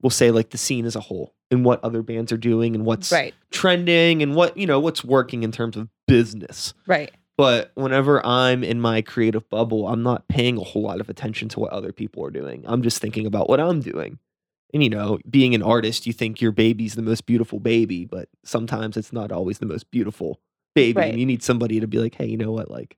we'll 0.00 0.10
say 0.10 0.30
like 0.30 0.50
the 0.50 0.58
scene 0.58 0.84
as 0.86 0.94
a 0.94 1.00
whole 1.00 1.34
and 1.50 1.64
what 1.64 1.82
other 1.84 2.02
bands 2.02 2.30
are 2.32 2.36
doing 2.38 2.74
and 2.74 2.84
what's 2.84 3.10
Right, 3.10 3.34
trending 3.50 4.22
and 4.22 4.34
what 4.34 4.56
you 4.56 4.66
know 4.66 4.78
what's 4.80 5.02
working 5.04 5.42
in 5.42 5.50
terms 5.52 5.76
of 5.76 5.88
business 6.06 6.72
right. 6.86 7.10
But 7.38 7.72
whenever 7.74 8.24
I'm 8.24 8.62
in 8.62 8.80
my 8.80 9.00
creative 9.00 9.48
bubble, 9.48 9.88
I'm 9.88 10.02
not 10.02 10.28
paying 10.28 10.58
a 10.58 10.62
whole 10.62 10.82
lot 10.82 11.00
of 11.00 11.08
attention 11.08 11.48
to 11.50 11.60
what 11.60 11.72
other 11.72 11.92
people 11.92 12.24
are 12.24 12.30
doing. 12.30 12.62
I'm 12.66 12.82
just 12.82 13.00
thinking 13.00 13.26
about 13.26 13.48
what 13.48 13.60
I'm 13.60 13.80
doing. 13.80 14.18
And 14.74 14.82
you 14.82 14.90
know, 14.90 15.18
being 15.28 15.54
an 15.54 15.62
artist, 15.62 16.06
you 16.06 16.12
think 16.12 16.40
your 16.40 16.52
baby's 16.52 16.94
the 16.94 17.02
most 17.02 17.26
beautiful 17.26 17.60
baby, 17.60 18.04
but 18.04 18.28
sometimes 18.44 18.96
it's 18.96 19.12
not 19.12 19.32
always 19.32 19.58
the 19.58 19.66
most 19.66 19.90
beautiful 19.90 20.40
baby. 20.74 20.98
Right. 20.98 21.10
And 21.10 21.20
you 21.20 21.26
need 21.26 21.42
somebody 21.42 21.80
to 21.80 21.86
be 21.86 21.98
like, 21.98 22.14
hey, 22.14 22.26
you 22.26 22.36
know 22.36 22.52
what? 22.52 22.70
Like, 22.70 22.96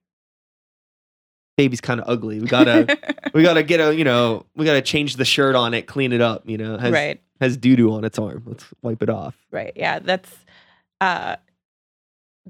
baby's 1.56 1.80
kind 1.80 2.00
of 2.00 2.08
ugly. 2.08 2.40
We 2.40 2.46
gotta, 2.46 2.98
we 3.32 3.42
gotta 3.42 3.62
get 3.62 3.80
a, 3.80 3.94
you 3.94 4.04
know, 4.04 4.46
we 4.54 4.64
gotta 4.64 4.82
change 4.82 5.16
the 5.16 5.24
shirt 5.24 5.54
on 5.54 5.74
it, 5.74 5.86
clean 5.86 6.12
it 6.12 6.20
up. 6.20 6.48
You 6.48 6.58
know, 6.58 6.78
has 6.78 6.92
right. 6.92 7.20
has 7.40 7.56
doo 7.56 7.76
doo 7.76 7.92
on 7.92 8.04
its 8.04 8.18
arm. 8.18 8.44
Let's 8.46 8.66
wipe 8.82 9.02
it 9.02 9.10
off. 9.10 9.36
Right. 9.50 9.72
Yeah, 9.74 9.98
that's 9.98 10.32
uh 11.00 11.36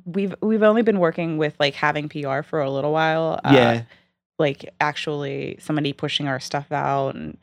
we've 0.04 0.34
we've 0.40 0.62
only 0.62 0.82
been 0.82 0.98
working 0.98 1.38
with 1.38 1.54
like 1.58 1.74
having 1.74 2.08
PR 2.08 2.42
for 2.42 2.60
a 2.60 2.70
little 2.70 2.92
while. 2.92 3.40
Uh, 3.44 3.52
yeah, 3.54 3.82
Like 4.38 4.72
actually 4.80 5.56
somebody 5.60 5.92
pushing 5.92 6.28
our 6.28 6.40
stuff 6.40 6.72
out 6.72 7.14
and 7.14 7.38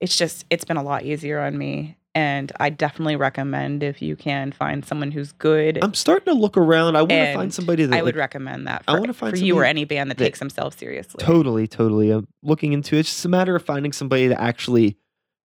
it's 0.00 0.16
just 0.16 0.44
it's 0.50 0.64
been 0.64 0.76
a 0.76 0.82
lot 0.82 1.04
easier 1.04 1.40
on 1.40 1.58
me 1.58 1.96
and 2.14 2.50
I 2.58 2.70
definitely 2.70 3.16
recommend 3.16 3.82
if 3.82 4.02
you 4.02 4.16
can 4.16 4.50
find 4.50 4.84
someone 4.84 5.12
who's 5.12 5.32
good. 5.32 5.78
I'm 5.82 5.94
starting 5.94 6.34
to 6.34 6.38
look 6.38 6.56
around. 6.56 6.96
I 6.96 7.02
want 7.02 7.10
to 7.10 7.34
find 7.34 7.54
somebody 7.54 7.84
that 7.84 7.96
I 7.96 8.02
would 8.02 8.16
like, 8.16 8.20
recommend 8.20 8.66
that 8.66 8.84
For, 8.84 8.90
I 8.90 8.98
wanna 8.98 9.12
find 9.12 9.36
for 9.36 9.44
you 9.44 9.56
or 9.56 9.64
any 9.64 9.84
band 9.84 10.10
that, 10.10 10.18
that- 10.18 10.24
takes 10.24 10.38
themselves 10.38 10.76
seriously. 10.76 11.24
Totally, 11.24 11.68
totally. 11.68 12.10
I'm 12.10 12.26
looking 12.42 12.72
into 12.72 12.96
it. 12.96 13.00
It's 13.00 13.10
just 13.10 13.24
a 13.24 13.28
matter 13.28 13.54
of 13.54 13.64
finding 13.64 13.92
somebody 13.92 14.26
that 14.28 14.40
actually 14.40 14.96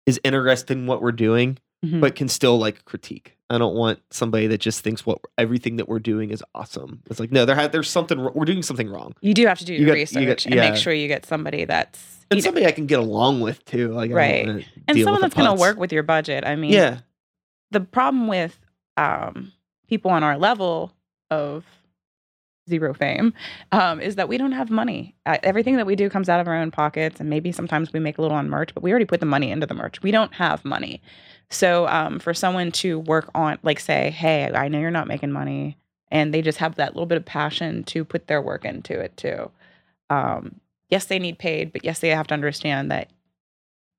is 0.06 0.20
interested 0.22 0.76
in 0.76 0.86
what 0.86 1.00
we're 1.00 1.12
doing 1.12 1.58
Mhm. 1.84 2.00
but 2.00 2.14
can 2.14 2.28
still 2.28 2.58
like 2.58 2.84
critique. 2.84 3.36
I 3.48 3.56
don't 3.58 3.74
want 3.74 4.00
somebody 4.10 4.46
that 4.48 4.58
just 4.60 4.82
thinks 4.84 5.06
what 5.06 5.18
everything 5.38 5.76
that 5.76 5.88
we're 5.88 5.98
doing 5.98 6.30
is 6.30 6.42
awesome. 6.54 7.02
It's 7.10 7.18
like 7.18 7.32
no, 7.32 7.44
there 7.46 7.68
there's 7.68 7.88
something 7.88 8.22
we're 8.34 8.44
doing 8.44 8.62
something 8.62 8.88
wrong. 8.90 9.14
you 9.22 9.32
do 9.34 9.46
have 9.46 9.58
to 9.60 9.64
do 9.64 9.72
You 9.72 9.80
your 9.80 9.86
got- 9.88 9.94
research 9.94 10.26
got- 10.26 10.46
and 10.46 10.54
yeah. 10.54 10.70
make 10.70 10.78
sure 10.78 10.92
you 10.92 11.08
get 11.08 11.24
somebody 11.24 11.64
that's 11.64 12.18
And 12.30 12.38
know, 12.38 12.44
somebody 12.44 12.66
I 12.66 12.72
can 12.72 12.86
get 12.86 12.98
along 12.98 13.40
with 13.40 13.64
too. 13.64 13.88
Like 13.92 14.12
Right. 14.12 14.46
and 14.46 14.98
someone 15.00 15.20
that's 15.22 15.34
going 15.34 15.48
to 15.52 15.58
work 15.60 15.78
with 15.78 15.90
your 15.92 16.02
budget. 16.02 16.44
I 16.44 16.54
mean, 16.54 16.72
Yeah, 16.72 16.98
the 17.70 17.80
problem 17.80 18.28
with 18.28 18.60
um, 18.98 19.52
people 19.88 20.10
on 20.10 20.22
our 20.22 20.36
level 20.36 20.92
of 21.30 21.64
zero 22.68 22.92
fame 22.94 23.32
um, 23.72 24.00
is 24.00 24.14
that 24.16 24.28
we 24.28 24.36
don't 24.38 24.52
have 24.52 24.70
money. 24.70 25.16
Uh, 25.26 25.38
everything 25.42 25.76
that 25.76 25.86
we 25.86 25.96
do 25.96 26.08
comes 26.10 26.28
out 26.28 26.38
of 26.40 26.46
our 26.46 26.54
own 26.56 26.70
pockets, 26.70 27.18
and 27.20 27.28
maybe 27.30 27.50
sometimes 27.50 27.92
we 27.92 27.98
make 28.00 28.18
a 28.18 28.22
little 28.22 28.36
on 28.36 28.48
merch, 28.50 28.74
but 28.74 28.82
we 28.82 28.90
already 28.90 29.06
put 29.06 29.18
the 29.18 29.26
money 29.26 29.50
into 29.50 29.66
the 29.66 29.74
merch. 29.74 30.02
We 30.02 30.10
don't 30.12 30.34
have 30.34 30.64
money. 30.64 31.00
So 31.50 31.86
um, 31.88 32.18
for 32.18 32.32
someone 32.32 32.70
to 32.72 32.98
work 33.00 33.30
on, 33.34 33.58
like, 33.62 33.80
say, 33.80 34.10
hey, 34.10 34.50
I 34.54 34.68
know 34.68 34.78
you're 34.78 34.90
not 34.90 35.08
making 35.08 35.32
money, 35.32 35.76
and 36.10 36.32
they 36.32 36.42
just 36.42 36.58
have 36.58 36.76
that 36.76 36.94
little 36.94 37.06
bit 37.06 37.18
of 37.18 37.24
passion 37.24 37.84
to 37.84 38.04
put 38.04 38.28
their 38.28 38.40
work 38.40 38.64
into 38.64 38.98
it 38.98 39.16
too. 39.16 39.50
Um, 40.08 40.60
yes, 40.88 41.06
they 41.06 41.18
need 41.18 41.38
paid, 41.38 41.72
but 41.72 41.84
yes, 41.84 41.98
they 41.98 42.10
have 42.10 42.28
to 42.28 42.34
understand 42.34 42.90
that 42.90 43.10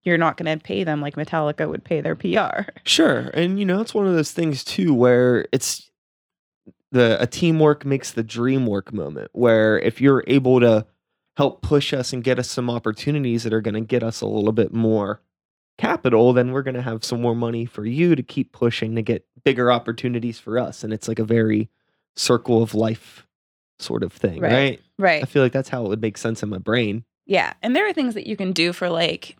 you're 0.04 0.18
not 0.18 0.38
going 0.38 0.58
to 0.58 0.64
pay 0.64 0.84
them 0.84 1.02
like 1.02 1.16
Metallica 1.16 1.70
would 1.70 1.84
pay 1.84 2.02
their 2.02 2.16
PR. 2.16 2.72
sure. 2.84 3.30
And 3.34 3.60
you 3.60 3.66
know, 3.66 3.82
it's 3.82 3.94
one 3.94 4.08
of 4.08 4.14
those 4.14 4.32
things 4.32 4.64
too 4.64 4.94
where 4.94 5.46
it's 5.52 5.90
the 6.92 7.22
a 7.22 7.28
teamwork 7.28 7.86
makes 7.86 8.12
the 8.12 8.24
dream 8.24 8.66
work 8.66 8.94
moment. 8.94 9.30
Where 9.34 9.80
if 9.80 10.02
you're 10.02 10.24
able 10.28 10.60
to 10.62 10.86
help 11.38 11.62
push 11.62 11.94
us 11.94 12.14
and 12.14 12.24
get 12.24 12.40
us 12.40 12.50
some 12.50 12.70
opportunities 12.70 13.44
that 13.44 13.54
are 13.54 13.62
going 13.62 13.76
to 13.76 13.82
get 13.82 14.04
us 14.04 14.22
a 14.22 14.28
little 14.28 14.52
bit 14.52 14.74
more 14.74 15.22
capital, 15.82 16.34
then 16.34 16.52
we're 16.52 16.62
going 16.62 16.76
to 16.76 16.82
have 16.82 17.04
some 17.04 17.22
more 17.22 17.36
money 17.36 17.66
for 17.66 17.86
you 17.86 18.16
to 18.16 18.24
keep 18.24 18.52
pushing 18.52 18.96
to 18.96 19.02
get 19.02 19.26
bigger 19.44 19.72
opportunities 19.72 20.40
for 20.40 20.60
us. 20.60 20.84
And 20.84 20.94
it's 20.94 21.08
like 21.08 21.20
a 21.20 21.24
very 21.24 21.70
circle 22.16 22.62
of 22.62 22.74
life 22.76 23.26
sort 23.80 24.04
of 24.04 24.14
thing, 24.14 24.40
Right. 24.40 24.52
right? 24.54 24.82
Right. 24.98 25.24
I 25.24 25.26
feel 25.26 25.42
like 25.42 25.52
that's 25.54 25.70
how 25.70 25.84
it 25.86 25.90
would 25.90 26.02
make 26.02 26.18
sense 26.18 26.44
in 26.44 26.50
my 26.50 26.60
brain. 26.60 27.04
Yeah. 27.26 27.54
And 27.64 27.76
there 27.76 27.88
are 27.88 27.94
things 27.94 28.14
that 28.14 28.28
you 28.28 28.36
can 28.38 28.52
do 28.52 28.74
for 28.74 28.90
like 28.90 29.36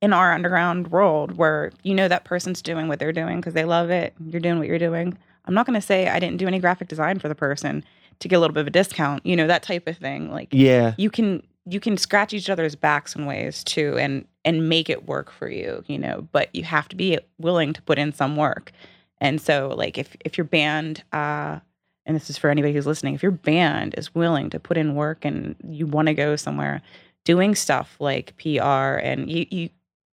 in 0.00 0.12
our 0.12 0.32
underground 0.32 0.88
world 0.88 1.36
where 1.36 1.72
you 1.82 1.94
know 1.94 2.08
that 2.08 2.24
person's 2.24 2.60
doing 2.62 2.88
what 2.88 2.98
they're 2.98 3.12
doing 3.12 3.36
because 3.40 3.54
they 3.54 3.64
love 3.64 3.90
it. 3.90 4.14
You're 4.28 4.40
doing 4.40 4.58
what 4.58 4.68
you're 4.68 4.78
doing. 4.78 5.16
I'm 5.46 5.54
not 5.54 5.66
going 5.66 5.78
to 5.80 5.84
say 5.86 6.08
I 6.08 6.18
didn't 6.20 6.36
do 6.38 6.46
any 6.46 6.58
graphic 6.58 6.88
design 6.88 7.18
for 7.18 7.28
the 7.28 7.34
person 7.34 7.84
to 8.20 8.28
get 8.28 8.36
a 8.36 8.38
little 8.40 8.54
bit 8.54 8.60
of 8.62 8.66
a 8.68 8.70
discount, 8.70 9.24
you 9.26 9.34
know, 9.34 9.46
that 9.46 9.62
type 9.62 9.86
of 9.88 9.96
thing. 9.96 10.30
Like 10.30 10.48
Yeah. 10.52 10.94
you 10.98 11.10
can 11.10 11.42
you 11.66 11.80
can 11.80 11.96
scratch 11.96 12.34
each 12.34 12.50
other's 12.50 12.76
backs 12.76 13.16
in 13.16 13.24
ways 13.26 13.64
too 13.64 13.96
and 13.98 14.26
and 14.44 14.68
make 14.68 14.90
it 14.90 15.06
work 15.06 15.30
for 15.30 15.48
you, 15.48 15.82
you 15.86 15.98
know, 15.98 16.28
but 16.32 16.54
you 16.54 16.64
have 16.64 16.88
to 16.88 16.96
be 16.96 17.18
willing 17.38 17.72
to 17.72 17.82
put 17.82 17.98
in 17.98 18.12
some 18.12 18.36
work. 18.36 18.72
And 19.18 19.40
so 19.40 19.74
like 19.76 19.98
if 19.98 20.16
if 20.24 20.36
your 20.36 20.44
band 20.44 21.02
uh 21.12 21.60
and 22.06 22.14
this 22.14 22.28
is 22.28 22.36
for 22.36 22.50
anybody 22.50 22.74
who's 22.74 22.86
listening, 22.86 23.14
if 23.14 23.22
your 23.22 23.32
band 23.32 23.94
is 23.96 24.14
willing 24.14 24.50
to 24.50 24.60
put 24.60 24.76
in 24.76 24.94
work 24.94 25.24
and 25.24 25.56
you 25.66 25.86
want 25.86 26.08
to 26.08 26.14
go 26.14 26.36
somewhere, 26.36 26.82
doing 27.24 27.54
stuff 27.54 27.96
like 27.98 28.36
PR 28.36 29.00
and 29.00 29.30
you, 29.30 29.46
you 29.50 29.70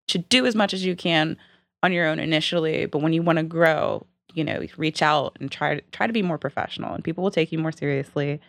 should 0.08 0.28
do 0.30 0.46
as 0.46 0.54
much 0.54 0.72
as 0.72 0.84
you 0.84 0.96
can 0.96 1.36
on 1.82 1.92
your 1.92 2.06
own 2.06 2.18
initially, 2.18 2.86
but 2.86 3.02
when 3.02 3.12
you 3.12 3.22
want 3.22 3.36
to 3.36 3.42
grow, 3.42 4.06
you 4.32 4.42
know, 4.42 4.62
reach 4.78 5.02
out 5.02 5.36
and 5.38 5.50
try 5.50 5.74
to 5.74 5.80
try 5.92 6.06
to 6.06 6.12
be 6.12 6.22
more 6.22 6.38
professional 6.38 6.94
and 6.94 7.04
people 7.04 7.22
will 7.22 7.30
take 7.30 7.52
you 7.52 7.58
more 7.58 7.72
seriously 7.72 8.40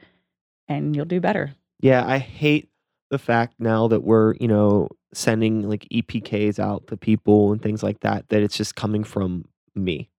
and 0.70 0.96
you'll 0.96 1.06
do 1.06 1.20
better. 1.20 1.54
Yeah, 1.82 2.06
I 2.08 2.18
hate 2.20 2.70
the 3.16 3.24
fact 3.24 3.56
now 3.60 3.88
that 3.88 4.04
we're, 4.04 4.36
you 4.42 4.48
know, 4.50 4.90
sending 5.14 5.70
like 5.70 5.88
EPKs 5.90 6.60
out 6.60 6.88
to 6.88 6.98
people 6.98 7.54
and 7.54 7.62
things 7.62 7.82
like 7.82 8.02
that, 8.02 8.28
that 8.28 8.44
it's 8.44 8.58
just 8.58 8.76
coming 8.76 9.06
from 9.06 9.46
me. 9.74 10.10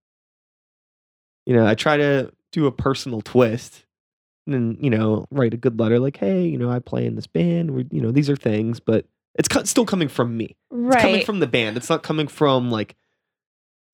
You 1.44 1.55
know, 1.55 1.66
I 1.66 1.74
try 1.74 1.99
to 1.99 2.32
do 2.53 2.66
a 2.66 2.72
personal 2.72 3.20
twist 3.20 3.84
and 4.47 4.78
you 4.80 4.88
know, 4.88 5.26
write 5.30 5.53
a 5.53 5.59
good 5.59 5.78
letter 5.78 5.99
like, 5.99 6.16
hey, 6.16 6.47
you 6.47 6.57
know, 6.57 6.70
I 6.70 6.78
play 6.78 7.05
in 7.05 7.16
this 7.16 7.26
band. 7.26 7.72
We, 7.72 7.86
you 7.90 8.01
know, 8.01 8.12
these 8.12 8.30
are 8.30 8.36
things, 8.36 8.80
but 8.80 9.05
it's 9.34 9.49
co- 9.49 9.64
still 9.64 9.84
coming 9.84 10.09
from 10.09 10.34
me. 10.34 10.57
It's 10.70 11.03
coming 11.03 11.24
from 11.24 11.40
the 11.40 11.47
band. 11.47 11.76
It's 11.76 11.90
not 11.90 12.03
coming 12.03 12.28
from 12.28 12.70
like 12.70 12.97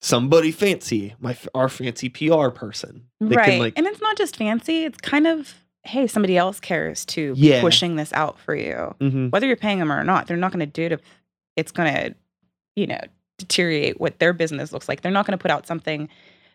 somebody 0.01 0.51
fancy, 0.51 1.15
my 1.19 1.35
our 1.53 1.67
fancy 1.67 2.07
PR 2.07 2.49
person. 2.49 3.07
They 3.19 3.35
right. 3.35 3.49
can 3.49 3.59
like 3.59 3.73
and 3.75 3.85
it's 3.85 4.01
not 4.01 4.15
just 4.15 4.37
fancy, 4.37 4.85
it's 4.85 4.99
kind 4.99 5.27
of 5.27 5.55
hey, 5.83 6.07
somebody 6.07 6.37
else 6.37 6.59
cares 6.59 7.05
to 7.05 7.33
Yeah. 7.35 7.61
pushing 7.61 7.95
this 7.97 8.13
out 8.13 8.39
for 8.39 8.55
you. 8.55 8.95
mhm. 9.01 9.31
Whether 9.31 9.47
you're 9.47 9.55
paying 9.57 9.79
them 9.79 9.91
or 9.91 10.03
not, 10.03 10.27
they're 10.27 10.37
not 10.37 10.51
going 10.51 10.59
to 10.61 10.65
do 10.65 10.89
to 10.89 10.97
it's 11.55 11.71
going 11.71 11.93
to, 11.93 12.15
you 12.75 12.87
know, 12.87 12.99
deteriorate 13.37 13.99
what 13.99 14.17
their 14.19 14.33
business 14.33 14.71
looks 14.71 14.87
like. 14.89 15.01
They're 15.01 15.11
not 15.11 15.25
going 15.27 15.37
to 15.37 15.41
put 15.41 15.51
out 15.51 15.67
something 15.67 16.09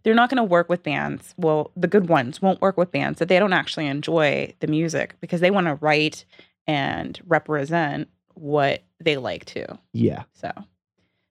they're 0.04 0.14
not 0.14 0.30
going 0.30 0.36
to 0.38 0.44
work 0.44 0.68
with 0.68 0.82
bands. 0.84 1.34
Well, 1.36 1.72
the 1.76 1.88
good 1.88 2.08
ones 2.08 2.40
won't 2.40 2.60
work 2.62 2.76
with 2.78 2.90
bands 2.92 3.18
that 3.18 3.28
they 3.28 3.38
don't 3.40 3.52
actually 3.52 3.86
enjoy 3.88 4.54
the 4.60 4.68
music 4.68 5.16
because 5.20 5.40
they 5.40 5.50
want 5.50 5.66
to 5.66 5.74
write 5.74 6.24
and 6.68 7.20
represent 7.26 8.08
what 8.34 8.84
they 9.00 9.16
like 9.16 9.44
to. 9.46 9.78
yeah. 9.92 10.22
So, 10.34 10.50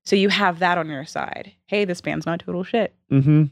so 0.05 0.15
you 0.17 0.27
have 0.29 0.59
that 0.59 0.77
on 0.77 0.89
your 0.89 1.05
side. 1.05 1.53
Hey, 1.67 1.85
this 1.85 2.01
band's 2.01 2.25
not 2.25 2.41
total 2.41 2.63
shit. 2.63 2.93
Mm-hmm. 3.11 3.45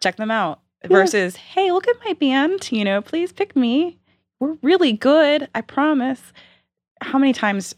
check 0.00 0.16
them 0.16 0.30
out 0.30 0.60
versus 0.88 1.36
hey 1.36 1.70
look 1.72 1.86
at 1.88 1.96
my 2.04 2.12
band 2.14 2.70
you 2.72 2.84
know 2.84 3.00
please 3.00 3.32
pick 3.32 3.54
me. 3.56 3.98
We're 4.40 4.56
really 4.62 4.92
good 4.92 5.48
i 5.54 5.60
promise. 5.60 6.20
How 7.00 7.18
many 7.18 7.32
times 7.32 7.74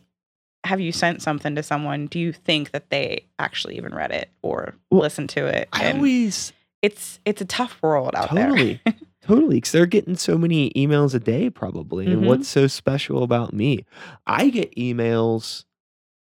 have 0.65 0.81
you 0.81 0.91
sent 0.93 1.23
something 1.23 1.55
to 1.55 1.63
someone 1.63 2.07
do 2.09 2.19
you 2.19 2.33
think 2.33 2.73
that 2.73 2.91
they 2.91 3.25
actually 3.39 3.77
even 3.77 3.95
read 3.95 4.11
it 4.11 4.31
or 4.43 4.75
Well, 4.91 5.03
listened 5.03 5.29
to 5.31 5.47
it? 5.47 5.69
I 5.73 5.85
And 5.85 5.99
always 5.99 6.53
it's 6.83 7.21
it's 7.25 7.41
a 7.41 7.45
tough 7.47 7.79
world 7.83 8.15
out 8.17 8.35
there. 8.35 8.49
Totally. 8.49 8.81
Totally 9.23 9.57
because 9.57 9.73
they're 9.73 9.87
getting 9.87 10.17
so 10.17 10.39
many 10.39 10.71
emails 10.71 11.13
a 11.15 11.19
day 11.19 11.51
probably 11.51 12.11
and 12.13 12.23
Mhm. 12.23 12.27
what's 12.27 12.49
so 12.49 12.67
special 12.69 13.23
about 13.25 13.53
me? 13.53 13.85
I 14.27 14.51
get 14.51 14.75
emails 14.77 15.65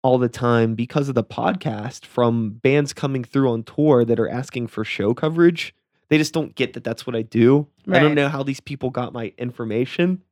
all 0.02 0.16
the 0.18 0.28
time 0.28 0.74
because 0.74 1.08
of 1.08 1.14
the 1.14 1.24
podcast 1.24 2.04
from 2.06 2.50
bands 2.62 2.92
coming 2.92 3.22
through 3.24 3.50
on 3.50 3.62
tour 3.62 4.04
that 4.04 4.18
are 4.20 4.28
asking 4.28 4.66
for 4.68 4.84
show 4.84 5.12
coverage 5.14 5.74
they 6.08 6.18
just 6.18 6.34
don't 6.34 6.54
get 6.54 6.74
that 6.74 6.84
that's 6.84 7.06
what 7.06 7.16
i 7.16 7.22
do. 7.22 7.66
I 7.90 7.98
don't 7.98 8.14
know 8.14 8.28
how 8.28 8.42
these 8.42 8.60
people 8.60 8.90
got 8.90 9.12
my 9.12 9.32
information 9.38 10.22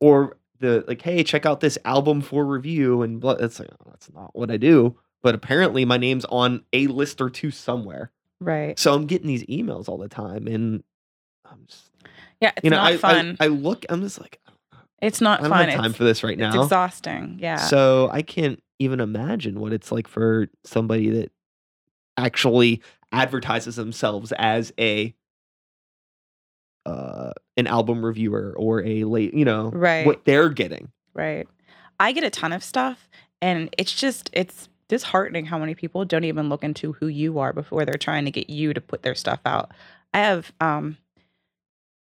or 0.00 0.36
the 0.60 0.84
like 0.88 1.02
hey 1.02 1.22
check 1.22 1.46
out 1.46 1.60
this 1.60 1.78
album 1.84 2.20
for 2.20 2.44
review 2.44 3.02
and 3.02 3.20
blah. 3.20 3.32
it's 3.32 3.60
like 3.60 3.68
oh, 3.72 3.90
that's 3.90 4.12
not 4.12 4.34
what 4.34 4.50
i 4.50 4.56
do. 4.56 4.96
But 5.22 5.34
apparently 5.34 5.84
my 5.84 5.96
name's 5.96 6.24
on 6.26 6.62
a 6.72 6.86
list 6.86 7.20
or 7.20 7.28
two 7.28 7.50
somewhere. 7.50 8.10
Right. 8.40 8.78
So 8.78 8.94
i'm 8.94 9.06
getting 9.06 9.28
these 9.28 9.44
emails 9.44 9.88
all 9.88 9.98
the 9.98 10.08
time 10.08 10.46
and 10.46 10.82
i'm 11.44 11.64
just 11.66 11.90
yeah 12.40 12.52
it's 12.56 12.64
you 12.64 12.70
know, 12.70 12.76
not 12.76 12.92
I, 12.92 12.96
fun. 12.96 13.36
I 13.40 13.44
I 13.44 13.48
look. 13.48 13.84
I'm 13.88 14.00
just 14.02 14.20
like, 14.20 14.40
it's 15.00 15.20
not 15.20 15.40
I 15.40 15.42
don't 15.42 15.50
fun. 15.50 15.68
have 15.68 15.80
time 15.80 15.90
it's, 15.90 15.96
for 15.96 16.04
this 16.04 16.24
right 16.24 16.38
now. 16.38 16.48
it's 16.54 16.64
exhausting. 16.64 17.38
Yeah. 17.40 17.56
So 17.56 18.08
I 18.12 18.22
can't 18.22 18.62
even 18.78 19.00
imagine 19.00 19.60
what 19.60 19.72
it's 19.72 19.90
like 19.90 20.08
for 20.08 20.48
somebody 20.64 21.10
that 21.10 21.32
actually 22.16 22.82
advertises 23.12 23.76
themselves 23.76 24.32
as 24.32 24.72
a 24.78 25.14
uh 26.86 27.32
an 27.56 27.66
album 27.66 28.04
reviewer 28.04 28.54
or 28.56 28.82
a 28.84 29.04
late, 29.04 29.34
you 29.34 29.44
know, 29.44 29.70
Right. 29.70 30.06
what 30.06 30.24
they're 30.24 30.48
getting. 30.48 30.90
Right. 31.14 31.48
I 32.00 32.12
get 32.12 32.24
a 32.24 32.30
ton 32.30 32.52
of 32.52 32.62
stuff 32.62 33.08
and 33.42 33.74
it's 33.78 33.92
just 33.92 34.30
it's 34.32 34.68
disheartening 34.88 35.44
how 35.46 35.58
many 35.58 35.74
people 35.74 36.04
don't 36.04 36.24
even 36.24 36.48
look 36.48 36.64
into 36.64 36.92
who 36.94 37.08
you 37.08 37.38
are 37.40 37.52
before 37.52 37.84
they're 37.84 37.94
trying 37.98 38.24
to 38.24 38.30
get 38.30 38.48
you 38.48 38.72
to 38.72 38.80
put 38.80 39.02
their 39.02 39.14
stuff 39.14 39.40
out. 39.44 39.72
I 40.14 40.18
have 40.20 40.52
um 40.60 40.96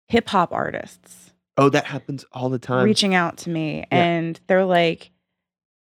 hip 0.09 0.28
hop 0.28 0.53
artists 0.53 1.32
Oh, 1.57 1.68
that 1.70 1.86
happens 1.86 2.24
all 2.32 2.49
the 2.51 2.59
time. 2.59 2.84
reaching 2.84 3.14
out 3.14 3.39
to 3.39 3.51
me 3.51 3.84
and 3.91 4.39
they're 4.47 4.64
like, 4.64 5.11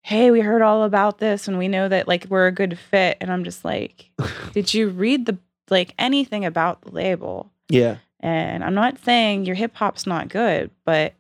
"Hey, 0.03 0.31
we 0.31 0.41
heard 0.41 0.63
all 0.63 0.85
about 0.85 1.19
this 1.19 1.49
and 1.49 1.59
we 1.59 1.69
know 1.69 1.89
that 1.89 2.09
like 2.09 2.27
we're 2.29 2.47
a 2.47 2.53
good 2.53 2.79
fit." 2.79 3.17
And 3.21 3.31
I'm 3.33 3.45
just 3.45 3.65
like, 3.65 4.11
"Did 4.53 4.73
you 4.75 4.89
read 4.89 5.27
the 5.27 5.39
like 5.69 5.95
anything 5.99 6.45
about 6.45 6.83
the 6.83 6.91
label?" 6.91 7.51
yeah. 7.69 7.97
And 8.23 8.63
I'm 8.63 8.75
not 8.75 8.99
saying 8.99 9.47
your 9.47 9.55
hip 9.55 9.75
hop's 9.75 10.07
not 10.07 10.29
good, 10.29 10.71
but 10.85 11.15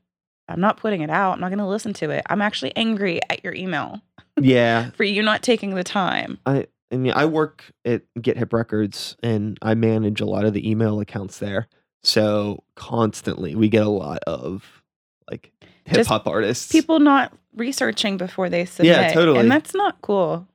I'm 0.48 0.60
not 0.60 0.76
putting 0.76 1.00
it 1.00 1.08
out. 1.08 1.32
I'm 1.32 1.40
not 1.40 1.48
going 1.48 1.58
to 1.60 1.66
listen 1.66 1.94
to 1.94 2.10
it. 2.10 2.22
I'm 2.28 2.42
actually 2.42 2.76
angry 2.76 3.20
at 3.30 3.42
your 3.42 3.54
email 3.54 4.02
Yeah. 4.38 4.90
for 4.90 5.04
you 5.04 5.22
not 5.22 5.42
taking 5.42 5.74
the 5.74 5.82
time. 5.84 6.38
I 6.44 6.66
I 6.92 6.96
mean, 6.96 7.12
I 7.14 7.24
work 7.24 7.72
at 7.86 8.02
Get 8.20 8.36
Hip 8.36 8.52
Records 8.52 9.16
and 9.22 9.56
I 9.62 9.74
manage 9.74 10.20
a 10.20 10.26
lot 10.26 10.44
of 10.44 10.52
the 10.52 10.68
email 10.68 11.00
accounts 11.00 11.38
there. 11.38 11.68
So 12.02 12.64
constantly 12.74 13.54
we 13.54 13.68
get 13.70 13.86
a 13.86 13.90
lot 13.90 14.18
of 14.26 14.82
like 15.30 15.52
hip 15.90 15.98
Just 15.98 16.08
hop 16.08 16.26
artists. 16.26 16.70
People 16.72 16.98
not 17.00 17.32
researching 17.54 18.16
before 18.16 18.48
they 18.48 18.64
submit. 18.64 18.92
Yeah, 18.96 19.12
totally. 19.12 19.38
And 19.40 19.50
that's 19.50 19.74
not 19.74 20.00
cool. 20.02 20.46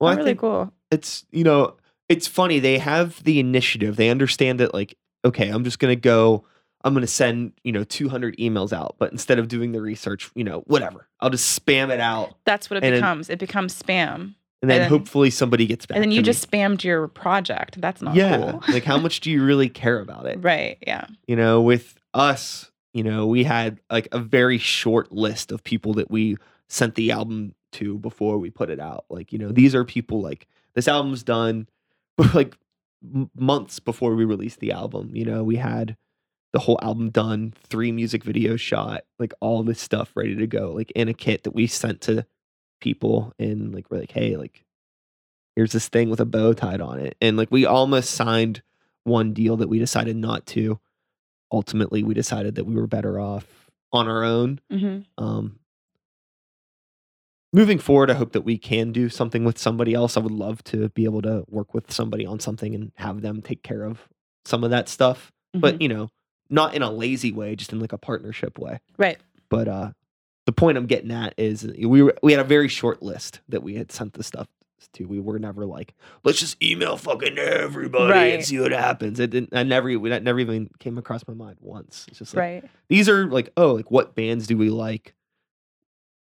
well, 0.00 0.12
not 0.12 0.18
really 0.18 0.34
cool. 0.34 0.72
it's 0.90 1.24
you 1.30 1.44
know 1.44 1.74
it's 2.08 2.26
funny 2.26 2.58
they 2.58 2.78
have 2.78 3.22
the 3.24 3.38
initiative 3.40 3.96
they 3.96 4.08
understand 4.10 4.60
that 4.60 4.74
like 4.74 4.96
okay 5.24 5.48
i'm 5.48 5.64
just 5.64 5.78
gonna 5.78 5.96
go 5.96 6.44
i'm 6.84 6.92
gonna 6.94 7.06
send 7.06 7.52
you 7.62 7.72
know 7.72 7.84
200 7.84 8.36
emails 8.36 8.72
out 8.72 8.96
but 8.98 9.10
instead 9.12 9.38
of 9.38 9.48
doing 9.48 9.72
the 9.72 9.80
research 9.80 10.30
you 10.34 10.44
know 10.44 10.60
whatever 10.66 11.08
i'll 11.20 11.30
just 11.30 11.58
spam 11.58 11.90
it 11.90 12.00
out 12.00 12.34
That's 12.44 12.68
what 12.70 12.82
it 12.82 12.90
becomes. 12.92 13.30
It 13.30 13.38
becomes 13.38 13.80
spam. 13.80 14.14
and 14.14 14.70
then 14.70 14.70
And 14.70 14.70
then- 14.82 14.88
hopefully 14.90 15.30
somebody 15.30 15.66
gets 15.66 15.86
back. 15.86 15.96
and 15.96 16.02
then 16.04 16.10
you 16.10 16.16
to 16.22 16.22
me. 16.22 16.32
just 16.32 16.50
spammed 16.50 16.84
your 16.84 17.08
project. 17.08 17.80
That's 17.80 18.02
not 18.02 18.14
yeah, 18.14 18.36
cool. 18.50 18.62
like 18.68 18.84
how 18.84 18.98
much 18.98 19.20
do 19.20 19.30
you 19.30 19.42
really 19.44 19.68
care 19.70 20.00
about 20.00 20.26
it? 20.26 20.38
right. 20.42 20.76
Yeah. 20.86 21.06
You 21.26 21.36
know, 21.36 21.60
with 21.62 21.98
us, 22.12 22.70
you 22.94 23.02
know, 23.02 23.26
we 23.26 23.44
had 23.44 23.80
like 23.90 24.08
a 24.12 24.20
very 24.20 24.56
short 24.56 25.12
list 25.12 25.52
of 25.52 25.64
people 25.64 25.92
that 25.94 26.10
we 26.10 26.36
sent 26.68 26.94
the 26.94 27.10
album 27.10 27.54
to 27.72 27.98
before 27.98 28.38
we 28.38 28.50
put 28.50 28.70
it 28.70 28.80
out. 28.80 29.04
Like, 29.10 29.32
you 29.32 29.38
know, 29.38 29.50
these 29.50 29.74
are 29.74 29.84
people 29.84 30.22
like 30.22 30.46
this 30.74 30.88
album's 30.88 31.24
done 31.24 31.68
like 32.34 32.56
months 33.36 33.80
before 33.80 34.14
we 34.14 34.24
released 34.24 34.60
the 34.60 34.72
album. 34.72 35.10
You 35.12 35.24
know, 35.24 35.42
we 35.42 35.56
had 35.56 35.96
the 36.52 36.60
whole 36.60 36.78
album 36.82 37.10
done, 37.10 37.52
three 37.68 37.90
music 37.90 38.22
videos 38.22 38.60
shot, 38.60 39.04
like 39.18 39.34
all 39.40 39.64
this 39.64 39.80
stuff 39.80 40.12
ready 40.14 40.36
to 40.36 40.46
go, 40.46 40.70
like 40.70 40.92
in 40.92 41.08
a 41.08 41.14
kit 41.14 41.42
that 41.42 41.54
we 41.54 41.66
sent 41.66 42.00
to 42.02 42.24
people 42.80 43.32
and 43.40 43.74
like 43.74 43.90
we're 43.90 43.98
like, 43.98 44.12
hey, 44.12 44.36
like 44.36 44.64
here's 45.56 45.72
this 45.72 45.88
thing 45.88 46.10
with 46.10 46.20
a 46.20 46.24
bow 46.24 46.52
tied 46.52 46.80
on 46.80 47.00
it. 47.00 47.16
And 47.20 47.36
like 47.36 47.50
we 47.50 47.66
almost 47.66 48.12
signed 48.12 48.62
one 49.02 49.32
deal 49.32 49.56
that 49.56 49.68
we 49.68 49.80
decided 49.80 50.16
not 50.16 50.46
to. 50.46 50.78
Ultimately, 51.54 52.02
we 52.02 52.14
decided 52.14 52.56
that 52.56 52.64
we 52.64 52.74
were 52.74 52.88
better 52.88 53.20
off 53.20 53.46
on 53.92 54.08
our 54.08 54.24
own. 54.24 54.60
hmm 54.70 54.98
Um, 55.16 55.60
moving 57.52 57.78
forward, 57.78 58.10
I 58.10 58.14
hope 58.14 58.32
that 58.32 58.40
we 58.42 58.58
can 58.58 58.90
do 58.90 59.08
something 59.08 59.44
with 59.44 59.56
somebody 59.56 59.94
else. 59.94 60.16
I 60.16 60.20
would 60.20 60.32
love 60.32 60.64
to 60.64 60.88
be 60.90 61.04
able 61.04 61.22
to 61.22 61.44
work 61.48 61.72
with 61.74 61.92
somebody 61.92 62.26
on 62.26 62.40
something 62.40 62.74
and 62.74 62.90
have 62.96 63.22
them 63.22 63.40
take 63.40 63.62
care 63.62 63.84
of 63.84 64.00
some 64.44 64.64
of 64.64 64.70
that 64.70 64.88
stuff. 64.88 65.30
But 65.54 65.80
you 65.80 65.88
know, 65.88 66.08
not 66.50 66.74
in 66.74 66.82
a 66.82 66.90
lazy 66.90 67.30
way, 67.30 67.54
just 67.54 67.72
in 67.72 67.78
like 67.78 67.92
a 67.92 67.98
partnership 67.98 68.58
way. 68.58 68.80
right. 68.98 69.18
But 69.48 69.68
uh, 69.68 69.92
the 70.46 70.52
point 70.52 70.76
I'm 70.76 70.86
getting 70.86 71.12
at 71.12 71.34
is 71.36 71.64
we 71.64 72.02
were 72.02 72.16
we 72.24 72.32
had 72.32 72.40
a 72.40 72.48
very 72.48 72.66
short 72.66 73.00
list 73.00 73.40
that 73.48 73.62
we 73.62 73.76
had 73.76 73.92
sent 73.92 74.14
the 74.14 74.24
stuff 74.24 74.48
to. 74.94 75.04
We 75.06 75.20
were 75.20 75.38
never 75.38 75.64
like, 75.64 75.94
let's 76.24 76.38
just 76.40 76.62
email 76.62 76.96
fucking 76.96 77.38
everybody 77.38 78.02
and 78.04 78.10
Right. 78.36 78.44
see 78.44 78.58
what 78.60 78.72
happens. 78.72 79.18
It 79.20 79.30
didn't. 79.30 79.50
I 79.56 79.62
never. 79.62 79.88
e, 79.88 79.96
That 80.08 80.22
never 80.22 80.38
even 80.40 80.68
came 80.78 80.98
across 80.98 81.26
my 81.26 81.34
mind 81.34 81.56
once. 81.60 82.06
It's 82.08 82.18
just 82.18 82.34
like 82.34 82.40
Right. 82.40 82.64
these 82.88 83.08
are 83.08 83.26
like 83.26 83.50
oh 83.56 83.72
like 83.72 83.90
what 83.90 84.14
bands 84.14 84.46
do 84.46 84.56
we 84.56 84.70
like 84.70 85.14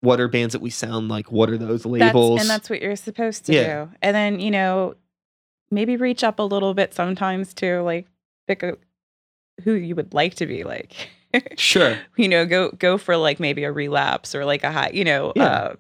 what 0.00 0.20
are 0.20 0.28
bands 0.28 0.52
that 0.52 0.60
we 0.60 0.68
sound 0.70 1.08
like 1.08 1.32
what 1.32 1.48
are 1.48 1.56
those 1.56 1.86
labels 1.86 2.36
That's, 2.36 2.42
and 2.42 2.50
that's 2.50 2.68
what 2.68 2.82
you're 2.82 2.94
supposed 2.96 3.46
to 3.46 3.54
Yeah. 3.54 3.84
do. 3.86 3.90
And 4.02 4.14
then, 4.14 4.38
you 4.40 4.50
know, 4.50 4.94
maybe 5.70 5.96
reach 5.96 6.22
up 6.22 6.38
a 6.38 6.42
little 6.42 6.74
bit 6.74 6.92
sometimes 6.92 7.54
to 7.54 7.80
like 7.82 8.06
pick 8.46 8.62
a, 8.62 8.76
who 9.62 9.72
you 9.72 9.94
would 9.94 10.12
like 10.12 10.34
to 10.36 10.46
be 10.46 10.62
like. 10.64 11.08
sure 11.56 11.98
you 12.16 12.28
know, 12.28 12.44
go 12.46 12.70
go 12.72 12.96
for 12.98 13.16
like 13.16 13.40
maybe 13.40 13.64
a 13.64 13.72
relapse 13.72 14.34
or 14.34 14.44
like 14.44 14.62
a 14.62 14.70
high, 14.70 14.90
you 14.92 15.04
know, 15.04 15.32
Yeah. 15.34 15.44
uh 15.44 15.74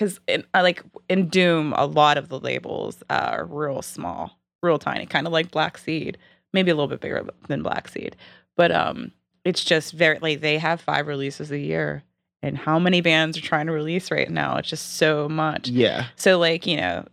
because 0.00 0.18
in 0.26 0.44
uh, 0.54 0.62
like 0.62 0.82
in 1.10 1.28
Doom, 1.28 1.74
a 1.76 1.84
lot 1.84 2.16
of 2.16 2.30
the 2.30 2.40
labels 2.40 3.02
are 3.10 3.44
real 3.44 3.82
small, 3.82 4.38
real 4.62 4.78
tiny, 4.78 5.04
kind 5.04 5.26
of 5.26 5.32
like 5.32 5.50
Black 5.50 5.76
Seed, 5.76 6.16
maybe 6.54 6.70
a 6.70 6.74
little 6.74 6.88
bit 6.88 7.00
bigger 7.00 7.28
than 7.48 7.62
Black 7.62 7.86
Seed, 7.86 8.16
but 8.56 8.72
um, 8.72 9.12
it's 9.44 9.62
just 9.62 9.92
very 9.92 10.18
like 10.20 10.40
they 10.40 10.56
have 10.56 10.80
five 10.80 11.06
releases 11.06 11.50
a 11.50 11.58
year, 11.58 12.02
and 12.42 12.56
how 12.56 12.78
many 12.78 13.02
bands 13.02 13.36
are 13.36 13.42
trying 13.42 13.66
to 13.66 13.72
release 13.72 14.10
right 14.10 14.30
now? 14.30 14.56
It's 14.56 14.70
just 14.70 14.96
so 14.96 15.28
much. 15.28 15.68
yeah 15.68 16.06
So 16.16 16.38
like, 16.38 16.66
you 16.66 16.78
know, 16.78 17.04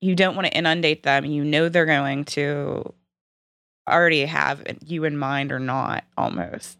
you 0.00 0.14
don't 0.14 0.36
want 0.36 0.46
to 0.46 0.56
inundate 0.56 1.02
them. 1.02 1.26
You 1.26 1.44
know 1.44 1.68
they're 1.68 1.84
going 1.84 2.24
to 2.26 2.94
already 3.86 4.24
have 4.24 4.64
you 4.86 5.04
in 5.04 5.18
mind 5.18 5.52
or 5.52 5.58
not 5.58 6.04
almost. 6.16 6.78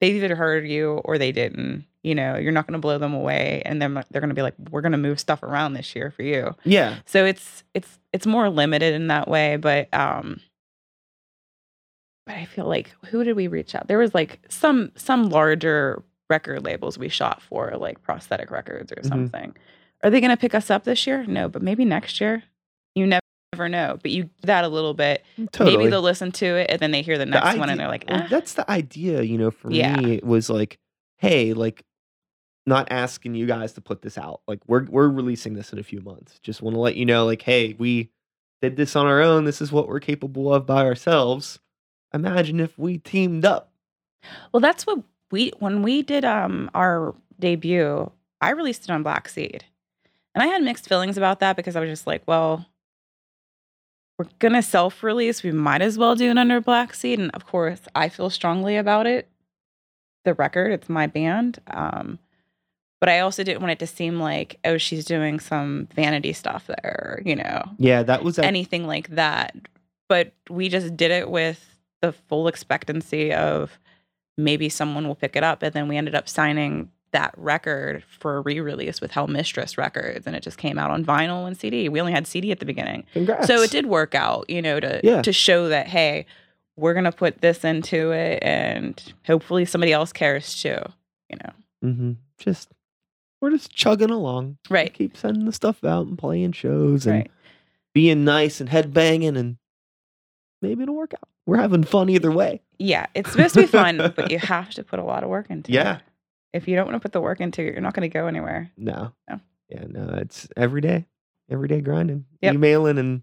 They 0.00 0.12
either 0.12 0.34
heard 0.34 0.66
you 0.66 0.92
or 1.04 1.18
they 1.18 1.32
didn't. 1.32 1.84
You 2.08 2.14
know, 2.14 2.36
you're 2.38 2.52
not 2.52 2.66
going 2.66 2.72
to 2.72 2.78
blow 2.86 2.96
them 2.98 3.12
away 3.12 3.60
and 3.66 3.82
then 3.82 3.92
they're 4.10 4.22
going 4.22 4.30
to 4.30 4.34
be 4.34 4.40
like 4.48 4.54
we're 4.70 4.80
going 4.80 4.92
to 4.92 4.98
move 5.08 5.20
stuff 5.20 5.42
around 5.42 5.74
this 5.74 5.94
year 5.94 6.10
for 6.10 6.22
you. 6.22 6.54
yeah 6.64 6.90
So 7.04 7.26
it's 7.26 7.64
it's 7.74 7.98
it's 8.14 8.26
more 8.26 8.48
limited 8.48 8.94
in 8.94 9.08
that 9.08 9.28
way, 9.28 9.56
but 9.56 9.92
um 9.92 10.40
but 12.26 12.36
I 12.36 12.44
feel 12.46 12.66
like 12.66 12.90
who 13.06 13.24
did 13.24 13.36
we 13.36 13.46
reach 13.48 13.74
out? 13.74 13.88
There 13.88 13.98
was 13.98 14.14
like 14.14 14.38
some 14.48 14.90
some 14.96 15.28
larger 15.28 16.02
record 16.30 16.64
labels 16.64 16.98
we 16.98 17.08
shot 17.10 17.42
for, 17.42 17.72
like 17.78 18.02
prosthetic 18.02 18.50
records 18.50 18.92
or 18.92 18.96
Mhm. 19.02 19.08
something. 19.08 19.56
Are 20.02 20.10
they 20.10 20.20
going 20.20 20.30
to 20.30 20.36
pick 20.36 20.54
us 20.54 20.70
up 20.70 20.84
this 20.84 21.06
year? 21.06 21.24
No, 21.26 21.48
but 21.48 21.62
maybe 21.62 21.84
next 21.84 22.20
year. 22.20 22.42
You 22.94 23.06
never, 23.06 23.22
never 23.54 23.68
know. 23.68 23.98
But 24.00 24.10
you 24.12 24.24
do 24.24 24.30
that 24.42 24.64
a 24.64 24.68
little 24.68 24.94
bit. 24.94 25.24
totally 25.52 25.76
Maybe 25.76 25.90
they'll 25.90 26.02
listen 26.02 26.30
to 26.32 26.46
it 26.46 26.70
and 26.70 26.80
then 26.80 26.90
they 26.90 27.02
hear 27.02 27.18
the 27.18 27.24
The 27.24 27.32
next 27.32 27.58
one 27.58 27.68
and 27.70 27.80
they're 27.80 27.88
like, 27.88 28.04
well, 28.08 28.20
"Ah." 28.22 28.26
that's 28.30 28.54
the 28.54 28.70
idea 28.70 29.22
you 29.22 29.38
know 29.38 29.50
for 29.50 29.70
Yeah. 29.72 29.96
me 29.96 30.14
it 30.16 30.24
was 30.24 30.48
like 30.50 30.78
hey 31.18 31.52
like 31.52 31.82
not 32.68 32.86
asking 32.90 33.34
you 33.34 33.46
guys 33.46 33.72
to 33.72 33.80
put 33.80 34.02
this 34.02 34.16
out 34.18 34.40
like 34.46 34.60
we're 34.66 34.84
we're 34.84 35.08
releasing 35.08 35.54
this 35.54 35.72
in 35.72 35.78
a 35.78 35.82
few 35.82 36.00
months 36.00 36.38
just 36.42 36.62
want 36.62 36.74
to 36.74 36.80
let 36.80 36.96
you 36.96 37.04
know 37.06 37.24
like 37.26 37.42
hey 37.42 37.74
we 37.78 38.10
did 38.62 38.76
this 38.76 38.94
on 38.96 39.06
our 39.06 39.20
own 39.20 39.44
this 39.44 39.60
is 39.60 39.72
what 39.72 39.88
we're 39.88 40.00
capable 40.00 40.52
of 40.52 40.66
by 40.66 40.84
ourselves 40.84 41.58
imagine 42.14 42.60
if 42.60 42.78
we 42.78 42.98
teamed 42.98 43.44
up 43.44 43.72
Well, 44.52 44.60
that's 44.60 44.86
what 44.86 45.02
we 45.30 45.52
when 45.58 45.82
we 45.82 46.02
did 46.02 46.24
um 46.24 46.70
our 46.74 47.14
debut, 47.38 48.10
I 48.40 48.50
released 48.50 48.84
it 48.84 48.90
on 48.90 49.02
Black 49.02 49.28
Seed. 49.28 49.64
And 50.34 50.42
I 50.42 50.46
had 50.46 50.62
mixed 50.62 50.88
feelings 50.88 51.16
about 51.16 51.40
that 51.40 51.56
because 51.56 51.76
I 51.76 51.80
was 51.80 51.88
just 51.88 52.06
like, 52.06 52.22
well, 52.26 52.66
we're 54.18 54.26
gonna 54.38 54.62
self-release. 54.62 55.42
We 55.42 55.52
might 55.52 55.82
as 55.82 55.98
well 55.98 56.14
do 56.16 56.30
it 56.30 56.38
under 56.38 56.60
Black 56.60 56.94
Seed. 56.94 57.18
And 57.18 57.30
of 57.32 57.46
course, 57.46 57.80
I 57.94 58.08
feel 58.08 58.30
strongly 58.30 58.76
about 58.76 59.06
it. 59.06 59.28
The 60.24 60.34
record, 60.34 60.72
it's 60.72 60.88
my 60.88 61.06
band. 61.06 61.60
Um, 61.68 62.18
but 63.00 63.08
I 63.08 63.20
also 63.20 63.42
didn't 63.44 63.60
want 63.60 63.72
it 63.72 63.78
to 63.80 63.86
seem 63.86 64.18
like, 64.20 64.58
oh, 64.64 64.76
she's 64.78 65.04
doing 65.04 65.40
some 65.40 65.88
vanity 65.94 66.32
stuff 66.32 66.66
there, 66.66 67.22
you 67.24 67.36
know 67.36 67.62
yeah 67.78 68.02
that 68.02 68.24
was 68.24 68.38
a- 68.38 68.44
anything 68.44 68.86
like 68.86 69.08
that. 69.10 69.54
But 70.08 70.32
we 70.48 70.68
just 70.68 70.96
did 70.96 71.10
it 71.10 71.30
with 71.30 71.64
the 72.00 72.12
full 72.12 72.48
expectancy 72.48 73.32
of 73.32 73.78
maybe 74.38 74.68
someone 74.68 75.06
will 75.06 75.14
pick 75.16 75.36
it 75.36 75.42
up. 75.42 75.62
And 75.62 75.72
then 75.74 75.88
we 75.88 75.96
ended 75.96 76.14
up 76.14 76.28
signing 76.28 76.90
that 77.12 77.34
record 77.36 78.04
for 78.18 78.36
a 78.36 78.40
re-release 78.40 79.00
with 79.00 79.10
Hell 79.10 79.26
Mistress 79.26 79.76
Records, 79.78 80.26
and 80.26 80.36
it 80.36 80.42
just 80.42 80.58
came 80.58 80.78
out 80.78 80.90
on 80.90 81.04
vinyl 81.04 81.46
and 81.46 81.56
CD. 81.56 81.88
We 81.88 82.00
only 82.00 82.12
had 82.12 82.26
CD 82.26 82.52
at 82.52 82.58
the 82.60 82.66
beginning, 82.66 83.04
congrats 83.12 83.46
so 83.46 83.60
it 83.62 83.70
did 83.70 83.86
work 83.86 84.14
out, 84.14 84.48
you 84.48 84.60
know, 84.62 84.78
to 84.80 85.00
Yeah. 85.02 85.22
to 85.22 85.32
show 85.32 85.68
that 85.68 85.88
hey, 85.88 86.26
we're 86.76 86.94
gonna 86.94 87.10
put 87.12 87.40
this 87.40 87.64
into 87.64 88.12
it, 88.12 88.38
and 88.42 89.02
hopefully 89.26 89.64
somebody 89.64 89.92
else 89.92 90.12
cares 90.12 90.60
too. 90.62 90.78
You 91.30 91.38
know, 91.42 91.52
hmm 91.92 92.12
Just 92.38 92.68
we're 93.40 93.50
just 93.50 93.72
chugging 93.74 94.10
along. 94.10 94.58
We 94.70 94.74
right? 94.74 94.92
Keep 94.94 95.16
sending 95.16 95.44
the 95.46 95.52
stuff 95.52 95.84
out 95.84 96.06
and 96.06 96.18
playing 96.18 96.52
shows 96.52 97.06
and 97.06 97.14
Right. 97.20 97.30
being 97.94 98.24
nice 98.24 98.60
and 98.60 98.68
headbanging 98.70 99.36
and 99.36 99.56
maybe 100.62 100.82
it'll 100.82 100.94
work 100.96 101.14
out. 101.14 101.28
We're 101.46 101.58
having 101.58 101.84
fun 101.84 102.08
either 102.10 102.30
way. 102.30 102.60
Yeah, 102.78 103.06
it's 103.14 103.32
supposed 103.32 103.54
to 103.54 103.60
be 103.62 103.66
fun, 103.66 104.12
but 104.14 104.30
you 104.30 104.38
have 104.38 104.70
to 104.70 104.84
put 104.84 104.98
a 104.98 105.04
lot 105.04 105.22
of 105.24 105.30
work 105.30 105.50
into 105.50 105.70
it. 105.70 105.74
Yeah. 105.74 106.00
If 106.52 106.66
you 106.68 106.76
don't 106.76 106.86
want 106.86 106.96
to 106.96 107.00
put 107.00 107.12
the 107.12 107.20
work 107.20 107.40
into 107.40 107.62
it, 107.62 107.72
you're 107.72 107.80
not 107.80 107.94
going 107.94 108.08
to 108.08 108.12
go 108.12 108.26
anywhere. 108.26 108.70
No. 108.76 109.12
No. 109.28 109.40
Yeah, 109.68 109.84
no, 109.88 110.14
it's 110.18 110.48
every 110.56 110.80
day. 110.80 111.06
Every 111.50 111.68
day 111.68 111.80
grinding. 111.80 112.24
Yep. 112.42 112.54
Emailing 112.54 112.98
and 112.98 113.22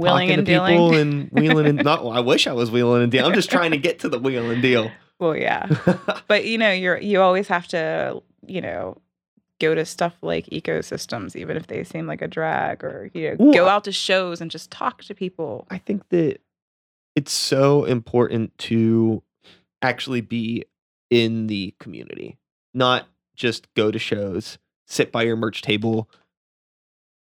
talking 0.00 0.30
and 0.30 0.46
to 0.46 0.52
people 0.52 0.90
dealing. 0.90 0.94
and 1.00 1.30
wheeling 1.32 1.66
and 1.66 1.78
not 1.84 2.04
well, 2.04 2.12
I 2.12 2.20
wish 2.20 2.46
I 2.46 2.52
was 2.52 2.70
wheeling 2.70 3.02
and 3.02 3.10
dealing. 3.12 3.26
I'm 3.30 3.34
just 3.34 3.50
trying 3.50 3.72
to 3.72 3.78
get 3.78 4.00
to 4.00 4.08
the 4.08 4.18
wheel 4.18 4.50
and 4.50 4.62
deal. 4.62 4.90
well, 5.18 5.36
yeah. 5.36 5.66
But 6.28 6.44
you 6.46 6.58
know, 6.58 6.70
you're 6.72 6.98
you 6.98 7.20
always 7.20 7.48
have 7.48 7.66
to, 7.68 8.22
you 8.46 8.60
know, 8.60 8.96
go 9.60 9.74
to 9.74 9.84
stuff 9.84 10.16
like 10.22 10.46
ecosystems, 10.46 11.36
even 11.36 11.56
if 11.56 11.68
they 11.68 11.84
seem 11.84 12.06
like 12.06 12.22
a 12.22 12.28
drag, 12.28 12.82
or 12.82 13.10
you 13.14 13.30
know, 13.30 13.36
Well, 13.38 13.52
go 13.52 13.68
out 13.68 13.84
to 13.84 13.92
shows 13.92 14.40
and 14.40 14.50
just 14.50 14.70
talk 14.70 15.02
to 15.04 15.14
people. 15.14 15.66
I 15.70 15.78
think 15.78 16.08
that 16.08 16.40
it's 17.14 17.32
so 17.32 17.84
important 17.84 18.56
to 18.58 19.22
actually 19.82 20.22
be 20.22 20.64
in 21.10 21.46
the 21.46 21.74
community, 21.78 22.38
not 22.74 23.06
just 23.36 23.72
go 23.74 23.90
to 23.90 23.98
shows, 23.98 24.58
sit 24.86 25.12
by 25.12 25.22
your 25.22 25.36
merch 25.36 25.62
table, 25.62 26.08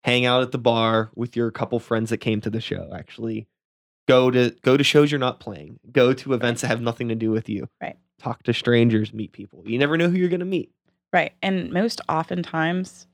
hang 0.04 0.26
out 0.26 0.42
at 0.42 0.52
the 0.52 0.58
bar 0.58 1.10
with 1.16 1.36
your 1.36 1.52
couple 1.52 1.80
friends 1.80 2.10
that 2.10 2.18
came 2.18 2.42
to 2.42 2.50
the 2.50 2.62
show. 2.62 2.92
Actually, 2.94 3.48
go 4.08 4.30
to 4.30 4.56
go 4.62 4.78
to 4.78 4.84
shows 4.84 5.12
you're 5.12 5.20
not 5.20 5.40
playing. 5.40 5.80
Go 5.92 6.14
to 6.14 6.34
events 6.34 6.62
that 6.62 6.68
have 6.68 6.82
nothing 6.82 7.08
to 7.10 7.16
do 7.16 7.32
with 7.32 7.50
you. 7.50 7.68
Right. 7.82 7.98
Talk 8.20 8.44
to 8.44 8.54
strangers, 8.54 9.14
meet 9.14 9.34
people. 9.34 9.64
You 9.66 9.78
never 9.78 9.98
know 9.98 10.10
who 10.10 10.18
you're 10.18 10.30
going 10.30 10.40
to 10.40 10.46
meet. 10.46 10.72
Right. 11.16 11.32
And 11.42 11.72
most 11.72 12.02
oftentimes, 12.10 13.08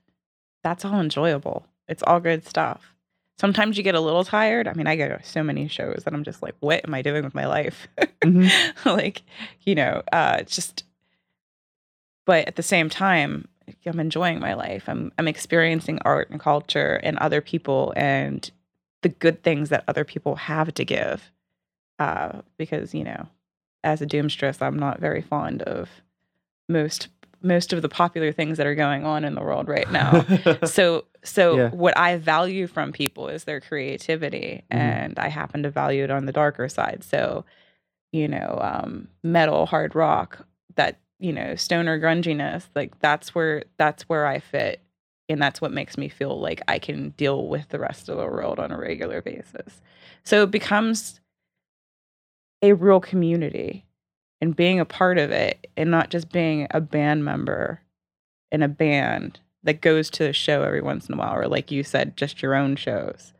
that's 0.63 0.83
all 0.83 0.99
enjoyable. 0.99 1.67
It's 1.87 2.01
all 2.01 2.19
good 2.19 2.47
stuff. 2.47 2.95
Sometimes 3.37 3.77
you 3.77 3.83
get 3.83 3.93
a 3.93 3.99
little 3.99 4.23
tired. 4.23 4.67
I 4.67 4.73
mean, 4.73 4.87
I 4.87 4.95
go 4.95 5.07
to 5.07 5.19
so 5.21 5.43
many 5.43 5.67
shows 5.67 6.01
that 6.03 6.13
I'm 6.15 6.23
just 6.23 6.41
like, 6.41 6.55
what 6.61 6.83
am 6.83 6.95
I 6.95 7.03
doing 7.03 7.23
with 7.23 7.35
my 7.35 7.45
life? 7.45 7.87
like, 8.85 9.21
you 9.61 9.75
know, 9.75 10.01
uh, 10.11 10.37
it's 10.39 10.55
just, 10.55 10.83
but 12.25 12.47
at 12.47 12.55
the 12.55 12.63
same 12.63 12.89
time, 12.89 13.47
I'm 13.85 13.99
enjoying 13.99 14.39
my 14.39 14.55
life. 14.55 14.85
I'm, 14.89 15.11
I'm 15.19 15.27
experiencing 15.27 15.99
art 16.03 16.31
and 16.31 16.39
culture 16.39 16.99
and 17.03 17.19
other 17.19 17.39
people 17.39 17.93
and 17.95 18.49
the 19.03 19.09
good 19.09 19.43
things 19.43 19.69
that 19.69 19.83
other 19.87 20.05
people 20.05 20.37
have 20.37 20.73
to 20.73 20.83
give. 20.83 21.31
Uh, 21.99 22.41
because, 22.57 22.95
you 22.95 23.03
know, 23.03 23.27
as 23.83 24.01
a 24.01 24.07
doomstress, 24.07 24.59
I'm 24.59 24.79
not 24.79 24.99
very 24.99 25.21
fond 25.21 25.61
of 25.61 25.87
most 26.67 27.07
most 27.41 27.73
of 27.73 27.81
the 27.81 27.89
popular 27.89 28.31
things 28.31 28.57
that 28.57 28.67
are 28.67 28.75
going 28.75 29.05
on 29.05 29.23
in 29.25 29.35
the 29.35 29.41
world 29.41 29.67
right 29.67 29.91
now. 29.91 30.25
so 30.63 31.05
so 31.23 31.55
Yeah. 31.57 31.69
what 31.69 31.97
I 31.97 32.17
value 32.17 32.67
from 32.67 32.91
people 32.91 33.27
is 33.27 33.43
their 33.43 33.61
creativity 33.61 34.63
Mhm. 34.71 34.77
and 34.77 35.19
I 35.19 35.27
happen 35.29 35.63
to 35.63 35.69
value 35.69 36.03
it 36.03 36.11
on 36.11 36.25
the 36.25 36.31
darker 36.31 36.67
side. 36.69 37.03
So, 37.03 37.45
you 38.11 38.27
know, 38.27 38.57
um 38.61 39.07
metal, 39.23 39.65
hard 39.65 39.95
rock, 39.95 40.45
that, 40.75 40.99
you 41.19 41.31
know, 41.33 41.55
stoner 41.55 41.99
grunginess, 41.99 42.67
like 42.75 42.97
that's 42.99 43.33
where 43.35 43.63
that's 43.77 44.03
where 44.09 44.25
I 44.25 44.39
fit 44.39 44.81
and 45.29 45.41
that's 45.41 45.61
what 45.61 45.71
makes 45.71 45.97
me 45.97 46.09
feel 46.09 46.39
like 46.39 46.61
I 46.67 46.77
can 46.79 47.09
deal 47.11 47.47
with 47.47 47.69
the 47.69 47.79
rest 47.79 48.09
of 48.09 48.17
the 48.17 48.25
world 48.25 48.59
on 48.59 48.71
a 48.71 48.77
regular 48.77 49.21
basis. 49.21 49.81
So 50.23 50.43
it 50.43 50.51
becomes 50.51 51.19
a 52.61 52.73
real 52.73 52.99
community 52.99 53.85
and 54.41 54.55
being 54.55 54.79
a 54.79 54.85
part 54.85 55.17
of 55.17 55.31
it 55.31 55.67
and 55.77 55.91
not 55.91 56.09
just 56.09 56.31
being 56.31 56.67
a 56.71 56.81
band 56.81 57.23
member 57.23 57.81
in 58.51 58.61
a 58.63 58.67
band 58.67 59.39
that 59.63 59.81
goes 59.81 60.09
to 60.09 60.27
a 60.27 60.33
show 60.33 60.63
every 60.63 60.81
once 60.81 61.07
in 61.07 61.13
a 61.15 61.17
while 61.17 61.35
or 61.35 61.47
like 61.47 61.71
you 61.71 61.83
said 61.83 62.17
just 62.17 62.41
your 62.41 62.55
own 62.55 62.75
shows 62.75 63.33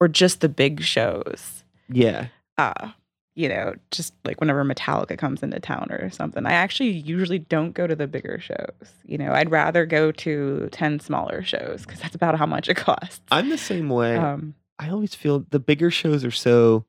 or 0.00 0.08
just 0.08 0.40
the 0.40 0.48
big 0.48 0.80
shows 0.82 1.64
yeah. 1.88 2.28
uh 2.56 2.90
you 3.34 3.48
know 3.48 3.74
just 3.90 4.14
like 4.24 4.40
whenever 4.40 4.64
metallica 4.64 5.18
comes 5.18 5.42
into 5.42 5.58
town 5.58 5.88
or 5.90 6.08
something 6.10 6.46
i 6.46 6.52
actually 6.52 6.90
usually 6.90 7.40
don't 7.40 7.72
go 7.72 7.86
to 7.86 7.96
the 7.96 8.06
bigger 8.06 8.38
shows 8.40 8.92
you 9.04 9.18
know 9.18 9.32
i'd 9.32 9.50
rather 9.50 9.84
go 9.84 10.12
to 10.12 10.68
10 10.70 11.00
smaller 11.00 11.42
shows 11.42 11.84
because 11.84 12.00
that's 12.00 12.14
about 12.14 12.38
how 12.38 12.46
much 12.46 12.68
it 12.68 12.76
costs 12.76 13.20
I'm 13.30 13.48
the 13.48 13.58
same 13.58 13.88
way. 13.88 14.16
um 14.16 14.54
I 14.76 14.88
always 14.88 15.14
feel 15.14 15.46
the 15.50 15.60
bigger 15.60 15.90
shows 15.90 16.24
are 16.24 16.32
so 16.32 16.84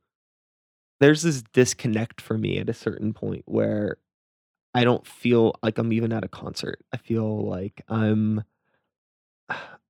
there's 1.00 1.22
this 1.24 1.44
disconnect 1.54 2.22
for 2.22 2.38
me 2.38 2.58
at 2.58 2.70
a 2.70 2.74
certain 2.74 3.14
point 3.14 3.44
where 3.46 3.98
I 4.74 4.84
don't 4.84 5.06
feel 5.06 5.56
like 5.64 5.78
I'm 5.78 5.92
even 5.94 6.12
at 6.14 6.24
a 6.24 6.28
concert. 6.28 6.80
I 6.94 6.98
feel 6.98 7.46
like 7.46 7.82
I'm 7.88 8.44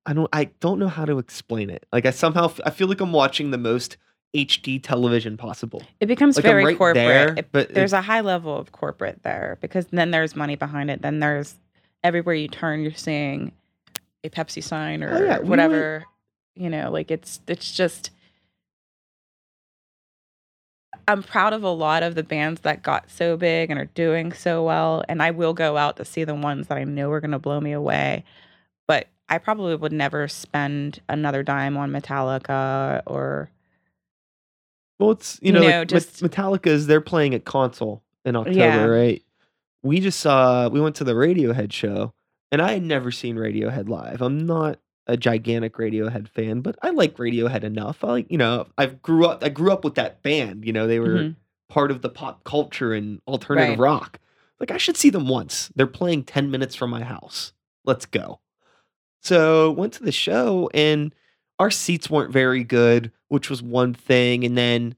I 0.08 0.14
don't 0.14 0.30
I 0.34 0.46
don't 0.60 0.80
know 0.80 0.88
how 0.88 1.06
to 1.06 1.18
explain 1.18 1.70
it. 1.70 1.86
Like 1.92 2.06
I 2.06 2.12
somehow 2.12 2.52
I 2.66 2.70
feel 2.70 2.88
like 2.88 3.02
I'm 3.02 3.12
watching 3.14 3.52
the 3.52 3.58
most 3.58 3.98
HD 4.36 4.82
television 4.84 5.38
possible. 5.38 5.82
it 6.02 6.08
becomes 6.08 6.36
Like 6.36 6.44
very 6.44 6.66
right 6.66 6.78
corporate 6.78 6.96
there, 6.96 7.34
It- 7.38 7.52
but 7.52 7.74
there's 7.74 7.94
it- 7.94 7.98
a 7.98 8.02
high 8.02 8.22
level 8.22 8.56
of 8.58 8.72
corporate 8.72 9.24
there 9.24 9.58
because 9.62 9.88
then 9.88 10.12
there's 10.12 10.36
money 10.36 10.56
behind 10.56 10.92
it 10.92 11.02
then 11.02 11.20
there's 11.20 11.56
everywhere 12.04 12.36
you 12.36 12.48
turn 12.50 12.82
you're 12.82 12.94
seeing 12.94 13.52
a 14.24 14.30
pepsi 14.30 14.62
sign 14.64 15.04
or 15.04 15.14
Oh, 15.18 15.24
yeah, 15.24 15.40
we 15.40 15.50
whatever 15.50 16.04
you 16.56 16.70
know 16.70 16.92
like 16.92 17.10
it's 17.12 17.40
it's 17.48 17.72
just 17.72 18.12
i'm 21.08 21.22
proud 21.24 21.54
of 21.54 21.64
a 21.64 21.70
lot 21.70 22.04
of 22.04 22.16
the 22.16 22.24
bands 22.24 22.62
that 22.62 22.82
got 22.84 23.10
so 23.10 23.38
big 23.38 23.70
and 23.70 23.80
are 23.80 23.86
doing 23.94 24.32
so 24.34 24.64
well 24.64 25.04
and 25.10 25.22
i 25.22 25.32
will 25.32 25.54
go 25.54 25.78
out 25.78 25.98
to 25.98 26.06
see 26.06 26.24
the 26.24 26.36
ones 26.36 26.68
that 26.68 26.78
i 26.78 26.84
know 26.84 27.12
are 27.12 27.20
going 27.22 27.32
to 27.32 27.40
blow 27.40 27.60
me 27.60 27.72
away 27.72 28.24
but 28.88 29.08
i 29.30 29.38
probably 29.38 29.76
would 29.76 29.92
never 29.94 30.28
spend 30.28 31.00
another 31.10 31.44
dime 31.44 31.78
on 31.78 31.92
metallica 31.92 33.02
or 33.06 33.50
Well, 35.00 35.12
it's 35.12 35.40
you 35.42 35.48
You 35.48 35.54
know, 35.54 35.60
know, 35.62 35.80
like, 35.80 35.88
just- 35.90 36.24
Metallica's 36.24 36.88
they're 36.88 37.02
playing 37.02 37.34
at 37.36 37.44
Consol 37.44 38.02
in 38.24 38.36
October, 38.36 38.58
Yeah. 38.58 38.86
right? 38.86 39.22
We 39.84 40.00
just 40.00 40.20
saw 40.20 40.68
we 40.70 40.80
went 40.82 40.96
to 40.96 41.04
the 41.04 41.14
Radiohead 41.14 41.72
show, 41.74 42.14
and 42.52 42.62
I 42.62 42.72
had 42.72 42.82
never 42.84 43.12
seen 43.12 43.36
Radiohead 43.36 43.88
live. 43.90 44.22
I'm 44.22 44.46
not 44.48 44.80
a 45.08 45.16
gigantic 45.18 45.76
Radiohead 45.76 46.28
fan, 46.28 46.62
but 46.62 46.76
I 46.82 46.90
like 46.90 47.18
Radiohead 47.18 47.64
enough. 47.64 48.04
I 48.04 48.08
like 48.12 48.32
you 48.32 48.38
know 48.38 48.68
I 48.78 48.88
grew 48.88 49.26
up 49.26 49.44
I 49.44 49.50
grew 49.50 49.72
up 49.72 49.84
with 49.84 49.96
that 49.96 50.24
band. 50.24 50.66
You 50.66 50.74
know 50.74 50.88
they 50.88 51.00
were 51.00 51.08
Mhm. 51.20 51.36
part 51.70 51.92
of 51.92 52.02
the 52.02 52.10
pop 52.10 52.44
culture 52.44 52.94
and 52.94 53.22
alternative 53.28 53.78
Right. 53.80 53.80
rock. 53.80 54.20
Like 54.60 54.72
I 54.72 54.78
should 54.78 54.98
see 54.98 55.10
them 55.10 55.28
once. 55.28 55.70
They're 55.76 55.88
playing 55.88 56.24
ten 56.24 56.50
minutes 56.52 56.76
from 56.76 56.90
my 56.90 57.04
house. 57.04 57.54
Let's 57.86 58.06
go. 58.06 58.40
So 59.22 59.72
went 59.72 59.94
to 59.94 60.04
the 60.04 60.12
show 60.12 60.70
and 60.74 61.14
our 61.60 61.72
seats 61.72 62.10
weren't 62.10 62.32
very 62.34 62.64
good, 62.64 63.12
which 63.30 63.50
was 63.50 63.62
one 63.64 63.94
thing. 63.94 64.44
And 64.44 64.58
then, 64.58 64.96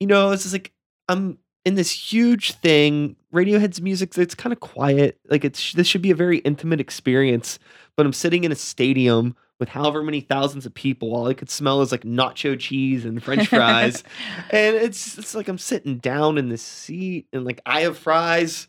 you 0.00 0.06
know, 0.06 0.30
it's 0.30 0.42
just 0.42 0.54
like 0.54 0.72
I'm 1.08 1.38
in 1.64 1.74
this 1.74 1.90
huge 1.90 2.52
thing. 2.54 3.16
Radiohead's 3.32 3.80
music, 3.80 4.16
it's 4.18 4.34
kind 4.34 4.52
of 4.52 4.60
quiet. 4.60 5.18
Like 5.28 5.44
it's 5.44 5.72
this 5.72 5.86
should 5.86 6.02
be 6.02 6.10
a 6.10 6.14
very 6.16 6.38
intimate 6.38 6.80
experience. 6.80 7.58
But 7.96 8.06
I'm 8.06 8.12
sitting 8.12 8.44
in 8.44 8.52
a 8.52 8.56
stadium 8.56 9.36
with 9.60 9.68
however 9.68 10.02
many 10.02 10.20
thousands 10.20 10.66
of 10.66 10.74
people. 10.74 11.14
All 11.14 11.28
I 11.28 11.34
could 11.34 11.50
smell 11.50 11.82
is 11.82 11.92
like 11.92 12.02
nacho 12.02 12.58
cheese 12.58 13.04
and 13.04 13.22
French 13.22 13.48
fries. 13.48 14.02
and 14.50 14.76
it's 14.76 15.18
it's 15.18 15.34
like 15.34 15.48
I'm 15.48 15.58
sitting 15.58 15.98
down 15.98 16.38
in 16.38 16.48
this 16.48 16.62
seat 16.62 17.26
and 17.32 17.44
like 17.44 17.60
I 17.66 17.82
have 17.82 17.98
fries. 17.98 18.68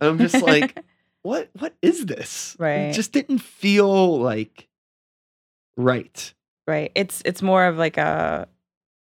And 0.00 0.10
I'm 0.10 0.18
just 0.18 0.42
like, 0.42 0.78
what 1.22 1.48
what 1.58 1.74
is 1.82 2.06
this? 2.06 2.54
Right. 2.58 2.88
It 2.88 2.92
just 2.92 3.12
didn't 3.12 3.38
feel 3.38 4.20
like 4.20 4.68
right. 5.76 6.34
right 6.66 6.92
it's 6.94 7.22
it's 7.24 7.42
more 7.42 7.64
of 7.66 7.76
like 7.76 7.96
a 7.96 8.46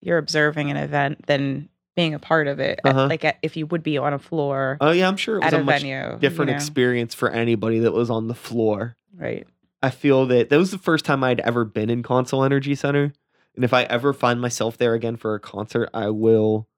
you're 0.01 0.19
observing 0.19 0.71
an 0.71 0.77
event 0.77 1.27
than 1.27 1.69
being 1.97 2.15
a 2.15 2.19
part 2.19 2.47
of 2.47 2.61
it 2.61 2.79
Uh-huh. 2.85 3.09
like 3.09 3.25
if 3.43 3.57
you 3.57 3.67
would 3.67 3.83
be 3.83 3.99
on 3.99 4.13
a 4.13 4.19
floor 4.19 4.77
Oh 4.81 4.93
yeah, 4.93 5.09
I'm 5.09 5.17
sure 5.17 5.37
it 5.37 5.45
was 5.45 5.53
at 5.53 5.59
a, 5.59 5.61
a 5.61 5.65
much 5.65 5.83
venue 5.83 6.13
you 6.13 6.19
different 6.21 6.51
know? 6.51 6.57
experience 6.57 7.15
for 7.15 7.31
anybody 7.31 7.81
that 7.81 7.93
was 7.93 8.11
on 8.11 8.29
the 8.29 8.35
floor. 8.35 8.97
Right 9.19 9.47
I 9.83 9.91
feel 9.91 10.27
that 10.27 10.49
that 10.51 10.57
was 10.59 10.71
the 10.73 10.79
first 10.79 11.05
time 11.05 11.23
I'd 11.23 11.41
ever 11.41 11.65
been 11.65 11.89
in 11.91 12.03
Consol 12.03 12.45
Energy 12.45 12.75
Center. 12.75 13.13
And 13.55 13.65
if 13.65 13.73
I 13.73 13.85
ever 13.85 14.13
find 14.13 14.41
myself 14.41 14.77
there 14.77 14.95
again 14.95 15.17
for 15.17 15.35
a 15.35 15.41
concert, 15.41 15.89
I 15.95 16.09
will 16.11 16.69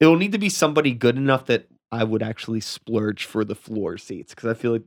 it 0.00 0.06
will 0.06 0.16
need 0.16 0.32
to 0.32 0.38
be 0.38 0.48
somebody 0.48 0.92
good 0.92 1.16
enough 1.16 1.46
that 1.46 1.68
I 1.92 2.04
would 2.04 2.22
actually 2.22 2.60
splurge 2.60 3.24
for 3.24 3.44
the 3.44 3.54
floor 3.54 3.98
seats 3.98 4.34
because 4.34 4.48
I 4.50 4.54
feel 4.54 4.72
like 4.72 4.84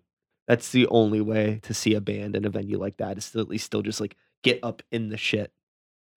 that's 0.47 0.71
the 0.71 0.87
only 0.87 1.21
way 1.21 1.59
to 1.63 1.73
see 1.73 1.93
a 1.95 2.01
band 2.01 2.35
in 2.35 2.45
a 2.45 2.49
venue 2.49 2.77
like 2.77 2.97
that 2.97 3.17
is 3.17 3.29
to 3.31 3.39
at 3.39 3.47
least 3.49 3.65
still 3.65 3.81
just 3.81 4.01
like 4.01 4.15
get 4.43 4.59
up 4.63 4.81
in 4.91 5.09
the 5.09 5.17
shit 5.17 5.51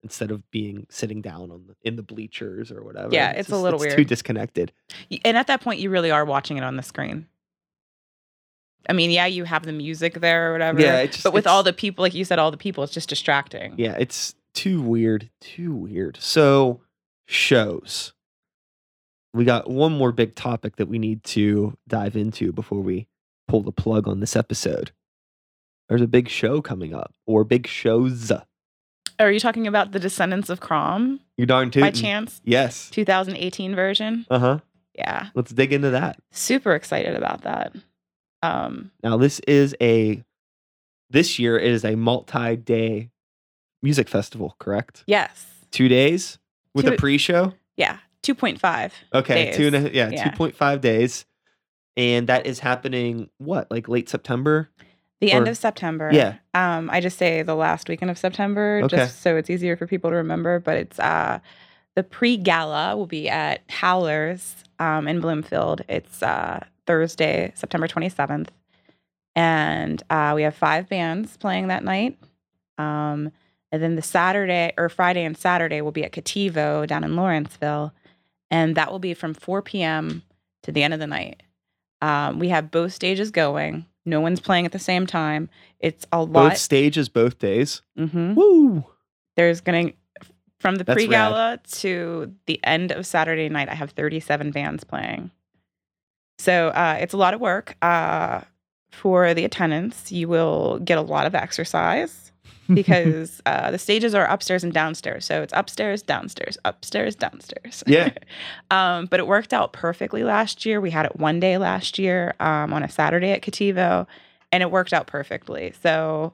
instead 0.03 0.31
of 0.31 0.49
being 0.51 0.85
sitting 0.89 1.21
down 1.21 1.49
on 1.51 1.65
the 1.67 1.75
in 1.83 1.95
the 1.95 2.03
bleachers 2.03 2.71
or 2.71 2.83
whatever. 2.83 3.09
Yeah, 3.11 3.31
it's 3.31 3.49
a 3.49 3.51
just- 3.51 3.63
little 3.63 3.79
Too 3.79 3.87
weird. 3.95 4.07
disconnected. 4.07 4.71
And 5.25 5.37
at 5.37 5.47
that 5.47 5.61
point 5.61 5.79
you 5.79 5.89
really 5.89 6.11
are 6.11 6.25
watching 6.25 6.57
it 6.57 6.63
on 6.63 6.75
the 6.75 6.83
screen 6.83 7.27
i 8.89 8.93
mean 8.93 9.11
yeah 9.11 9.25
you 9.25 9.43
have 9.43 9.63
the 9.63 9.71
music 9.73 10.15
there 10.15 10.49
or 10.49 10.51
whatever 10.53 10.79
Yeah, 10.81 11.05
just- 11.05 11.23
but 11.23 11.33
with 11.33 11.47
all 11.47 11.63
the 11.63 11.73
people 11.73 12.01
like 12.03 12.13
you 12.13 12.25
said 12.25 12.39
all 12.39 12.51
the 12.51 12.57
people 12.57 12.83
it's 12.83 12.93
just 12.93 13.09
distracting 13.09 13.73
Yeah, 13.77 13.95
it's 13.99 14.35
too 14.53 14.81
weird. 14.81 15.29
Too 15.39 15.71
weird. 15.75 16.17
So, 16.19 16.81
shows. 17.27 18.13
We 19.33 19.45
got 19.45 19.69
one 19.69 19.91
more 19.95 20.11
big 20.11 20.33
topic 20.35 20.77
that 20.77 20.87
we 20.87 20.97
need 20.97 21.23
to 21.25 21.77
dive 21.87 22.15
into 22.15 22.51
before 22.51 22.79
we 22.81 23.07
pull 23.47 23.61
the 23.61 23.71
plug 23.71 24.07
on 24.07 24.19
this 24.19 24.35
episode. 24.35 24.91
There's 25.89 26.01
a 26.01 26.07
big 26.07 26.27
show 26.27 26.59
coming 26.61 26.93
up, 26.95 27.13
or 27.27 27.43
big 27.43 27.67
shows. 27.67 28.31
are 29.19 29.31
you 29.31 29.39
talking 29.39 29.67
about 29.67 29.91
the 29.91 29.99
descendants 29.99 30.49
of 30.49 30.59
crom 30.59 31.19
You 31.37 31.45
darn 31.45 31.67
by 31.69 31.91
tootin'. 31.91 31.93
chance 31.93 32.41
Yes. 32.43 32.89
2018 32.89 33.75
version 33.75 34.25
Uh 34.29 34.39
huh. 34.39 34.59
yeah 34.95 35.27
Let's 35.35 35.51
dig 35.51 35.71
into 35.71 35.91
that. 35.91 36.19
super 36.31 36.73
excited 36.73 37.15
about 37.15 37.41
that 37.43 37.73
um 38.47 38.91
Now, 39.03 39.17
this 39.17 39.39
is 39.41 39.75
a, 39.81 40.23
this 41.09 41.39
year 41.39 41.57
it 41.57 41.71
is 41.71 41.83
a 41.85 41.95
multi 41.95 42.55
day 42.55 43.09
music 43.81 44.09
festival, 44.09 44.55
correct? 44.59 45.03
yes 45.07 45.45
Two 45.71 45.87
days 45.87 46.39
with 46.73 46.87
a 46.87 46.93
pre 46.93 47.17
show? 47.17 47.53
yeah 47.75 47.97
2.5 48.23 48.91
Okay, 49.13 49.51
two 49.55 49.67
and 49.67 49.75
a, 49.75 49.93
yeah, 49.93 50.09
Yeah. 50.09 50.23
two 50.23 50.35
point 50.35 50.55
five 50.55 50.81
days, 50.81 51.25
and 51.95 52.27
that 52.27 52.45
is 52.45 52.59
happening 52.59 53.29
what 53.37 53.69
like 53.71 53.87
late 53.87 54.09
September. 54.09 54.69
The 55.19 55.31
end 55.31 55.47
of 55.47 55.57
September. 55.57 56.11
Yeah. 56.13 56.35
Um, 56.53 56.89
I 56.91 56.99
just 56.99 57.17
say 57.17 57.41
the 57.41 57.55
last 57.55 57.89
weekend 57.89 58.11
of 58.11 58.17
September, 58.19 58.81
Okay. 58.83 58.97
just 58.97 59.21
so 59.21 59.35
it's 59.37 59.49
easier 59.49 59.75
for 59.77 59.87
people 59.87 60.09
to 60.11 60.15
remember. 60.17 60.59
But 60.59 60.77
it's 60.77 60.99
uh, 60.99 61.39
the 61.95 62.03
pre-gala 62.03 62.95
will 62.95 63.07
be 63.07 63.27
at 63.29 63.61
Howlers 63.69 64.55
um, 64.79 65.07
in 65.07 65.19
Bloomfield. 65.21 65.81
It's 65.89 66.21
uh, 66.21 66.63
Thursday, 66.87 67.51
September 67.55 67.87
27th, 67.87 68.47
and 69.35 70.01
uh, 70.09 70.31
we 70.35 70.41
have 70.43 70.55
five 70.55 70.89
bands 70.89 71.37
playing 71.37 71.67
that 71.67 71.83
night. 71.83 72.17
Um, 72.77 73.31
and 73.71 73.83
then 73.83 73.95
the 73.95 74.01
Saturday 74.01 74.73
or 74.77 74.89
Friday 74.89 75.23
and 75.25 75.37
Saturday 75.37 75.81
will 75.81 75.91
be 75.91 76.03
at 76.03 76.11
Cattivo 76.13 76.87
down 76.87 77.03
in 77.03 77.15
Lawrenceville, 77.15 77.93
and 78.49 78.75
that 78.75 78.91
will 78.91 78.99
be 78.99 79.13
from 79.13 79.33
4 79.33 79.61
p.m. 79.61 80.23
to 80.63 80.71
the 80.71 80.83
end 80.83 80.93
of 80.93 80.99
the 80.99 81.07
night. 81.07 81.43
Um, 82.01 82.39
we 82.39 82.49
have 82.49 82.71
both 82.71 82.93
stages 82.93 83.29
going. 83.31 83.85
No 84.05 84.21
one's 84.21 84.39
playing 84.39 84.65
at 84.65 84.71
the 84.71 84.79
same 84.79 85.05
time. 85.05 85.49
It's 85.79 86.05
a 86.11 86.19
lot. 86.23 86.31
Both 86.51 86.57
stages, 86.57 87.09
both 87.09 87.39
days. 87.39 87.81
hmm 87.97 88.33
Woo! 88.35 88.85
There's 89.35 89.61
gonna 89.61 89.91
from 90.59 90.75
the 90.75 90.85
pre 90.85 91.07
gala 91.07 91.59
to 91.73 92.33
the 92.45 92.59
end 92.63 92.91
of 92.91 93.05
Saturday 93.05 93.49
night. 93.49 93.69
I 93.69 93.75
have 93.75 93.91
37 93.91 94.51
bands 94.51 94.83
playing. 94.83 95.29
So 96.37 96.69
uh, 96.69 96.97
it's 96.99 97.13
a 97.13 97.17
lot 97.17 97.33
of 97.33 97.41
work. 97.41 97.75
Uh, 97.81 98.41
for 98.91 99.33
the 99.33 99.45
attendants, 99.45 100.11
you 100.11 100.27
will 100.27 100.79
get 100.79 100.97
a 100.97 101.01
lot 101.01 101.27
of 101.27 101.35
exercise 101.35 102.31
because 102.73 103.41
uh, 103.45 103.71
the 103.71 103.77
stages 103.77 104.15
are 104.15 104.25
upstairs 104.25 104.63
and 104.63 104.73
downstairs. 104.73 105.25
So 105.25 105.41
it's 105.41 105.53
upstairs, 105.55 106.01
downstairs, 106.01 106.57
upstairs, 106.65 107.15
downstairs. 107.15 107.83
Yeah. 107.85 108.11
um, 108.71 109.05
but 109.05 109.19
it 109.19 109.27
worked 109.27 109.53
out 109.53 109.73
perfectly 109.73 110.23
last 110.23 110.65
year. 110.65 110.81
We 110.81 110.91
had 110.91 111.05
it 111.05 111.17
one 111.17 111.39
day 111.39 111.57
last 111.57 111.99
year 111.99 112.33
um, 112.39 112.73
on 112.73 112.83
a 112.83 112.89
Saturday 112.89 113.31
at 113.31 113.41
Cattivo, 113.41 114.07
and 114.51 114.63
it 114.63 114.71
worked 114.71 114.93
out 114.93 115.07
perfectly. 115.07 115.73
So 115.81 116.33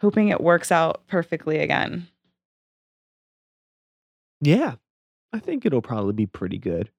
hoping 0.00 0.28
it 0.28 0.40
works 0.40 0.70
out 0.70 1.06
perfectly 1.08 1.58
again. 1.58 2.08
Yeah. 4.40 4.74
I 5.32 5.40
think 5.40 5.66
it'll 5.66 5.82
probably 5.82 6.12
be 6.12 6.26
pretty 6.26 6.58
good. 6.58 6.90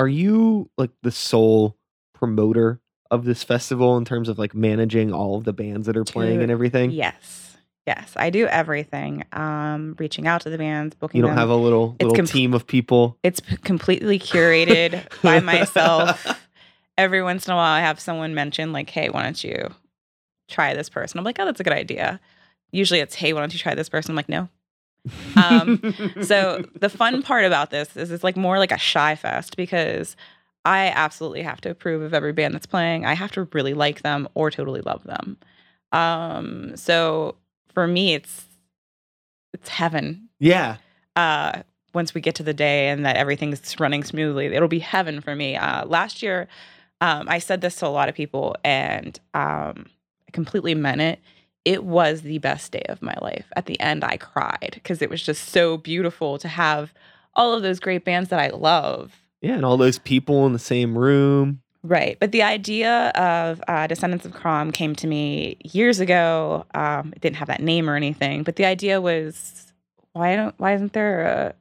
Are 0.00 0.08
you 0.08 0.70
like 0.78 0.90
the 1.02 1.10
sole 1.10 1.76
promoter 2.14 2.80
of 3.10 3.24
this 3.26 3.42
festival 3.42 3.96
in 3.98 4.04
terms 4.06 4.28
of 4.30 4.38
like 4.38 4.54
managing 4.54 5.12
all 5.12 5.36
of 5.36 5.44
the 5.44 5.52
bands 5.52 5.86
that 5.86 5.96
are 5.96 6.04
playing 6.04 6.34
Dude, 6.36 6.42
and 6.44 6.50
everything? 6.50 6.90
Yes. 6.90 7.56
Yes. 7.86 8.12
I 8.16 8.30
do 8.30 8.46
everything. 8.46 9.24
Um, 9.32 9.96
reaching 9.98 10.26
out 10.26 10.40
to 10.42 10.50
the 10.50 10.56
bands, 10.56 10.94
booking 10.94 11.18
You 11.18 11.22
don't 11.22 11.32
them. 11.32 11.38
have 11.38 11.50
a 11.50 11.54
little 11.56 11.96
It's 11.98 12.04
little 12.04 12.16
com- 12.16 12.26
team 12.26 12.54
of 12.54 12.66
people. 12.66 13.18
it's 13.22 13.40
p- 13.40 13.56
completely 13.58 14.18
curated 14.18 15.02
by 15.22 15.40
myself. 15.40 16.26
Every 16.98 17.22
once 17.22 17.46
in 17.46 17.52
a 17.52 17.56
while, 17.56 17.72
I 17.72 17.80
have 17.80 18.00
someone 18.00 18.34
mention, 18.34 18.72
like, 18.72 18.88
hey, 18.90 19.10
why 19.10 19.22
don't 19.22 19.42
you 19.44 19.68
try 20.48 20.74
this 20.74 20.88
person? 20.88 21.18
I'm 21.18 21.24
like, 21.24 21.38
oh, 21.38 21.44
that's 21.44 21.60
a 21.60 21.64
good 21.64 21.72
idea. 21.72 22.20
Usually 22.72 23.00
it's, 23.00 23.14
hey, 23.14 23.32
why 23.34 23.40
don't 23.40 23.52
you 23.52 23.58
try 23.58 23.74
this 23.74 23.88
person? 23.88 24.12
I'm 24.12 24.16
like, 24.16 24.28
no. 24.30 24.48
Um, 25.36 25.80
So 26.22 26.64
the 26.78 26.88
fun 26.88 27.22
part 27.22 27.44
about 27.44 27.70
this 27.70 27.96
is 27.96 28.10
it's 28.10 28.24
like 28.24 28.36
more 28.36 28.58
like 28.58 28.72
a 28.72 28.78
shy 28.78 29.14
fest 29.14 29.56
because 29.56 30.16
I 30.64 30.88
absolutely 30.88 31.42
have 31.42 31.60
to 31.62 31.70
approve 31.70 32.02
of 32.02 32.12
every 32.12 32.32
band 32.32 32.54
that's 32.54 32.66
playing. 32.66 33.06
I 33.06 33.14
have 33.14 33.32
to 33.32 33.48
really 33.52 33.74
like 33.74 34.02
them 34.02 34.28
or 34.34 34.50
totally 34.50 34.82
love 34.82 35.04
them. 35.04 35.38
Um, 35.92 36.76
so 36.76 37.36
for 37.72 37.86
me, 37.86 38.14
it's 38.14 38.46
it's 39.52 39.68
heaven 39.68 40.28
yeah. 40.38 40.76
uh, 41.16 41.62
once 41.92 42.14
we 42.14 42.20
get 42.20 42.34
to 42.36 42.42
the 42.42 42.54
day 42.54 42.88
and 42.88 43.04
that 43.04 43.16
everything's 43.16 43.78
running 43.80 44.04
smoothly, 44.04 44.46
it'll 44.46 44.68
be 44.68 44.78
heaven 44.78 45.20
for 45.20 45.34
me. 45.34 45.56
Uh, 45.56 45.84
last 45.86 46.22
year, 46.22 46.48
um, 47.00 47.28
I 47.28 47.38
said 47.38 47.60
this 47.60 47.76
to 47.76 47.86
a 47.86 47.88
lot 47.88 48.08
of 48.08 48.14
people, 48.14 48.56
and 48.62 49.18
um, 49.34 49.86
I 50.28 50.30
completely 50.32 50.74
meant 50.74 51.00
it. 51.00 51.18
It 51.64 51.84
was 51.84 52.22
the 52.22 52.38
best 52.38 52.72
day 52.72 52.84
of 52.88 53.02
my 53.02 53.14
life. 53.20 53.46
At 53.54 53.66
the 53.66 53.78
end, 53.80 54.02
I 54.04 54.16
cried 54.16 54.72
because 54.74 55.02
it 55.02 55.10
was 55.10 55.22
just 55.22 55.48
so 55.48 55.76
beautiful 55.76 56.38
to 56.38 56.48
have 56.48 56.94
all 57.34 57.52
of 57.52 57.62
those 57.62 57.80
great 57.80 58.04
bands 58.04 58.30
that 58.30 58.40
I 58.40 58.48
love. 58.48 59.20
Yeah, 59.40 59.54
and 59.54 59.64
all 59.64 59.76
those 59.76 59.98
people 59.98 60.46
in 60.46 60.52
the 60.52 60.58
same 60.58 60.96
room. 60.96 61.62
Right. 61.82 62.18
But 62.20 62.32
the 62.32 62.42
idea 62.42 63.08
of 63.10 63.62
uh, 63.66 63.86
Descendants 63.86 64.26
of 64.26 64.32
Crom 64.32 64.70
came 64.70 64.94
to 64.96 65.06
me 65.06 65.56
years 65.62 65.98
ago. 65.98 66.66
Um, 66.74 67.12
it 67.14 67.22
didn't 67.22 67.36
have 67.36 67.48
that 67.48 67.62
name 67.62 67.88
or 67.88 67.96
anything, 67.96 68.42
but 68.42 68.56
the 68.56 68.66
idea 68.66 69.00
was 69.00 69.72
why 70.12 70.36
don't 70.36 70.54
why 70.58 70.74
isn't 70.74 70.92
there 70.92 71.22
a 71.22 71.54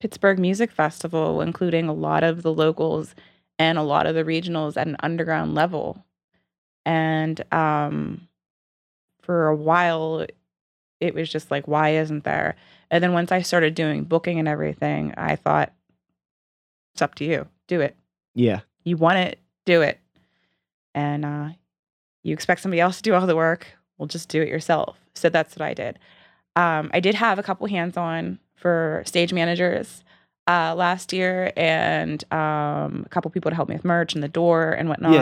Pittsburgh 0.00 0.38
Music 0.38 0.70
Festival, 0.70 1.40
including 1.40 1.88
a 1.88 1.92
lot 1.92 2.22
of 2.22 2.42
the 2.42 2.52
locals 2.52 3.14
and 3.58 3.76
a 3.76 3.82
lot 3.82 4.06
of 4.06 4.14
the 4.14 4.24
regionals 4.24 4.76
at 4.76 4.86
an 4.86 4.96
underground 5.00 5.54
level? 5.54 6.04
And 6.86 7.42
um, 7.52 8.28
for 9.22 9.48
a 9.48 9.56
while, 9.56 10.26
it 11.00 11.14
was 11.14 11.28
just 11.30 11.50
like, 11.50 11.66
why 11.68 11.90
isn't 11.96 12.24
there? 12.24 12.56
And 12.90 13.02
then 13.02 13.12
once 13.12 13.30
I 13.32 13.42
started 13.42 13.74
doing 13.74 14.04
booking 14.04 14.38
and 14.38 14.48
everything, 14.48 15.14
I 15.16 15.36
thought, 15.36 15.72
it's 16.94 17.02
up 17.02 17.14
to 17.16 17.24
you. 17.24 17.46
Do 17.68 17.80
it 17.80 17.96
Yeah. 18.34 18.60
you 18.84 18.96
want 18.96 19.18
it, 19.18 19.38
do 19.64 19.80
it. 19.82 20.00
And 20.94 21.24
uh, 21.24 21.48
you 22.22 22.32
expect 22.32 22.60
somebody 22.62 22.80
else 22.80 22.96
to 22.96 23.02
do 23.02 23.14
all 23.14 23.26
the 23.26 23.36
work, 23.36 23.68
well, 23.96 24.08
just 24.08 24.28
do 24.28 24.42
it 24.42 24.48
yourself. 24.48 24.98
So 25.14 25.28
that's 25.28 25.54
what 25.54 25.62
I 25.62 25.74
did. 25.74 25.98
Um, 26.56 26.90
I 26.92 26.98
did 27.00 27.14
have 27.14 27.38
a 27.38 27.42
couple 27.44 27.66
hands 27.68 27.96
on 27.96 28.38
for 28.56 29.02
stage 29.06 29.32
managers 29.32 30.02
uh, 30.48 30.74
last 30.74 31.12
year 31.12 31.52
and 31.56 32.24
um, 32.32 33.04
a 33.06 33.08
couple 33.08 33.30
people 33.30 33.50
to 33.50 33.54
help 33.54 33.68
me 33.68 33.76
with 33.76 33.84
merch 33.84 34.14
and 34.14 34.22
the 34.22 34.28
door 34.28 34.72
and 34.72 34.88
whatnot. 34.88 35.12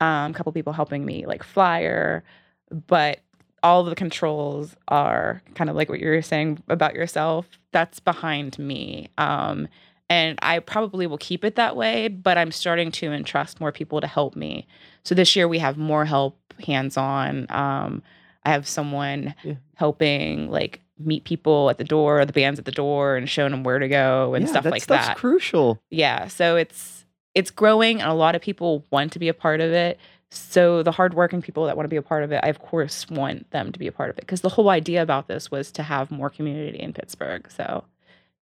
Um, 0.00 0.30
a 0.30 0.34
couple 0.34 0.50
people 0.52 0.72
helping 0.72 1.04
me 1.04 1.26
like 1.26 1.42
flyer, 1.42 2.24
but 2.70 3.20
all 3.62 3.82
the 3.84 3.94
controls 3.94 4.76
are 4.88 5.42
kind 5.54 5.68
of 5.70 5.76
like 5.76 5.88
what 5.88 5.98
you 6.00 6.06
were 6.08 6.22
saying 6.22 6.62
about 6.68 6.94
yourself. 6.94 7.48
That's 7.72 8.00
behind 8.00 8.58
me. 8.58 9.08
Um, 9.18 9.68
and 10.08 10.38
I 10.40 10.60
probably 10.60 11.06
will 11.06 11.18
keep 11.18 11.44
it 11.44 11.56
that 11.56 11.74
way, 11.74 12.06
but 12.08 12.38
I'm 12.38 12.52
starting 12.52 12.92
to 12.92 13.12
entrust 13.12 13.60
more 13.60 13.72
people 13.72 14.00
to 14.00 14.06
help 14.06 14.36
me. 14.36 14.68
So 15.04 15.14
this 15.14 15.34
year 15.34 15.48
we 15.48 15.58
have 15.58 15.76
more 15.76 16.04
help 16.04 16.38
hands 16.64 16.96
on. 16.96 17.46
Um, 17.50 18.02
I 18.44 18.50
have 18.50 18.68
someone 18.68 19.34
Yeah. 19.42 19.54
helping 19.74 20.48
like 20.50 20.80
meet 20.98 21.24
people 21.24 21.68
at 21.68 21.78
the 21.78 21.84
door, 21.84 22.24
the 22.24 22.32
bands 22.32 22.58
at 22.60 22.64
the 22.66 22.70
door, 22.72 23.16
and 23.16 23.28
showing 23.28 23.50
them 23.50 23.64
where 23.64 23.80
to 23.80 23.88
go 23.88 24.34
and 24.34 24.44
yeah, 24.44 24.50
stuff 24.50 24.64
that 24.64 24.70
like 24.70 24.86
that. 24.86 25.06
That's 25.08 25.20
crucial. 25.20 25.80
Yeah, 25.90 26.28
so 26.28 26.56
it's 26.56 27.04
it's 27.34 27.50
growing, 27.50 28.00
and 28.00 28.08
a 28.10 28.14
lot 28.14 28.34
of 28.34 28.40
people 28.40 28.86
want 28.90 29.12
to 29.12 29.18
be 29.18 29.28
a 29.28 29.34
part 29.34 29.60
of 29.60 29.70
it. 29.72 29.98
So 30.30 30.82
the 30.82 30.92
hardworking 30.92 31.40
people 31.40 31.66
that 31.66 31.76
want 31.76 31.84
to 31.84 31.88
be 31.88 31.96
a 31.96 32.02
part 32.02 32.24
of 32.24 32.32
it, 32.32 32.40
I 32.42 32.48
of 32.48 32.58
course 32.58 33.08
want 33.08 33.50
them 33.50 33.72
to 33.72 33.78
be 33.78 33.86
a 33.86 33.92
part 33.92 34.10
of 34.10 34.18
it 34.18 34.22
because 34.22 34.40
the 34.40 34.48
whole 34.48 34.68
idea 34.68 35.02
about 35.02 35.28
this 35.28 35.50
was 35.50 35.70
to 35.72 35.82
have 35.82 36.10
more 36.10 36.30
community 36.30 36.78
in 36.78 36.92
Pittsburgh. 36.92 37.50
So 37.50 37.84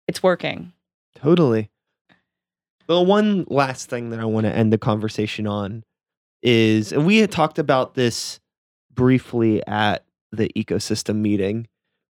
it's 0.07 0.23
working. 0.23 0.73
Totally. 1.15 1.71
Well, 2.89 3.05
one 3.05 3.47
last 3.49 3.89
thing 3.89 4.11
that 4.11 4.21
I 4.21 4.25
want 4.25 4.47
to 4.47 4.55
end 4.55 4.73
the 4.73 4.79
conversation 4.79 5.47
on 5.47 5.85
is, 6.43 6.93
and 6.93 7.07
we 7.07 7.19
had 7.19 7.31
talked 7.31 7.59
about 7.59 7.95
this 7.95 8.41
briefly 8.93 9.67
at 9.67 10.05
the 10.31 10.51
ecosystem 10.57 11.17
meeting, 11.17 11.69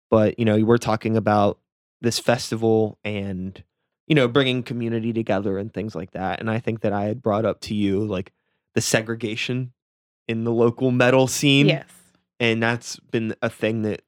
but 0.10 0.38
you 0.40 0.46
know, 0.46 0.58
we're 0.64 0.78
talking 0.78 1.18
about 1.18 1.60
this 2.02 2.20
festival 2.20 2.98
and 3.04 3.64
you 4.08 4.16
know, 4.16 4.28
bringing 4.28 4.62
community 4.62 5.14
together 5.14 5.58
and 5.58 5.74
things 5.74 5.96
like 5.96 6.12
that. 6.12 6.42
And 6.42 6.50
I 6.50 6.60
think 6.60 6.82
that 6.82 6.92
I 6.92 7.06
had 7.06 7.22
brought 7.22 7.46
up 7.46 7.62
to 7.62 7.74
you 7.74 8.04
like 8.04 8.34
the 8.76 8.82
segregation 8.82 9.74
in 10.28 10.44
the 10.44 10.52
local 10.52 10.92
metal 10.92 11.28
scene 11.28 11.68
Yes. 11.68 11.88
and 12.40 12.62
that's 12.64 12.98
been 13.12 13.36
a 13.42 13.50
thing 13.50 13.82
that 13.84 14.02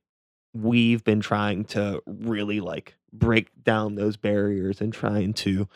we've 0.54 1.04
been 1.04 1.20
trying 1.20 1.66
to 1.66 2.02
really 2.06 2.60
like 2.60 2.96
break 3.12 3.50
down 3.64 3.96
those 3.96 4.18
barriers 4.18 4.80
and 4.82 4.94
trying 4.94 5.34
to 5.34 5.68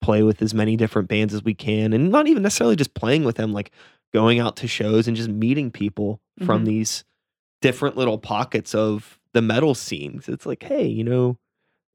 play 0.00 0.22
with 0.22 0.40
as 0.40 0.54
many 0.54 0.76
different 0.76 1.08
bands 1.08 1.34
as 1.34 1.42
we 1.44 1.52
can 1.54 1.92
and 1.92 2.10
not 2.10 2.26
even 2.28 2.42
necessarily 2.42 2.76
just 2.76 2.94
playing 2.94 3.24
with 3.24 3.36
them 3.36 3.52
like 3.52 3.70
going 4.12 4.38
out 4.40 4.56
to 4.56 4.66
shows 4.68 5.06
and 5.06 5.16
just 5.16 5.28
meeting 5.28 5.70
people 5.70 6.20
from 6.44 6.62
Mhm. 6.62 6.66
these 6.66 7.04
different 7.60 7.96
little 7.96 8.18
pockets 8.18 8.74
of 8.74 9.18
the 9.34 9.42
metal 9.42 9.74
scenes 9.74 10.28
it's 10.28 10.46
like 10.46 10.62
hey 10.62 10.86
you 10.86 11.04
know 11.04 11.36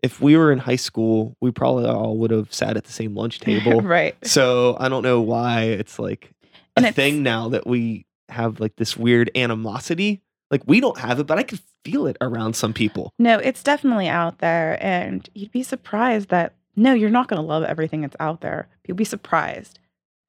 if 0.06 0.22
we 0.22 0.38
were 0.38 0.52
in 0.52 0.60
high 0.60 0.76
school 0.88 1.36
we 1.42 1.52
probably 1.52 1.86
all 1.86 2.18
would 2.18 2.32
have 2.32 2.54
sat 2.54 2.78
at 2.78 2.84
the 2.86 2.92
same 2.92 3.16
lunch 3.16 3.40
table 3.50 3.82
right. 3.82 4.16
so 4.26 4.78
I 4.80 4.88
don't 4.90 5.04
know 5.04 5.20
why 5.22 5.64
it's 5.64 5.98
like 6.00 6.32
a 6.78 6.80
it's- 6.82 6.96
thing 6.96 7.24
now 7.24 7.50
that 7.50 7.66
we 7.68 8.06
have 8.30 8.60
like 8.60 8.76
this 8.78 8.98
weird 8.98 9.30
animosity. 9.36 10.22
Like 10.52 10.64
we 10.66 10.80
don't 10.80 10.98
have 11.00 11.20
it, 11.20 11.28
but 11.28 11.38
I 11.38 11.44
could 11.44 11.60
feel 11.84 12.08
it 12.08 12.18
around 12.22 12.56
some 12.56 12.74
people. 12.74 13.14
No, 13.20 13.38
it's 13.38 13.62
definitely 13.64 14.08
out 14.08 14.40
there. 14.40 14.78
And 14.84 15.30
you'd 15.36 15.52
be 15.52 15.64
surprised 15.64 16.30
that, 16.30 16.54
no, 16.76 16.94
you're 16.94 17.10
not 17.12 17.28
going 17.28 17.42
to 17.42 17.48
love 17.48 17.64
everything 17.64 18.02
that's 18.02 18.16
out 18.20 18.42
there. 18.42 18.68
You'll 18.88 18.98
be 18.98 19.04
surprised 19.06 19.80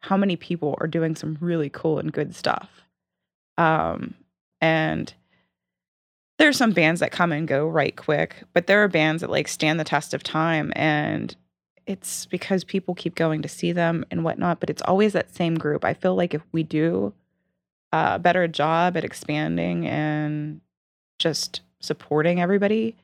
how 0.00 0.16
many 0.16 0.36
people 0.36 0.76
are 0.80 0.86
doing 0.86 1.16
some 1.16 1.38
really 1.40 1.70
cool 1.70 1.98
and 1.98 2.12
good 2.12 2.34
stuff. 2.34 2.68
Um, 3.58 4.14
and 4.60 5.12
there's 6.38 6.56
some 6.56 6.72
bands 6.72 7.00
that 7.00 7.12
come 7.12 7.32
and 7.32 7.48
go 7.48 7.66
right 7.66 7.96
quick, 7.96 8.36
but 8.52 8.66
there 8.66 8.82
are 8.82 8.88
bands 8.88 9.22
that 9.22 9.30
like 9.30 9.48
stand 9.48 9.80
the 9.80 9.84
test 9.84 10.12
of 10.12 10.22
time. 10.22 10.72
And 10.76 11.34
it's 11.86 12.26
because 12.26 12.64
people 12.64 12.94
keep 12.94 13.14
going 13.14 13.42
to 13.42 13.48
see 13.48 13.72
them 13.72 14.04
and 14.10 14.24
whatnot, 14.24 14.60
but 14.60 14.70
it's 14.70 14.82
always 14.82 15.12
that 15.14 15.34
same 15.34 15.54
group. 15.54 15.84
I 15.84 15.94
feel 15.94 16.14
like 16.14 16.34
if 16.34 16.42
we 16.52 16.62
do 16.62 17.14
a 17.92 18.18
better 18.18 18.46
job 18.48 18.96
at 18.96 19.04
expanding 19.04 19.86
and 19.86 20.60
just 21.18 21.60
supporting 21.80 22.40
everybody, 22.40 22.96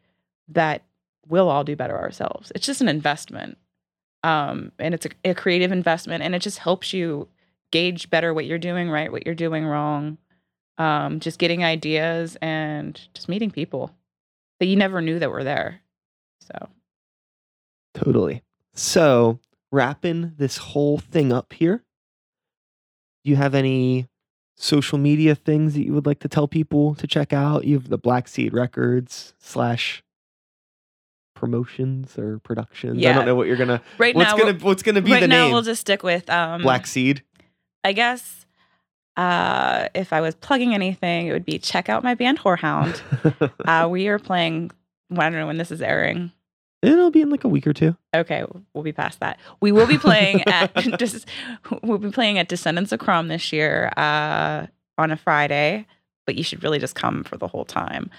that 0.48 0.82
we'll 1.28 1.48
all 1.48 1.64
do 1.64 1.76
better 1.76 1.96
ourselves. 1.96 2.52
It's 2.54 2.66
just 2.66 2.80
an 2.80 2.88
investment. 2.88 3.56
Um, 4.24 4.72
and 4.78 4.94
it's 4.94 5.06
a, 5.06 5.10
a 5.30 5.34
creative 5.34 5.72
investment 5.72 6.22
and 6.22 6.34
it 6.34 6.42
just 6.42 6.58
helps 6.58 6.92
you 6.92 7.28
gauge 7.70 8.10
better 8.10 8.34
what 8.34 8.44
you're 8.44 8.58
doing 8.58 8.90
right, 8.90 9.10
what 9.10 9.24
you're 9.24 9.34
doing 9.34 9.64
wrong. 9.64 10.18
Um, 10.78 11.20
just 11.20 11.38
getting 11.38 11.62
ideas 11.62 12.36
and 12.40 12.98
just 13.14 13.28
meeting 13.28 13.50
people 13.50 13.94
that 14.58 14.66
you 14.66 14.76
never 14.76 15.00
knew 15.00 15.18
that 15.18 15.30
were 15.30 15.44
there. 15.44 15.80
So 16.40 16.68
Totally. 17.94 18.42
So 18.74 19.38
wrapping 19.70 20.32
this 20.38 20.56
whole 20.56 20.98
thing 20.98 21.32
up 21.32 21.52
here, 21.52 21.82
do 23.24 23.30
you 23.30 23.36
have 23.36 23.54
any 23.54 24.08
social 24.56 24.98
media 24.98 25.34
things 25.34 25.74
that 25.74 25.84
you 25.84 25.92
would 25.92 26.06
like 26.06 26.20
to 26.20 26.28
tell 26.28 26.48
people 26.48 26.94
to 26.96 27.06
check 27.06 27.32
out? 27.32 27.64
You 27.64 27.74
have 27.76 27.88
the 27.88 27.98
Black 27.98 28.28
Seed 28.28 28.54
Records 28.54 29.34
slash 29.38 30.02
promotions 31.34 32.16
or 32.18 32.38
productions. 32.38 33.04
I 33.04 33.12
don't 33.12 33.26
know 33.26 33.34
what 33.34 33.46
you're 33.46 33.56
gonna 33.56 33.82
right 33.98 34.14
what's 34.14 34.30
now, 34.30 34.38
gonna 34.38 34.58
what's 34.60 34.82
gonna 34.82 35.02
be 35.02 35.12
right 35.12 35.20
the 35.20 35.28
now 35.28 35.44
name. 35.44 35.52
we'll 35.52 35.62
just 35.62 35.80
stick 35.80 36.02
with 36.02 36.30
um, 36.30 36.62
Black 36.62 36.86
Seed. 36.86 37.22
I 37.84 37.92
guess 37.92 38.41
Uh, 39.16 39.88
if 39.94 40.12
I 40.12 40.20
was 40.20 40.34
plugging 40.34 40.74
anything, 40.74 41.26
it 41.26 41.32
would 41.32 41.44
be 41.44 41.58
check 41.58 41.88
out 41.88 42.02
my 42.02 42.14
band 42.14 42.38
Whorehound. 42.40 43.00
uh, 43.66 43.88
we 43.88 44.08
are 44.08 44.18
playing. 44.18 44.70
well, 45.10 45.20
I 45.22 45.30
don't 45.30 45.38
know 45.38 45.46
when 45.46 45.58
this 45.58 45.70
is 45.70 45.82
airing. 45.82 46.32
It'll 46.82 47.12
be 47.12 47.20
in 47.20 47.30
like 47.30 47.44
a 47.44 47.48
week 47.48 47.66
or 47.66 47.72
two. 47.72 47.96
Okay, 48.14 48.44
we'll 48.74 48.82
be 48.82 48.92
past 48.92 49.20
that. 49.20 49.38
We 49.60 49.70
will 49.70 49.86
be 49.86 49.98
playing 49.98 50.42
at 50.48 50.74
Des- 50.98 51.24
we'll 51.82 51.98
be 51.98 52.10
playing 52.10 52.38
at 52.38 52.48
Descendants 52.48 52.90
of 52.90 52.98
Crom 52.98 53.28
this 53.28 53.52
year 53.52 53.92
uh, 53.96 54.66
on 54.98 55.10
a 55.12 55.16
Friday, 55.16 55.86
but 56.26 56.34
you 56.34 56.42
should 56.42 56.62
really 56.62 56.80
just 56.80 56.96
come 56.96 57.22
for 57.22 57.36
the 57.36 57.46
whole 57.46 57.64
time. 57.64 58.10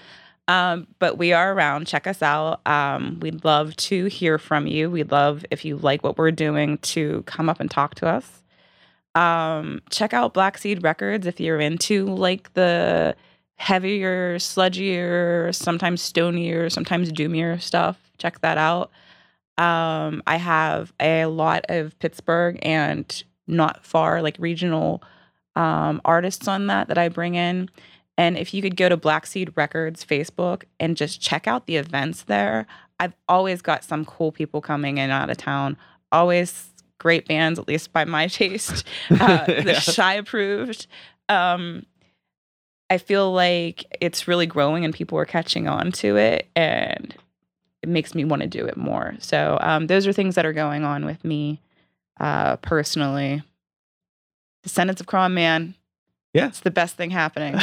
Um, 0.46 0.86
but 0.98 1.18
we 1.18 1.32
are 1.32 1.52
around. 1.54 1.86
Check 1.86 2.06
us 2.06 2.22
out. 2.22 2.66
Um, 2.66 3.18
we'd 3.20 3.44
love 3.44 3.76
to 3.76 4.06
hear 4.06 4.38
from 4.38 4.66
you. 4.66 4.90
We'd 4.90 5.10
love 5.10 5.44
if 5.50 5.64
you 5.64 5.76
like 5.76 6.02
what 6.02 6.18
we're 6.18 6.30
doing 6.30 6.78
to 6.78 7.22
come 7.26 7.48
up 7.48 7.60
and 7.60 7.70
talk 7.70 7.94
to 7.96 8.06
us. 8.06 8.42
Um, 9.14 9.80
check 9.90 10.12
out 10.12 10.34
Black 10.34 10.58
Seed 10.58 10.82
Records 10.82 11.26
if 11.26 11.38
you're 11.40 11.60
into 11.60 12.06
like 12.06 12.52
the 12.54 13.14
heavier, 13.56 14.36
sludgier, 14.38 15.54
sometimes 15.54 16.02
stonier, 16.02 16.70
sometimes 16.70 17.12
doomier 17.12 17.60
stuff. 17.60 17.98
Check 18.18 18.40
that 18.40 18.58
out. 18.58 18.90
Um, 19.56 20.22
I 20.26 20.36
have 20.36 20.92
a 20.98 21.26
lot 21.26 21.64
of 21.68 21.96
Pittsburgh 22.00 22.58
and 22.62 23.22
not 23.46 23.84
far, 23.84 24.20
like 24.20 24.36
regional 24.38 25.02
um, 25.54 26.00
artists 26.04 26.48
on 26.48 26.66
that 26.66 26.88
that 26.88 26.98
I 26.98 27.08
bring 27.08 27.36
in. 27.36 27.70
And 28.16 28.36
if 28.36 28.54
you 28.54 28.62
could 28.62 28.76
go 28.76 28.88
to 28.88 28.96
Black 28.96 29.26
Seed 29.26 29.52
Records 29.56 30.04
Facebook 30.04 30.64
and 30.78 30.96
just 30.96 31.20
check 31.20 31.46
out 31.46 31.66
the 31.66 31.76
events 31.76 32.22
there, 32.24 32.66
I've 33.00 33.14
always 33.28 33.60
got 33.62 33.84
some 33.84 34.04
cool 34.04 34.32
people 34.32 34.60
coming 34.60 34.98
in 34.98 35.10
out 35.10 35.30
of 35.30 35.36
town. 35.36 35.76
Always 36.12 36.70
great 37.04 37.28
bands, 37.28 37.58
at 37.58 37.68
least 37.68 37.92
by 37.92 38.04
my 38.04 38.26
taste. 38.40 38.84
Uh, 39.10 39.44
Yeah. 39.48 39.60
The 39.62 39.74
Shy 39.74 40.14
approved. 40.14 40.86
Um, 41.28 41.84
I 42.90 42.98
feel 42.98 43.32
like 43.32 43.84
it's 44.00 44.26
really 44.26 44.46
growing 44.46 44.84
and 44.84 44.92
people 44.92 45.18
are 45.18 45.24
catching 45.24 45.68
on 45.68 45.92
to 45.92 46.16
it, 46.16 46.48
and 46.56 47.14
it 47.82 47.88
makes 47.88 48.14
me 48.14 48.24
want 48.24 48.42
to 48.42 48.48
do 48.48 48.66
it 48.66 48.76
more. 48.76 49.14
So 49.20 49.58
um, 49.60 49.86
those 49.86 50.06
are 50.06 50.12
things 50.12 50.34
that 50.34 50.46
are 50.46 50.52
going 50.52 50.84
on 50.84 51.04
with 51.04 51.22
me 51.24 51.60
uh, 52.20 52.56
personally. 52.56 53.42
Descendants 54.62 55.00
of 55.00 55.06
Crom, 55.06 55.34
man. 55.34 55.74
Yeah. 56.32 56.46
It's 56.48 56.60
the 56.60 56.70
best 56.70 56.96
thing 56.96 57.10
happening. 57.10 57.58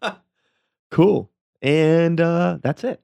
cool. 0.90 1.30
And 1.60 2.20
uh, 2.20 2.58
that's 2.62 2.82
it. 2.84 3.00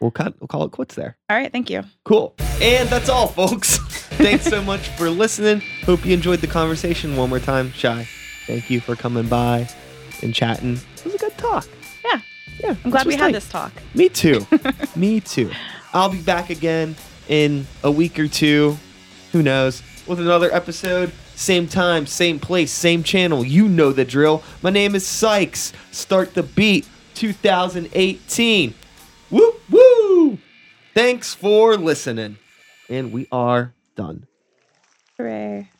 We'll, 0.00 0.10
cut, 0.10 0.34
we'll 0.40 0.48
call 0.48 0.64
it 0.64 0.72
quits 0.72 0.94
there. 0.94 1.16
All 1.30 1.36
right, 1.36 1.52
thank 1.52 1.70
you. 1.70 1.84
Cool. 2.04 2.34
And 2.60 2.88
that's 2.88 3.08
all, 3.08 3.28
folks. 3.28 3.78
Thanks 4.18 4.44
so 4.44 4.62
much 4.62 4.88
for 4.90 5.10
listening. 5.10 5.62
Hope 5.84 6.04
you 6.04 6.14
enjoyed 6.14 6.40
the 6.40 6.46
conversation 6.46 7.16
one 7.16 7.28
more 7.30 7.40
time. 7.40 7.72
Shy, 7.72 8.06
thank 8.46 8.70
you 8.70 8.80
for 8.80 8.94
coming 8.96 9.26
by 9.26 9.68
and 10.22 10.34
chatting. 10.34 10.74
It 10.96 11.04
was 11.04 11.14
a 11.14 11.18
good 11.18 11.36
talk. 11.38 11.66
Yeah. 12.04 12.20
Yeah. 12.60 12.74
I'm 12.84 12.90
glad 12.90 13.06
we 13.06 13.16
had 13.16 13.34
this. 13.34 13.44
this 13.44 13.52
talk. 13.52 13.72
Me 13.94 14.08
too. 14.08 14.46
Me 14.96 15.20
too. 15.20 15.50
I'll 15.92 16.10
be 16.10 16.22
back 16.22 16.50
again 16.50 16.94
in 17.28 17.66
a 17.82 17.90
week 17.90 18.18
or 18.18 18.28
two. 18.28 18.76
Who 19.32 19.42
knows? 19.42 19.82
With 20.06 20.20
another 20.20 20.52
episode. 20.52 21.12
Same 21.34 21.66
time, 21.66 22.06
same 22.06 22.38
place, 22.38 22.70
same 22.70 23.02
channel. 23.02 23.44
You 23.44 23.66
know 23.68 23.92
the 23.92 24.04
drill. 24.04 24.42
My 24.62 24.70
name 24.70 24.94
is 24.94 25.06
Sykes. 25.06 25.72
Start 25.90 26.34
the 26.34 26.42
beat 26.42 26.86
2018. 27.14 28.74
Woo 29.30 29.54
woo! 29.70 30.38
Thanks 30.94 31.34
for 31.34 31.76
listening. 31.76 32.36
And 32.88 33.12
we 33.12 33.26
are 33.32 33.72
done. 33.96 34.26
Hooray. 35.18 35.70